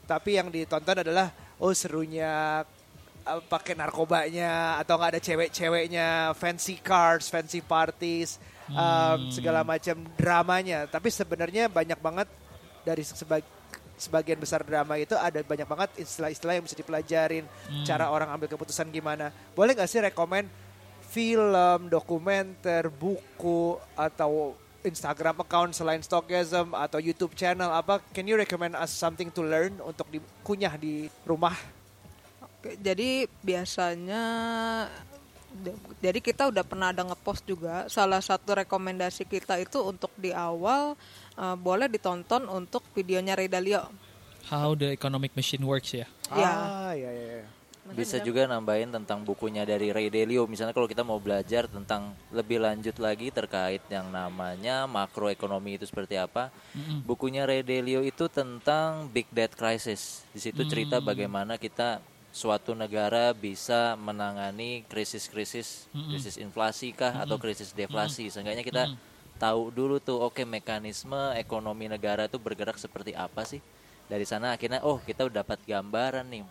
Tapi 0.09 0.41
yang 0.41 0.49
ditonton 0.49 1.05
adalah 1.05 1.29
oh 1.61 1.69
serunya 1.77 2.65
uh, 3.21 3.41
pakai 3.45 3.77
narkobanya 3.77 4.81
atau 4.81 4.97
nggak 4.97 5.11
ada 5.13 5.21
cewek-ceweknya, 5.21 6.33
fancy 6.33 6.81
cars, 6.81 7.29
fancy 7.29 7.61
parties, 7.61 8.41
um, 8.73 9.29
segala 9.29 9.61
macam 9.61 10.09
dramanya. 10.17 10.89
Tapi 10.89 11.13
sebenarnya 11.13 11.69
banyak 11.69 12.01
banget 12.01 12.25
dari 12.81 13.05
sebag- 13.05 13.54
sebagian 13.95 14.39
besar 14.39 14.61
drama 14.61 14.99
itu 14.99 15.15
ada 15.15 15.39
banyak 15.39 15.67
banget 15.67 15.89
istilah-istilah 16.03 16.53
yang 16.59 16.65
bisa 16.67 16.75
dipelajarin, 16.75 17.47
cara 17.87 18.11
orang 18.11 18.31
ambil 18.31 18.51
keputusan 18.51 18.91
gimana. 18.91 19.31
Boleh 19.55 19.71
nggak 19.75 19.89
sih 19.89 20.03
rekomend 20.03 20.47
film, 21.05 21.87
dokumenter, 21.87 22.91
buku 22.91 23.79
atau 23.95 24.57
Instagram 24.85 25.41
account 25.41 25.73
selain 25.73 26.03
Stockism 26.03 26.75
atau 26.77 27.01
YouTube 27.01 27.33
channel 27.33 27.71
apa? 27.73 28.03
Can 28.13 28.29
you 28.29 28.37
recommend 28.37 28.77
us 28.77 28.93
something 28.93 29.33
to 29.33 29.41
learn 29.41 29.79
untuk 29.81 30.05
dikunyah 30.11 30.75
di 30.77 31.09
rumah? 31.25 31.57
Oke, 32.43 32.77
jadi 32.77 33.25
biasanya 33.41 34.23
jadi 36.03 36.19
kita 36.19 36.51
udah 36.51 36.67
pernah 36.67 36.91
ada 36.91 37.07
ngepost 37.07 37.47
juga 37.47 37.87
salah 37.87 38.19
satu 38.19 38.59
rekomendasi 38.59 39.23
kita 39.23 39.55
itu 39.55 39.79
untuk 39.79 40.11
di 40.19 40.35
awal 40.35 40.99
eh, 41.37 41.55
boleh 41.55 41.87
ditonton 41.91 42.47
untuk 42.47 42.83
videonya 42.95 43.35
Ray 43.35 43.51
Dalio. 43.51 43.87
How 44.49 44.77
the 44.77 44.93
economic 44.93 45.33
machine 45.33 45.65
works 45.65 45.93
ya? 45.93 46.05
Iya. 46.29 46.51
Ah, 46.51 46.93
ya, 46.93 47.09
ya, 47.09 47.25
ya. 47.41 47.47
Bisa 47.93 48.17
juga 48.17 48.49
nambahin 48.49 48.89
tentang 48.89 49.21
bukunya 49.21 49.61
dari 49.61 49.93
Ray 49.93 50.09
Dalio. 50.09 50.49
Misalnya 50.49 50.73
kalau 50.73 50.89
kita 50.89 51.05
mau 51.05 51.21
belajar 51.21 51.69
tentang 51.69 52.17
lebih 52.33 52.57
lanjut 52.57 52.97
lagi 52.97 53.29
terkait 53.29 53.85
yang 53.93 54.09
namanya 54.09 54.89
makroekonomi 54.89 55.77
itu 55.77 55.85
seperti 55.85 56.17
apa. 56.17 56.49
Bukunya 57.05 57.45
Ray 57.45 57.61
Dalio 57.61 58.01
itu 58.01 58.25
tentang 58.25 59.05
Big 59.13 59.29
Debt 59.29 59.53
Crisis. 59.53 60.25
Di 60.33 60.41
situ 60.41 60.65
cerita 60.65 60.97
bagaimana 60.97 61.61
kita 61.61 62.01
suatu 62.33 62.73
negara 62.73 63.37
bisa 63.37 63.93
menangani 63.95 64.81
krisis-krisis, 64.89 65.85
krisis 66.09 66.41
inflasi 66.41 66.89
kah 66.89 67.21
atau 67.21 67.37
krisis 67.37 67.69
deflasi. 67.69 68.33
Seenggaknya 68.33 68.65
kita 68.65 68.83
tahu 69.35 69.71
dulu 69.71 69.99
tuh 69.99 70.19
oke 70.21 70.43
mekanisme 70.47 71.35
ekonomi 71.35 71.91
negara 71.91 72.27
itu 72.27 72.39
bergerak 72.39 72.79
seperti 72.79 73.11
apa 73.15 73.43
sih. 73.43 73.59
Dari 74.05 74.23
sana 74.23 74.53
akhirnya 74.53 74.85
oh 74.85 75.01
kita 75.01 75.25
udah 75.25 75.41
dapat 75.41 75.59
gambaran 75.65 76.29
nih 76.29 76.43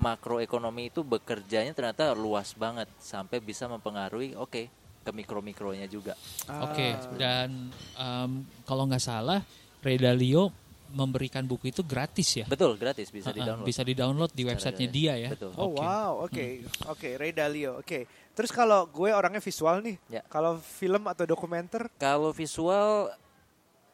makroekonomi 0.00 0.88
itu 0.88 1.04
bekerjanya 1.04 1.76
ternyata 1.76 2.16
luas 2.16 2.56
banget 2.56 2.88
sampai 2.96 3.42
bisa 3.42 3.68
mempengaruhi 3.68 4.32
oke 4.32 4.72
ke 5.00 5.10
mikro-mikronya 5.12 5.88
juga. 5.88 6.12
Oke, 6.60 6.92
dan 7.16 7.72
em, 7.96 8.30
kalau 8.68 8.84
nggak 8.84 9.00
salah, 9.00 9.40
Ray 9.80 9.96
Dalio 9.96 10.52
memberikan 10.92 11.46
buku 11.46 11.70
itu 11.70 11.80
gratis 11.86 12.42
ya? 12.42 12.46
Betul, 12.50 12.76
gratis 12.76 13.08
bisa 13.08 13.30
Uh-uh, 13.30 13.36
di-download. 13.38 13.66
Bisa 13.66 13.82
di-download 13.86 14.32
di 14.34 14.42
websitenya 14.44 14.88
dia 14.90 15.14
ya. 15.16 15.30
Betul. 15.32 15.54
Oh 15.56 15.70
Oke. 15.72 15.80
wow, 15.80 16.10
oke, 16.26 16.46
oke, 16.90 17.08
Ray 17.16 17.32
Dalio, 17.32 17.80
oke. 17.80 18.19
Terus 18.40 18.56
kalau 18.56 18.88
gue 18.88 19.12
orangnya 19.12 19.44
visual 19.44 19.84
nih, 19.84 20.00
Ya. 20.08 20.24
kalau 20.32 20.56
film 20.64 21.04
atau 21.04 21.28
dokumenter, 21.28 21.92
Kalau 22.00 22.32
visual 22.32 23.12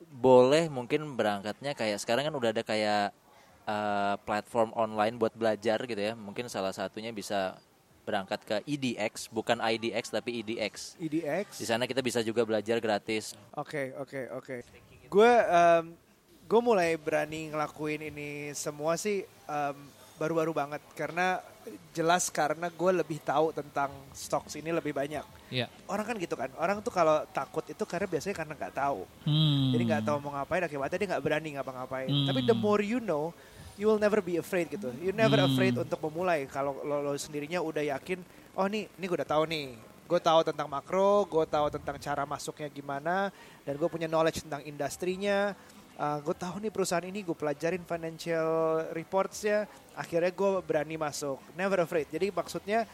boleh 0.07 0.71
mungkin 0.71 1.03
berangkatnya 1.19 1.75
kayak 1.75 1.99
sekarang 1.99 2.31
kan 2.31 2.35
udah 2.39 2.55
ada 2.55 2.63
kayak 2.63 3.11
uh, 3.67 4.15
platform 4.23 4.71
online 4.79 5.19
buat 5.19 5.35
belajar 5.35 5.83
gitu 5.83 5.99
ya. 5.99 6.15
Mungkin 6.15 6.47
salah 6.47 6.71
satunya 6.71 7.11
bisa 7.11 7.59
berangkat 8.07 8.39
ke 8.47 8.57
EDX, 8.71 9.35
bukan 9.35 9.59
IDX 9.59 10.15
tapi 10.15 10.39
EDX. 10.39 10.95
EDX. 11.03 11.59
Di 11.59 11.67
sana 11.67 11.91
kita 11.91 11.99
bisa 11.99 12.23
juga 12.23 12.47
belajar 12.47 12.79
gratis. 12.79 13.35
Oke, 13.59 13.99
oke, 13.99 14.31
oke. 14.31 14.57
Gue 15.11 15.33
em, 15.43 15.91
gue 16.47 16.61
mulai 16.63 16.95
berani 16.95 17.51
ngelakuin 17.51 18.15
ini 18.15 18.55
semua 18.55 18.95
sih 18.95 19.27
em, 19.27 19.77
baru-baru 20.17 20.53
banget 20.57 20.83
karena 20.97 21.41
jelas 21.93 22.31
karena 22.31 22.71
gue 22.71 22.93
lebih 22.95 23.19
tahu 23.21 23.51
tentang 23.51 23.91
stocks 24.15 24.55
ini 24.57 24.71
lebih 24.71 24.95
banyak. 24.95 25.25
Iya. 25.51 25.67
Orang 25.87 26.07
kan 26.07 26.17
gitu 26.19 26.35
kan, 26.35 26.51
orang 26.59 26.79
tuh 26.83 26.91
kalau 26.95 27.23
takut 27.31 27.63
itu 27.67 27.83
karena 27.87 28.07
biasanya 28.07 28.37
karena 28.37 28.55
nggak 28.55 28.75
tahu. 28.75 29.03
Hmm. 29.27 29.75
Jadi 29.75 29.83
nggak 29.87 30.03
tahu 30.07 30.17
mau 30.23 30.33
ngapain, 30.39 30.63
akibatnya 30.63 30.99
dia 30.99 31.09
nggak 31.15 31.25
berani 31.25 31.49
ngapa-ngapain. 31.59 32.09
Hmm. 32.11 32.27
Tapi 32.27 32.41
the 32.47 32.57
more 32.57 32.83
you 32.83 32.99
know, 33.03 33.35
you 33.77 33.87
will 33.91 34.01
never 34.01 34.23
be 34.23 34.39
afraid 34.39 34.71
gitu. 34.71 34.91
You 35.03 35.11
never 35.11 35.39
Hmm. 35.39 35.53
afraid 35.53 35.75
untuk 35.75 35.99
memulai. 36.07 36.47
Kalau 36.51 36.81
lo, 36.83 37.03
lo 37.03 37.13
sendirinya 37.19 37.59
udah 37.63 37.83
yakin, 37.99 38.23
oh 38.55 38.67
nih, 38.67 38.87
ini 38.87 39.05
gue 39.07 39.17
udah 39.23 39.29
tahu 39.29 39.45
nih. 39.51 39.75
Gue 40.07 40.23
tahu 40.23 40.47
tentang 40.47 40.71
makro, 40.71 41.27
gue 41.27 41.45
tahu 41.51 41.67
tentang 41.67 41.99
cara 41.99 42.23
masuknya 42.23 42.71
gimana, 42.71 43.35
dan 43.67 43.75
gue 43.75 43.89
punya 43.91 44.07
knowledge 44.07 44.47
tentang 44.47 44.63
industrinya. 44.63 45.51
Gue 45.97 46.37
tahu 46.37 46.61
nih 46.61 46.69
perusahaan 46.69 47.03
ini 47.03 47.25
gue 47.25 47.33
pelajarin 47.33 47.81
financial 47.81 48.49
reportsnya. 48.93 49.65
Akhirnya 49.97 50.29
gue 50.29 50.51
berani 50.61 51.01
masuk. 51.01 51.41
Never 51.57 51.81
afraid. 51.81 52.05
Jadi 52.13 52.29
maksudnya 52.29 52.85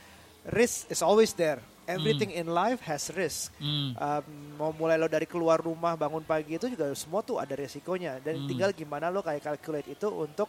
risk 0.46 0.86
is 0.86 1.02
always 1.02 1.34
there. 1.34 1.58
Everything 1.82 2.30
in 2.30 2.46
life 2.46 2.78
has 2.86 3.10
risk. 3.10 3.50
Hmm. 3.58 3.98
Um, 3.98 4.24
mau 4.54 4.70
mulai 4.70 4.94
lo 4.94 5.10
dari 5.10 5.26
keluar 5.26 5.58
rumah 5.58 5.98
bangun 5.98 6.22
pagi 6.22 6.54
itu 6.54 6.70
juga 6.70 6.94
semua 6.94 7.26
tuh 7.26 7.42
ada 7.42 7.58
resikonya. 7.58 8.22
Dan 8.22 8.38
Hmm. 8.38 8.46
tinggal 8.46 8.70
gimana 8.70 9.10
lo 9.10 9.18
kayak 9.18 9.42
calculate 9.42 9.90
itu 9.90 10.06
untuk 10.06 10.46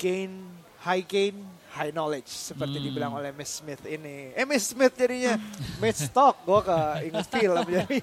gain 0.00 0.32
high 0.80 1.04
gain 1.04 1.36
high 1.76 1.92
knowledge. 1.92 2.32
Seperti 2.32 2.80
Hmm. 2.80 2.84
dibilang 2.88 3.12
oleh 3.12 3.36
Miss 3.36 3.60
Smith 3.60 3.84
ini. 3.84 4.32
Eh 4.32 4.48
Miss 4.48 4.72
Smith 4.72 4.96
jadinya. 4.96 5.36
Miss 5.84 6.00
Stock 6.00 6.40
gue 6.40 6.60
ke 6.64 6.78
ingat 7.12 7.26
film 7.28 7.64
jadi 7.68 7.98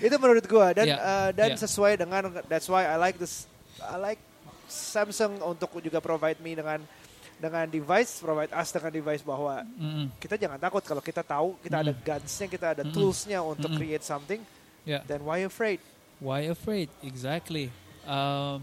itu 0.00 0.16
menurut 0.16 0.44
gue 0.44 0.66
dan 0.74 0.86
Ya, 0.86 0.96
uh, 0.96 1.30
dan 1.30 1.54
ya. 1.54 1.56
sesuai 1.60 1.92
dengan 1.94 2.22
that's 2.48 2.66
why 2.66 2.84
I 2.84 2.96
like 2.96 3.16
this 3.16 3.44
I 3.80 3.96
like 3.96 4.20
Samsung 4.66 5.42
untuk 5.42 5.76
juga 5.82 5.98
provide 5.98 6.38
me 6.40 6.54
dengan 6.54 6.80
dengan 7.36 7.64
device 7.66 8.20
provide 8.20 8.52
us 8.52 8.68
dengan 8.70 8.92
device 8.92 9.24
bahwa 9.24 9.64
Mm-mm. 9.64 10.12
kita 10.16 10.36
jangan 10.36 10.60
takut 10.60 10.84
kalau 10.84 11.00
kita 11.00 11.20
tahu 11.20 11.56
kita 11.58 11.80
ada 11.80 11.92
gunsnya 11.92 12.46
kita 12.46 12.66
ada 12.72 12.82
Mm-mm. 12.84 12.92
toolsnya 12.92 13.40
untuk 13.40 13.72
Mm-mm. 13.72 13.80
create 13.80 14.04
something 14.04 14.40
Ya. 14.82 15.04
then 15.04 15.20
why 15.20 15.44
afraid 15.44 15.80
Why 16.20 16.52
afraid? 16.52 16.92
Exactly. 17.00 17.72
Um, 18.04 18.60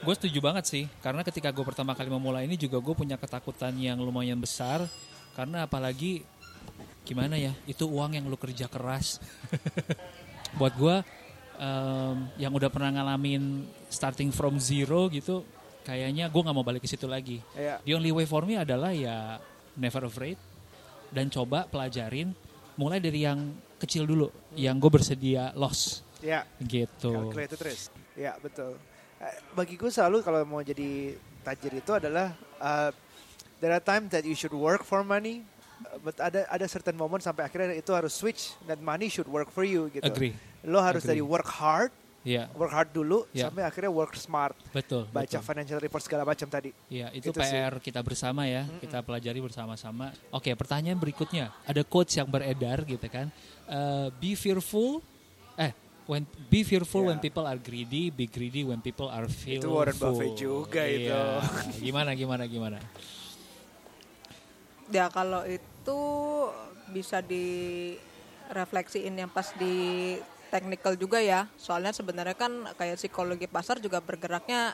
gue 0.00 0.14
setuju 0.16 0.40
banget 0.40 0.64
sih, 0.64 0.84
karena 1.04 1.20
ketika 1.20 1.52
gue 1.52 1.60
pertama 1.60 1.92
kali 1.92 2.08
memulai 2.08 2.48
ini 2.48 2.56
juga 2.56 2.80
gue 2.80 2.96
punya 2.96 3.20
ketakutan 3.20 3.76
yang 3.76 4.00
lumayan 4.00 4.40
besar, 4.40 4.88
karena 5.36 5.68
apalagi 5.68 6.24
gimana 7.04 7.36
ya, 7.36 7.52
itu 7.68 7.84
uang 7.84 8.16
yang 8.16 8.24
lu 8.24 8.40
kerja 8.40 8.72
keras. 8.72 9.20
Buat 10.56 10.74
gue 10.78 10.96
um, 11.58 12.16
yang 12.40 12.52
udah 12.54 12.70
pernah 12.72 12.94
ngalamin 12.94 13.66
starting 13.92 14.32
from 14.32 14.56
zero 14.56 15.10
gitu, 15.12 15.44
kayaknya 15.84 16.30
gue 16.30 16.40
nggak 16.40 16.56
mau 16.56 16.64
balik 16.64 16.86
ke 16.86 16.88
situ 16.88 17.04
lagi. 17.04 17.42
ya 17.52 17.82
The 17.84 17.92
only 17.98 18.14
way 18.14 18.24
for 18.24 18.46
me 18.46 18.56
adalah 18.56 18.94
ya 18.94 19.42
never 19.76 20.08
afraid 20.08 20.38
dan 21.12 21.28
coba 21.28 21.64
pelajarin 21.68 22.32
mulai 22.78 23.02
dari 23.02 23.26
yang 23.26 23.52
kecil 23.80 24.06
dulu, 24.06 24.30
yang 24.54 24.78
gue 24.78 24.90
bersedia 24.90 25.52
loss. 25.58 26.04
Ya 26.18 26.42
gitu. 26.58 27.14
calculated 27.14 27.62
risk 27.62 27.94
ya 28.18 28.34
betul. 28.42 28.74
Eh, 29.18 29.34
bagi 29.54 29.78
gue 29.78 29.90
selalu 29.90 30.22
kalau 30.26 30.42
mau 30.46 30.62
jadi 30.62 31.14
tajir 31.46 31.78
itu 31.78 31.94
adalah 31.94 32.34
uh, 32.58 32.90
there 33.62 33.70
are 33.70 33.82
times 33.82 34.10
that 34.10 34.26
you 34.26 34.34
should 34.34 34.54
work 34.54 34.82
for 34.82 35.06
money 35.06 35.46
ada 36.18 36.40
ada 36.48 36.66
certain 36.66 36.94
moment 36.94 37.20
sampai 37.20 37.46
akhirnya 37.46 37.74
itu 37.74 37.90
harus 37.94 38.12
switch 38.12 38.54
that 38.64 38.78
money 38.78 39.06
should 39.06 39.26
work 39.26 39.48
for 39.48 39.62
you 39.62 39.86
gitu 39.88 40.04
Agree. 40.04 40.34
lo 40.62 40.78
harus 40.78 41.02
Agree. 41.02 41.18
dari 41.18 41.22
work 41.24 41.48
hard 41.48 41.92
Iya, 42.26 42.50
work 42.60 42.74
hard 42.74 42.90
dulu 42.92 43.24
Ya. 43.30 43.46
sampai 43.48 43.62
akhirnya 43.64 43.88
work 43.88 44.12
smart 44.18 44.52
betul. 44.74 45.06
baca 45.08 45.24
betul. 45.24 45.40
financial 45.40 45.78
report 45.80 46.02
segala 46.02 46.26
macam 46.26 46.44
tadi 46.50 46.74
Iya, 46.90 47.08
itu 47.14 47.30
sih. 47.30 47.40
PR 47.40 47.78
kita 47.78 48.02
bersama 48.04 48.44
ya. 48.44 48.66
Kita 48.82 49.00
pelajari 49.00 49.38
bersama-sama. 49.40 50.12
Oke, 50.28 50.52
pertanyaan 50.52 50.98
berikutnya. 50.98 51.54
Ada 51.64 51.86
quotes 51.86 52.18
yang 52.18 52.28
beredar 52.28 52.84
gitu 52.84 53.06
kan. 53.06 53.30
Eh, 53.64 54.08
be 54.18 54.34
fearful 54.34 55.00
eh 55.56 55.72
when 56.04 56.26
be 56.50 56.66
fearful 56.66 57.06
when 57.06 57.16
Ya. 57.16 57.22
people 57.22 57.46
are 57.46 57.56
greedy, 57.56 58.10
be 58.12 58.26
greedy 58.26 58.66
when 58.66 58.82
people 58.82 59.08
are 59.08 59.24
fearful. 59.30 59.78
Warren 59.78 59.96
Buffett 59.96 60.34
juga 60.36 60.84
itu. 60.84 61.08
Iya. 61.08 61.38
Gimana 61.80 62.12
gimana 62.12 62.44
gimana? 62.44 62.78
Ya 64.88 65.08
kalau 65.12 65.44
itu 65.44 66.00
bisa 66.88 67.20
direfleksiin 67.20 69.12
yang 69.12 69.28
pas 69.28 69.52
di 69.56 70.16
technical 70.48 70.96
juga 70.96 71.20
ya. 71.20 71.48
Soalnya 71.60 71.92
sebenarnya 71.92 72.36
kan 72.36 72.72
kayak 72.76 72.96
psikologi 72.96 73.44
pasar 73.44 73.80
juga 73.84 74.00
bergeraknya 74.00 74.72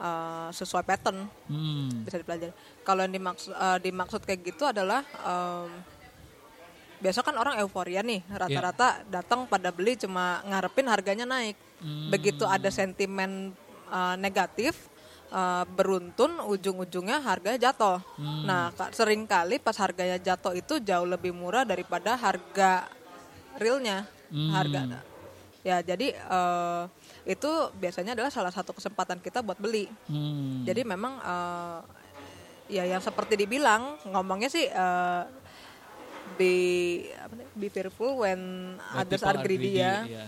uh, 0.00 0.48
sesuai 0.52 0.84
pattern 0.84 1.28
Hmm. 1.48 2.04
bisa 2.04 2.16
dipelajari. 2.20 2.52
Kalau 2.82 3.00
yang 3.04 3.12
dimaksud 3.12 3.52
uh, 3.52 3.78
dimaksud 3.78 4.24
kayak 4.24 4.40
gitu 4.52 4.64
adalah 4.64 5.04
um, 5.24 5.68
biasa 7.02 7.26
kan 7.26 7.34
orang 7.34 7.58
euforia 7.58 7.98
nih 8.00 8.22
rata-rata 8.30 9.02
datang 9.10 9.50
pada 9.50 9.74
beli 9.74 9.98
cuma 9.98 10.38
ngarepin 10.46 10.86
harganya 10.86 11.26
naik. 11.26 11.58
Begitu 12.14 12.46
ada 12.46 12.70
sentimen 12.70 13.50
uh, 13.90 14.14
negatif 14.14 14.91
uh, 15.32 15.64
beruntun 15.64 16.38
ujung-ujungnya 16.44 17.24
harga 17.24 17.56
jatuh. 17.56 17.98
Nah, 18.44 18.70
ka- 18.76 18.92
sering 18.92 19.24
kali 19.24 19.56
pas 19.58 19.74
harganya 19.80 20.20
jatuh 20.20 20.52
itu 20.52 20.78
jauh 20.84 21.08
lebih 21.08 21.32
murah 21.32 21.64
daripada 21.64 22.14
harga 22.14 22.86
realnya. 23.56 24.04
Harga 24.32 25.02
Ya, 25.62 25.78
jadi 25.78 26.10
eh, 26.18 26.82
itu 27.22 27.50
biasanya 27.78 28.18
adalah 28.18 28.34
salah 28.34 28.50
satu 28.50 28.74
kesempatan 28.74 29.22
kita 29.22 29.46
buat 29.46 29.54
beli. 29.62 29.86
Hmm. 30.10 30.66
Jadi 30.66 30.82
memang 30.82 31.22
eh, 31.22 31.80
ya 32.66 32.82
yang 32.82 32.98
seperti 32.98 33.38
dibilang 33.38 33.94
ngomongnya 34.10 34.50
sih 34.50 34.66
eh, 34.66 35.22
be 36.34 36.54
apa 37.14 37.34
nih, 37.38 37.46
be 37.54 37.68
fearful 37.70 38.26
when 38.26 38.74
When 38.74 39.06
others 39.06 39.22
people 39.22 39.38
are 39.38 39.44
greedy, 39.46 39.78
ya, 39.78 40.02
iya. 40.02 40.26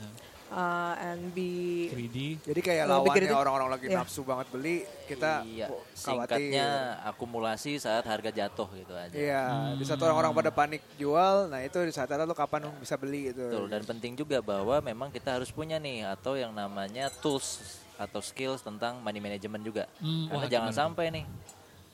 Eh, 0.54 0.94
and 1.02 1.34
be 1.34 1.50
Greedy. 1.90 2.38
Jadi 2.38 2.60
kayak 2.62 2.86
lawannya 2.86 3.26
itu- 3.26 3.34
orang-orang 3.34 3.68
lagi 3.74 3.86
Iya. 3.90 3.98
nafsu 3.98 4.22
banget 4.22 4.46
beli, 4.54 4.86
kita 5.10 5.42
iya, 5.42 5.66
singkatnya 5.90 6.68
khawatir. 6.94 7.10
akumulasi 7.10 7.72
saat 7.82 8.06
harga 8.06 8.30
jatuh 8.30 8.70
gitu 8.70 8.94
aja. 8.94 9.10
Iya, 9.10 9.42
di 9.74 9.82
saat 9.82 9.98
orang-orang 9.98 10.30
pada 10.30 10.54
panik 10.54 10.78
jual, 10.94 11.50
nah 11.50 11.58
itu 11.58 11.82
di 11.82 11.90
saat 11.90 12.06
itu 12.06 12.22
lo 12.22 12.38
kapan 12.38 12.66
lo 12.66 12.74
bisa 12.78 12.94
beli 12.94 13.34
gitu. 13.34 13.42
Betul, 13.42 13.66
dan 13.66 13.82
penting 13.82 14.14
juga 14.14 14.38
bahwa 14.38 14.78
memang 14.78 15.10
kita 15.10 15.34
harus 15.34 15.50
punya 15.50 15.82
nih 15.82 16.06
atau 16.06 16.38
yang 16.38 16.54
namanya 16.54 17.10
tools 17.18 17.82
atau 17.98 18.22
skills 18.22 18.62
tentang 18.62 19.02
money 19.02 19.18
management 19.18 19.66
juga. 19.66 19.90
Hmm, 19.98 20.30
Karena 20.30 20.38
wah, 20.38 20.50
jangan 20.50 20.70
gimana 20.70 20.80
sampai 20.86 21.06
nih 21.10 21.24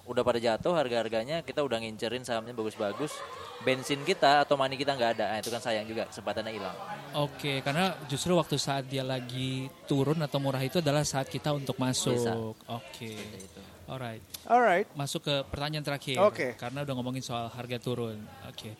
udah 0.04 0.20
pada 0.20 0.36
jatuh 0.36 0.72
harga-harganya 0.76 1.40
kita 1.40 1.64
udah 1.64 1.80
ngincerin 1.80 2.28
sahamnya 2.28 2.52
bagus-bagus, 2.52 3.16
bensin 3.60 4.00
kita 4.02 4.44
atau 4.44 4.56
money 4.56 4.76
kita 4.80 4.96
nggak 4.96 5.20
ada, 5.20 5.36
nah, 5.36 5.38
itu 5.38 5.52
kan 5.52 5.60
sayang 5.60 5.84
juga 5.84 6.08
kesempatannya 6.08 6.52
hilang. 6.56 6.76
Oke, 7.12 7.60
karena 7.60 7.92
justru 8.08 8.32
waktu 8.32 8.56
saat 8.56 8.88
dia 8.88 9.04
lagi 9.04 9.68
turun 9.84 10.16
atau 10.24 10.40
murah 10.40 10.62
itu 10.64 10.80
adalah 10.80 11.04
saat 11.04 11.28
kita 11.28 11.52
untuk 11.52 11.76
masuk. 11.76 12.56
Oke. 12.64 13.12
Itu. 13.18 13.60
Alright. 13.90 14.22
Alright, 14.46 14.86
Masuk 14.94 15.26
ke 15.26 15.34
pertanyaan 15.50 15.82
terakhir. 15.82 16.16
Oke. 16.22 16.54
Karena 16.54 16.86
udah 16.86 16.94
ngomongin 16.94 17.26
soal 17.26 17.50
harga 17.50 17.76
turun. 17.82 18.22
Oke. 18.46 18.72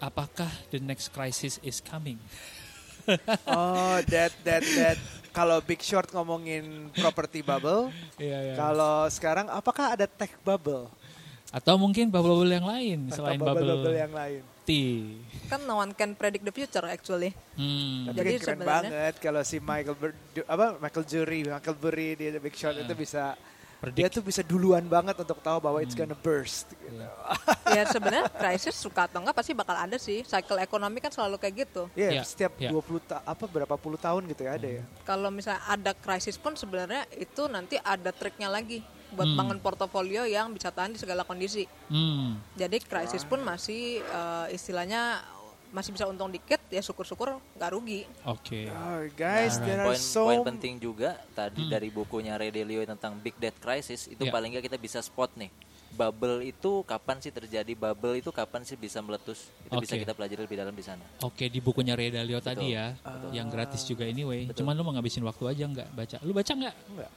Apakah 0.00 0.48
the 0.72 0.80
next 0.80 1.12
crisis 1.12 1.60
is 1.60 1.84
coming? 1.84 2.16
oh 3.44 4.00
that 4.08 4.32
that 4.48 4.64
that. 4.64 4.98
Kalau 5.34 5.58
Big 5.60 5.82
Short 5.82 6.08
ngomongin 6.14 6.94
property 6.94 7.42
bubble, 7.42 7.90
Iya, 8.22 8.38
iya. 8.38 8.54
kalau 8.54 9.10
sekarang 9.10 9.50
apakah 9.50 9.98
ada 9.98 10.06
tech 10.06 10.30
bubble 10.46 10.86
Atau 11.54 11.78
mungkin 11.78 12.10
bubble-bubble 12.10 12.50
yang 12.52 12.66
lain 12.66 12.98
atau 13.06 13.16
selain 13.16 13.38
bubble-bubble 13.38 13.78
bubble 13.78 13.94
yang 13.96 14.10
lain? 14.12 14.42
tea. 14.64 15.20
kan 15.44 15.60
no 15.62 15.76
one 15.76 15.92
can 15.92 16.12
predict 16.12 16.40
the 16.40 16.50
future 16.50 16.82
actually. 16.84 17.30
Hmm. 17.54 18.08
Tapi 18.08 18.16
Jadi 18.16 18.30
kan 18.32 18.40
keren 18.40 18.42
sebenarnya- 18.56 18.90
banget 18.90 19.14
kalau 19.20 19.42
si 19.44 19.56
Michael 19.60 19.92
Bur 19.94 20.10
apa 20.42 20.66
Michael 20.78 21.04
Jury, 21.04 21.40
Michael 21.46 21.76
Burry 21.76 22.08
di 22.14 22.26
The 22.28 22.40
Big 22.40 22.54
Short 22.54 22.74
itu 22.74 22.94
bisa 22.96 23.36
dia 23.84 23.92
Predict. 24.08 24.16
tuh 24.16 24.22
bisa 24.24 24.40
duluan 24.40 24.80
banget 24.82 25.12
untuk 25.14 25.36
tahu 25.38 25.60
bahwa 25.60 25.78
it's 25.78 25.92
Hmm. 25.92 26.08
gonna 26.08 26.16
burst. 26.16 26.72
Gitu. 26.72 26.96
ya 27.68 27.84
sebenarnya 27.86 28.32
krisis 28.32 28.72
suka 28.74 29.04
atau 29.04 29.20
enggak 29.20 29.36
pasti 29.36 29.52
bakal 29.52 29.76
ada 29.76 29.94
sih. 29.94 30.24
Cycle 30.24 30.56
ekonomi 30.58 30.98
kan 30.98 31.12
selalu 31.12 31.36
kayak 31.36 31.54
gitu. 31.62 31.82
Iya, 31.92 32.10
Iya, 32.10 32.22
setiap 32.24 32.56
iya. 32.56 32.72
20 32.72 32.98
ta 32.98 33.20
apa 33.20 33.44
berapa 33.44 33.76
puluh 33.76 34.00
tahun 34.00 34.24
gitu 34.26 34.42
ya 34.42 34.56
ada 34.56 34.68
ya. 34.70 34.82
Kalau 35.04 35.28
misalnya 35.28 35.60
ada 35.68 35.92
krisis 35.92 36.34
pun 36.34 36.56
sebenarnya 36.56 37.04
itu 37.14 37.44
nanti 37.46 37.76
ada 37.76 38.08
triknya 38.10 38.48
lagi 38.48 38.80
buat 39.14 39.24
Hmm. 39.24 39.38
bangun 39.38 39.58
portofolio 39.58 40.26
yang 40.26 40.50
bisa 40.50 40.68
tahan 40.68 40.92
di 40.92 40.98
segala 40.98 41.22
kondisi. 41.22 41.64
Hmm. 41.86 42.36
Jadi 42.52 42.82
krisis 42.82 43.22
pun 43.22 43.40
masih 43.40 43.98
eh, 44.00 44.46
istilahnya 44.50 45.22
masih 45.70 45.90
bisa 45.90 46.06
untung 46.06 46.30
dikit 46.30 46.62
ya 46.70 46.78
syukur-syukur 46.78 47.34
nggak 47.54 47.70
rugi. 47.70 48.06
Oke. 48.22 48.70
Oh, 48.70 49.02
guys, 49.14 49.58
there 49.58 49.82
are 49.82 49.90
Poin 49.90 49.98
so 49.98 50.30
poin 50.30 50.46
penting 50.46 50.78
juga 50.78 51.18
tadi 51.34 51.66
dari 51.66 51.90
bukunya 51.90 52.38
Ray 52.38 52.54
Dalio 52.54 52.78
tentang 52.84 53.18
Big 53.18 53.34
Debt 53.38 53.58
Crisis 53.58 54.06
itu 54.06 54.22
Ya. 54.22 54.30
paling 54.30 54.54
nggak 54.54 54.66
kita 54.66 54.78
bisa 54.78 55.02
spot 55.02 55.34
nih. 55.34 55.50
Bubble 55.94 56.42
itu 56.42 56.82
kapan 56.82 57.22
sih 57.22 57.30
terjadi? 57.30 57.72
Bubble 57.78 58.18
itu 58.18 58.34
kapan 58.34 58.66
sih 58.66 58.74
bisa 58.74 58.98
meletus? 58.98 59.48
Itu 59.62 59.78
bisa 59.78 59.94
Oke. 59.94 60.02
kita 60.02 60.12
pelajari 60.12 60.42
lebih 60.42 60.58
dalam 60.58 60.74
di 60.74 60.82
sana. 60.82 61.06
Oke, 61.22 61.46
di 61.46 61.62
bukunya 61.62 61.94
Ray 61.94 62.10
Dalio 62.10 62.42
tadi 62.42 62.74
ya, 62.74 62.98
yang 63.30 63.46
gratis 63.46 63.86
juga 63.86 64.02
anyway. 64.02 64.50
Cuman 64.50 64.74
lu 64.74 64.82
mau 64.82 64.92
ngabisin 64.98 65.22
waktu 65.22 65.44
aja 65.46 65.64
nggak 65.70 65.88
baca? 65.94 66.16
Lu 66.26 66.34
baca 66.34 66.52
nggak? 66.52 66.74
Enggak. 66.90 67.10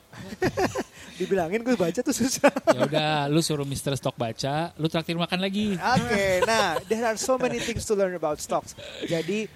Dibilangin 1.17 1.61
gue 1.65 1.73
baca 1.73 1.99
tuh 1.99 2.13
susah. 2.13 2.53
ya 2.77 2.85
udah, 2.85 3.25
lu 3.25 3.41
suruh 3.41 3.65
Mr. 3.65 3.97
Stock 3.97 4.13
baca, 4.13 4.69
lu 4.77 4.85
traktir 4.85 5.17
makan 5.17 5.41
lagi. 5.41 5.73
Oke, 5.73 6.45
nah, 6.45 6.77
there 6.85 7.01
are 7.01 7.17
so 7.17 7.41
many 7.41 7.57
things 7.57 7.81
to 7.89 7.97
learn 7.97 8.13
about 8.13 8.37
stocks. 8.37 8.77
Jadi 9.09 9.49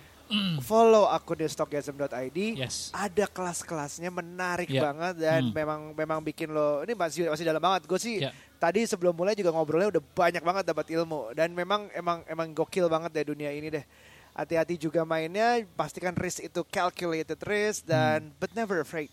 follow 0.59 1.05
akun 1.05 1.37
di 1.37 1.45
stockgasm.id. 1.45 2.39
Yes. 2.55 2.89
Ada 2.91 3.25
kelas-kelasnya 3.25 4.07
menarik 4.07 4.67
Ya. 4.67 4.81
banget 4.83 5.19
dan 5.19 5.41
Hmm. 5.47 5.53
memang 5.53 5.79
memang 5.91 6.19
bikin 6.21 6.49
lo 6.49 6.81
ini 6.81 6.93
masih 6.93 7.27
masih 7.27 7.43
dalam 7.43 7.59
banget. 7.59 7.85
Gue 7.85 7.97
sih 7.97 8.19
Ya. 8.19 8.31
tadi 8.55 8.83
sebelum 8.83 9.11
mulai 9.11 9.33
juga 9.33 9.49
ngobrolnya 9.49 9.91
udah 9.91 10.03
banyak 10.03 10.39
banget 10.39 10.63
dapat 10.65 10.87
ilmu 10.89 11.31
dan 11.31 11.51
memang 11.51 11.91
emang 11.91 12.23
emang 12.25 12.47
gokil 12.51 12.87
banget 12.87 13.11
deh 13.11 13.25
dunia 13.27 13.49
ini 13.49 13.69
deh. 13.69 13.85
hati-hati 14.31 14.79
juga 14.79 15.03
mainnya 15.03 15.59
pastikan 15.75 16.15
risk 16.15 16.39
itu 16.39 16.63
calculated 16.63 17.35
risk 17.43 17.83
dan 17.83 18.31
Hmm. 18.31 18.39
but 18.39 18.47
never 18.55 18.79
afraid 18.79 19.11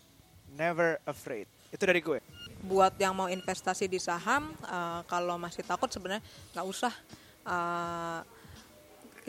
never 0.49 0.95
afraid 1.03 1.43
itu 1.69 1.83
dari 1.83 1.99
gue 1.99 2.23
buat 2.63 2.95
yang 2.95 3.11
mau 3.11 3.27
investasi 3.27 3.83
di 3.85 3.99
saham 3.99 4.55
eh, 4.63 4.99
kalau 5.05 5.35
masih 5.35 5.59
takut 5.61 5.91
sebenarnya 5.91 6.23
nggak 6.55 6.63
usah 6.65 6.95
Eh, 7.41 8.19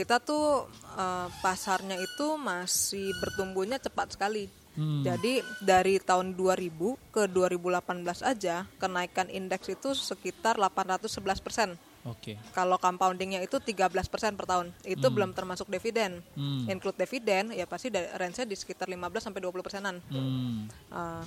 kita 0.01 0.17
tuh 0.17 0.65
eh, 0.97 1.29
pasarnya 1.45 2.01
itu 2.01 2.41
masih 2.41 3.13
bertumbuhnya 3.21 3.77
cepat 3.77 4.17
sekali 4.17 4.49
Hmm. 4.71 5.03
jadi 5.03 5.43
dari 5.59 5.99
tahun 5.99 6.39
2000 6.39 6.95
ke 7.11 7.27
2018 7.27 8.23
aja 8.23 8.71
kenaikan 8.79 9.27
indeks 9.27 9.67
itu 9.67 9.99
sekitar 9.99 10.57
811 10.63 11.43
persen 11.43 11.75
Oke. 12.07 12.39
kalau 12.55 12.79
compoundingnya 12.79 13.43
itu 13.43 13.59
13 13.59 14.07
persen 14.07 14.39
per 14.39 14.47
tahun 14.47 14.71
itu 14.87 15.03
belum 15.11 15.35
termasuk 15.35 15.67
dividen 15.67 16.23
Hmm. 16.39 16.71
include 16.71 16.97
dividen 16.97 17.51
ya 17.51 17.67
pasti 17.67 17.91
range-nya 17.91 18.47
di 18.47 18.55
sekitar 18.55 18.87
15 18.87 19.27
sampai 19.27 19.43
20 19.43 19.59
persenan 19.67 19.99
Hmm. 20.07 20.71
Uh, 20.87 21.27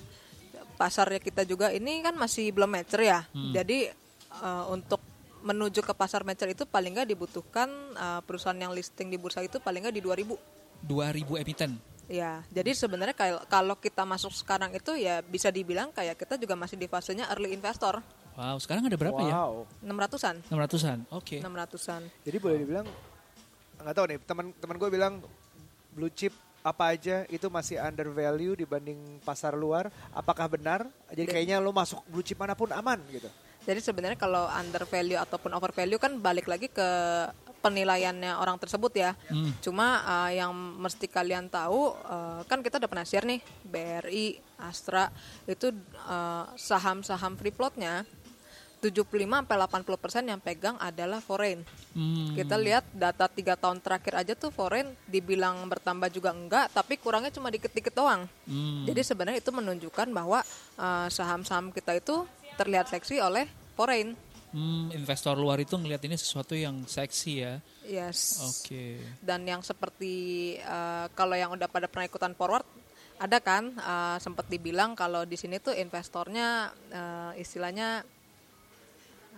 pasarnya 0.80 1.20
kita 1.22 1.44
juga 1.46 1.70
ini 1.70 2.02
kan 2.02 2.16
masih 2.18 2.50
belum 2.50 2.70
mature 2.72 3.06
ya. 3.06 3.22
Hmm. 3.30 3.54
Jadi 3.54 3.88
uh, 4.42 4.66
untuk 4.74 5.00
menuju 5.44 5.84
ke 5.84 5.94
pasar 5.94 6.24
mature 6.24 6.56
itu 6.56 6.64
paling 6.64 6.96
nggak 6.96 7.10
dibutuhkan 7.12 7.68
uh, 8.00 8.24
perusahaan 8.24 8.56
yang 8.56 8.72
listing 8.72 9.12
di 9.12 9.20
bursa 9.20 9.44
itu 9.44 9.60
paling 9.60 9.84
nggak 9.84 9.96
di 10.00 10.02
2000. 10.02 10.88
2000 10.88 11.44
emiten. 11.44 11.72
Ya, 12.12 12.44
jadi 12.52 12.76
sebenarnya 12.76 13.16
kalau 13.16 13.40
kalau 13.48 13.76
kita 13.80 14.04
masuk 14.04 14.36
sekarang 14.36 14.76
itu 14.76 14.92
ya 15.00 15.24
bisa 15.24 15.48
dibilang 15.48 15.92
kayak 15.96 16.20
kita 16.20 16.36
juga 16.36 16.56
masih 16.60 16.76
di 16.76 16.88
fasenya 16.88 17.32
early 17.32 17.56
investor, 17.56 18.04
Wow, 18.34 18.58
sekarang 18.58 18.90
ada 18.90 18.98
berapa 18.98 19.22
ya? 19.22 19.34
wow 19.46 19.54
600-an. 19.86 20.36
600-an. 20.50 21.00
Oke. 21.14 21.38
600-an. 21.38 22.02
jadi 22.26 22.38
boleh 22.42 22.58
dibilang 22.66 22.88
nggak 23.84 23.96
tahu 24.00 24.06
nih 24.10 24.20
teman 24.26 24.46
teman 24.58 24.76
gue 24.80 24.90
bilang 24.90 25.14
blue 25.92 26.10
chip 26.10 26.32
apa 26.64 26.96
aja 26.96 27.28
itu 27.28 27.52
masih 27.52 27.76
under 27.84 28.08
value 28.16 28.56
dibanding 28.56 29.20
pasar 29.28 29.60
luar 29.60 29.92
apakah 30.16 30.48
benar 30.48 30.88
jadi 31.12 31.28
kayaknya 31.28 31.58
lo 31.60 31.76
masuk 31.76 32.00
blue 32.08 32.24
chip 32.24 32.40
mana 32.40 32.56
pun 32.56 32.72
aman 32.72 33.04
gitu 33.12 33.28
Jadi 33.64 33.80
sebenarnya 33.80 34.20
kalau 34.20 34.46
under 34.52 34.84
value 34.84 35.20
ataupun 35.20 35.56
over 35.56 35.72
value 35.72 36.00
kan 36.00 36.20
balik 36.20 36.52
lagi 36.52 36.68
ke 36.68 36.88
penilaiannya 37.64 38.36
orang 38.36 38.60
tersebut 38.60 38.92
ya. 38.92 39.16
Hmm. 39.32 39.56
Cuma 39.64 40.04
uh, 40.04 40.32
yang 40.36 40.52
mesti 40.84 41.08
kalian 41.08 41.48
tahu 41.48 41.96
uh, 41.96 42.44
kan 42.44 42.60
kita 42.60 42.76
udah 42.84 42.90
pernah 42.92 43.08
share 43.08 43.24
nih 43.24 43.40
BRI, 43.64 44.36
Astra 44.60 45.08
itu 45.48 45.72
uh, 46.04 46.52
saham-saham 46.60 47.40
free 47.40 47.56
floatnya 47.56 48.04
75 48.84 49.08
sampai 49.16 49.56
80 49.56 49.96
persen 49.96 50.24
yang 50.28 50.44
pegang 50.44 50.76
adalah 50.76 51.24
foreign. 51.24 51.64
Hmm. 51.96 52.36
Kita 52.36 52.60
lihat 52.60 52.84
data 52.92 53.32
tiga 53.32 53.56
tahun 53.56 53.80
terakhir 53.80 54.20
aja 54.20 54.34
tuh 54.36 54.52
foreign 54.52 54.92
dibilang 55.08 55.64
bertambah 55.72 56.12
juga 56.12 56.36
enggak, 56.36 56.68
tapi 56.76 57.00
kurangnya 57.00 57.32
cuma 57.32 57.48
dikit-dikit 57.48 57.96
doang. 57.96 58.28
Hmm. 58.44 58.84
Jadi 58.84 59.00
sebenarnya 59.08 59.40
itu 59.40 59.56
menunjukkan 59.56 60.12
bahwa 60.12 60.44
uh, 60.76 61.08
saham-saham 61.08 61.72
kita 61.72 61.96
itu 61.96 62.28
terlihat 62.56 62.90
seksi 62.90 63.20
oleh 63.20 63.50
foreign. 63.74 64.14
Hmm, 64.54 64.94
investor 64.94 65.34
luar 65.34 65.58
itu 65.58 65.74
ngelihat 65.74 66.06
ini 66.06 66.14
sesuatu 66.14 66.54
yang 66.54 66.86
seksi 66.86 67.34
ya. 67.42 67.58
Yes. 67.90 68.38
Oke. 68.46 69.02
Dan 69.18 69.50
yang 69.50 69.66
seperti 69.66 70.56
uh, 70.62 71.10
kalau 71.18 71.34
yang 71.34 71.50
udah 71.58 71.66
pada 71.66 71.90
pernah 71.90 72.06
ikutan 72.06 72.38
forward 72.38 72.66
ada 73.18 73.38
kan 73.42 73.74
uh, 73.82 74.18
sempat 74.22 74.46
dibilang 74.50 74.94
kalau 74.94 75.26
di 75.26 75.38
sini 75.38 75.58
tuh 75.58 75.74
investornya 75.74 76.70
uh, 76.94 77.32
istilahnya 77.38 78.06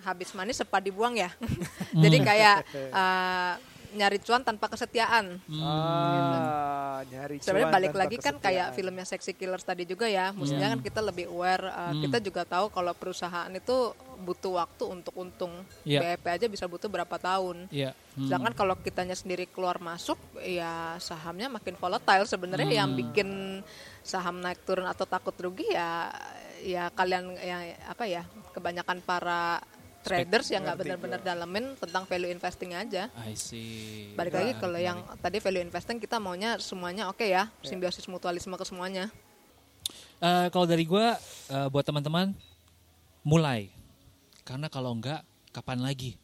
habis 0.03 0.35
manis 0.35 0.59
sepa 0.59 0.83
dibuang 0.83 1.15
ya. 1.15 1.31
Jadi 2.03 2.17
kayak 2.19 2.67
uh, 2.91 3.55
nyari 3.95 4.19
cuan 4.19 4.43
tanpa 4.43 4.67
kesetiaan. 4.67 5.39
ah 5.55 6.99
nyari 7.03 7.39
Sebenarnya 7.39 7.65
cuan 7.65 7.73
balik 7.73 7.89
tanpa 7.89 8.01
lagi 8.01 8.15
kan 8.17 8.23
kesetiaan. 8.35 8.43
kayak 8.45 8.67
filmnya 8.73 9.05
Sexy 9.05 9.33
Killers 9.33 9.63
tadi 9.63 9.83
juga 9.83 10.05
ya. 10.05 10.31
Maksudnya 10.31 10.67
kan 10.69 10.79
kita 10.79 10.99
lebih 10.99 11.25
aware. 11.27 11.65
uh, 11.65 11.93
Kita 11.95 12.17
juga 12.19 12.43
tahu 12.43 12.69
kalau 12.69 12.93
perusahaan 12.93 13.49
itu 13.49 13.77
butuh 14.17 14.53
waktu 14.57 14.83
untuk 14.85 15.13
untung. 15.15 15.53
Iya. 15.83 16.15
BEP 16.15 16.25
aja 16.25 16.45
bisa 16.45 16.65
butuh 16.65 16.87
berapa 16.87 17.15
tahun. 17.15 17.67
Iya. 17.69 17.91
Hmm. 18.15 18.27
Sedangkan 18.27 18.53
kalau 18.53 18.75
kitanya 18.77 19.13
sendiri 19.13 19.43
keluar 19.45 19.77
masuk, 19.77 20.15
ya 20.39 20.95
sahamnya 20.99 21.47
makin 21.47 21.75
volatile. 21.75 22.23
Sebenarnya 22.25 22.83
yang 22.83 22.91
Hmm. 22.91 22.99
bikin 23.01 23.29
saham 24.01 24.37
naik 24.37 24.61
turun 24.63 24.85
atau 24.85 25.03
takut 25.03 25.33
rugi 25.35 25.65
ya, 25.67 26.13
ya 26.61 26.87
kalian 26.89 27.33
yang 27.37 27.61
apa 27.85 28.05
ya, 28.05 28.21
kebanyakan 28.51 29.01
para 29.01 29.59
traders 30.05 30.53
yang 30.53 30.61
nggak 30.61 30.85
benar-benar 30.85 31.19
dalemin 31.25 31.73
tentang 31.81 32.05
value 32.05 32.29
investing 32.29 32.77
aja. 32.77 33.09
I 33.25 33.33
see. 33.33 34.13
Balik 34.13 34.33
lagi 34.37 34.53
kalau 34.61 34.77
yang 34.77 35.01
tadi 35.17 35.41
value 35.41 35.65
investing 35.65 35.97
kita 35.97 36.21
maunya 36.21 36.61
semuanya 36.61 37.09
oke 37.09 37.25
ya, 37.25 37.49
simbiosis 37.65 38.05
mutualisme 38.05 38.53
ke 38.53 38.65
semuanya. 38.69 39.09
Eh, 40.21 40.47
kalau 40.53 40.69
dari 40.69 40.85
gue 40.85 41.07
buat 41.73 41.85
teman-teman 41.85 42.37
mulai. 43.25 43.73
Karena 44.45 44.69
kalau 44.69 44.93
enggak 44.93 45.25
kapan 45.49 45.81
lagi? 45.81 46.21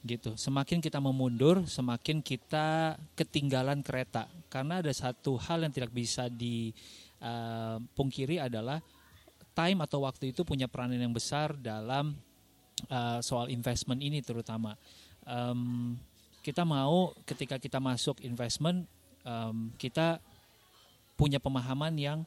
Gitu. 0.00 0.32
Semakin 0.32 0.80
kita 0.80 0.96
memundur 0.96 1.68
semakin 1.68 2.24
kita 2.24 2.96
ketinggalan 3.12 3.84
kereta. 3.84 4.32
Karena 4.48 4.80
ada 4.80 4.88
satu 4.96 5.36
hal 5.36 5.60
yang 5.68 5.68
tidak 5.68 5.92
bisa 5.92 6.32
dipungkiri 6.32 6.80
adalah 8.40 8.80
time 9.52 9.84
atau 9.84 10.08
waktu 10.08 10.32
itu 10.32 10.40
punya 10.40 10.72
peranan 10.72 10.96
yang 11.04 11.12
besar 11.12 11.52
dalam 11.52 12.16
eh, 12.88 13.18
soal 13.20 13.52
investment 13.52 14.00
ini 14.00 14.24
terutama 14.24 14.76
Em, 15.30 15.94
kita 16.40 16.64
mau 16.64 17.12
ketika 17.28 17.60
kita 17.60 17.76
masuk 17.78 18.24
investment 18.24 18.88
em, 19.22 19.70
kita 19.76 20.18
punya 21.14 21.36
pemahaman 21.36 21.92
yang 22.00 22.18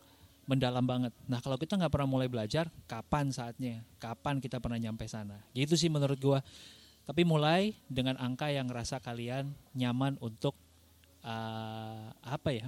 mendalam 0.45 0.83
banget. 0.85 1.11
Nah 1.25 1.41
kalau 1.41 1.57
kita 1.57 1.79
nggak 1.79 1.89
pernah 1.89 2.09
mulai 2.09 2.29
belajar, 2.29 2.69
kapan 2.85 3.33
saatnya? 3.33 3.81
Kapan 3.97 4.37
kita 4.37 4.61
pernah 4.61 4.77
nyampe 4.77 5.07
sana? 5.09 5.41
Gitu 5.55 5.73
sih 5.73 5.89
menurut 5.89 6.19
gua. 6.21 6.39
Tapi 7.03 7.27
mulai 7.27 7.75
dengan 7.91 8.15
angka 8.15 8.47
yang 8.47 8.69
rasa 8.71 9.01
kalian 9.01 9.51
nyaman 9.73 10.15
untuk 10.21 10.53
eh, 11.25 12.07
apa 12.21 12.49
ya? 12.53 12.67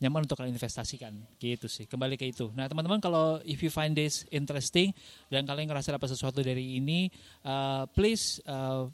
Nyaman 0.00 0.24
untuk 0.24 0.40
kalian 0.40 0.56
investasikan, 0.56 1.12
gitu 1.36 1.68
sih. 1.68 1.84
Kembali 1.84 2.16
ke 2.16 2.24
itu. 2.24 2.48
Nah 2.56 2.64
teman-teman 2.64 2.98
kalau 2.98 3.36
if 3.44 3.60
you 3.60 3.68
find 3.68 3.92
this 3.92 4.24
interesting 4.32 4.96
dan 5.28 5.44
kalian 5.44 5.68
ngerasa 5.68 5.92
dapat 5.92 6.08
sesuatu 6.08 6.40
dari 6.40 6.80
ini, 6.80 7.12
eh, 7.44 7.84
please 7.92 8.40
eh, 8.42 8.88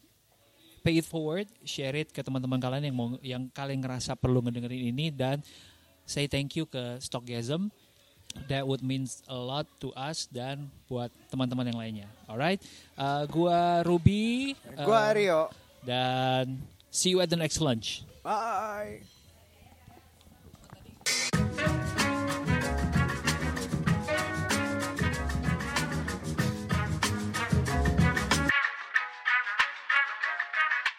pay 0.83 0.99
it 0.99 1.07
forward, 1.07 1.47
share 1.63 1.95
it 1.95 2.11
ke 2.11 2.23
teman-teman 2.23 2.59
kalian 2.59 2.91
yang 2.91 2.97
mau 2.99 3.09
yang 3.23 3.47
kalian 3.51 3.79
ngerasa 3.79 4.19
perlu 4.19 4.43
ngedengerin 4.43 4.91
ini 4.91 5.15
dan 5.15 5.39
say 6.03 6.27
thank 6.27 6.59
you 6.59 6.67
ke 6.67 6.99
Stockgasm. 6.99 7.71
That 8.51 8.67
would 8.67 8.83
means 8.83 9.23
a 9.31 9.39
lot 9.39 9.65
to 9.81 9.95
us 9.95 10.27
dan 10.29 10.69
buat 10.91 11.09
teman-teman 11.31 11.71
yang 11.71 11.79
lainnya. 11.79 12.09
Alright, 12.27 12.59
Uh, 12.99 13.25
gua 13.31 13.81
Ruby. 13.87 14.59
uh, 14.75 14.83
Gua 14.83 15.15
Aryo. 15.15 15.41
dan 15.87 16.59
see 16.91 17.15
you 17.15 17.23
at 17.23 17.31
the 17.31 17.39
next 17.39 17.63
lunch. 17.63 18.03
Bye. 18.27 19.16
you 21.09 21.46